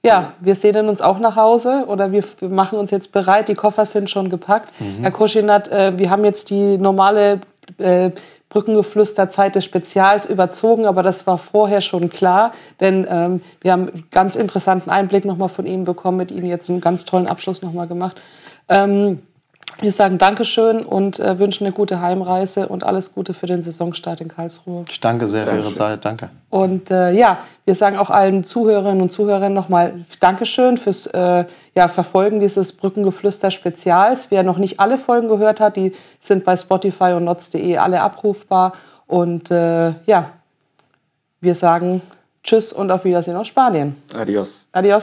Ja, 0.02 0.32
wir 0.40 0.54
sehnen 0.54 0.88
uns 0.88 1.02
auch 1.02 1.18
nach 1.18 1.36
Hause 1.36 1.84
oder 1.86 2.10
wir, 2.10 2.24
wir 2.38 2.48
machen 2.48 2.78
uns 2.78 2.90
jetzt 2.90 3.12
bereit. 3.12 3.48
Die 3.48 3.54
Koffer 3.54 3.84
sind 3.84 4.08
schon 4.08 4.30
gepackt. 4.30 4.72
Mhm. 4.80 5.00
Herr 5.02 5.10
Koschinat, 5.10 5.68
äh, 5.68 5.98
wir 5.98 6.08
haben 6.08 6.24
jetzt 6.24 6.48
die 6.48 6.78
normale 6.78 7.40
äh, 7.76 8.10
Brückengeflüsterzeit 8.48 9.54
des 9.54 9.64
Spezials 9.64 10.24
überzogen, 10.24 10.86
aber 10.86 11.02
das 11.02 11.26
war 11.26 11.36
vorher 11.36 11.82
schon 11.82 12.08
klar, 12.08 12.52
denn 12.80 13.06
ähm, 13.08 13.42
wir 13.60 13.72
haben 13.72 13.88
einen 13.88 14.08
ganz 14.10 14.34
interessanten 14.36 14.90
Einblick 14.90 15.24
nochmal 15.24 15.50
von 15.50 15.66
Ihnen 15.66 15.84
bekommen, 15.84 16.16
mit 16.16 16.32
Ihnen 16.32 16.46
jetzt 16.46 16.68
einen 16.68 16.80
ganz 16.80 17.04
tollen 17.04 17.28
Abschluss 17.28 17.62
nochmal 17.62 17.86
gemacht. 17.86 18.20
Ähm, 18.68 19.20
wir 19.80 19.92
sagen 19.92 20.18
Dankeschön 20.18 20.84
und 20.84 21.18
äh, 21.18 21.38
wünschen 21.38 21.64
eine 21.64 21.72
gute 21.72 22.00
Heimreise 22.00 22.68
und 22.68 22.84
alles 22.84 23.14
Gute 23.14 23.34
für 23.34 23.46
den 23.46 23.62
Saisonstart 23.62 24.20
in 24.20 24.28
Karlsruhe. 24.28 24.84
Ich 24.88 25.00
danke 25.00 25.26
sehr 25.26 25.44
Dankeschön. 25.44 25.64
für 25.64 25.70
Ihre 25.70 25.78
Zeit. 25.78 26.04
Danke. 26.04 26.30
Und 26.50 26.90
äh, 26.90 27.12
ja, 27.12 27.38
wir 27.64 27.74
sagen 27.74 27.96
auch 27.96 28.10
allen 28.10 28.44
Zuhörerinnen 28.44 29.00
und 29.00 29.10
Zuhörern 29.10 29.52
nochmal 29.52 30.04
Dankeschön 30.20 30.76
fürs 30.76 31.06
äh, 31.06 31.44
ja, 31.74 31.88
Verfolgen 31.88 32.40
dieses 32.40 32.72
Brückengeflüster-Spezials. 32.72 34.30
Wer 34.30 34.42
noch 34.42 34.58
nicht 34.58 34.80
alle 34.80 34.98
Folgen 34.98 35.28
gehört 35.28 35.60
hat, 35.60 35.76
die 35.76 35.92
sind 36.18 36.44
bei 36.44 36.56
Spotify 36.56 37.12
und 37.14 37.24
notz.de 37.24 37.76
alle 37.78 38.00
abrufbar. 38.00 38.72
Und 39.06 39.50
äh, 39.50 39.94
ja, 40.06 40.30
wir 41.40 41.54
sagen 41.54 42.02
Tschüss 42.42 42.72
und 42.72 42.90
auf 42.90 43.04
Wiedersehen 43.04 43.36
aus 43.36 43.48
Spanien. 43.48 43.96
Adios. 44.14 44.64
Adios. 44.72 45.02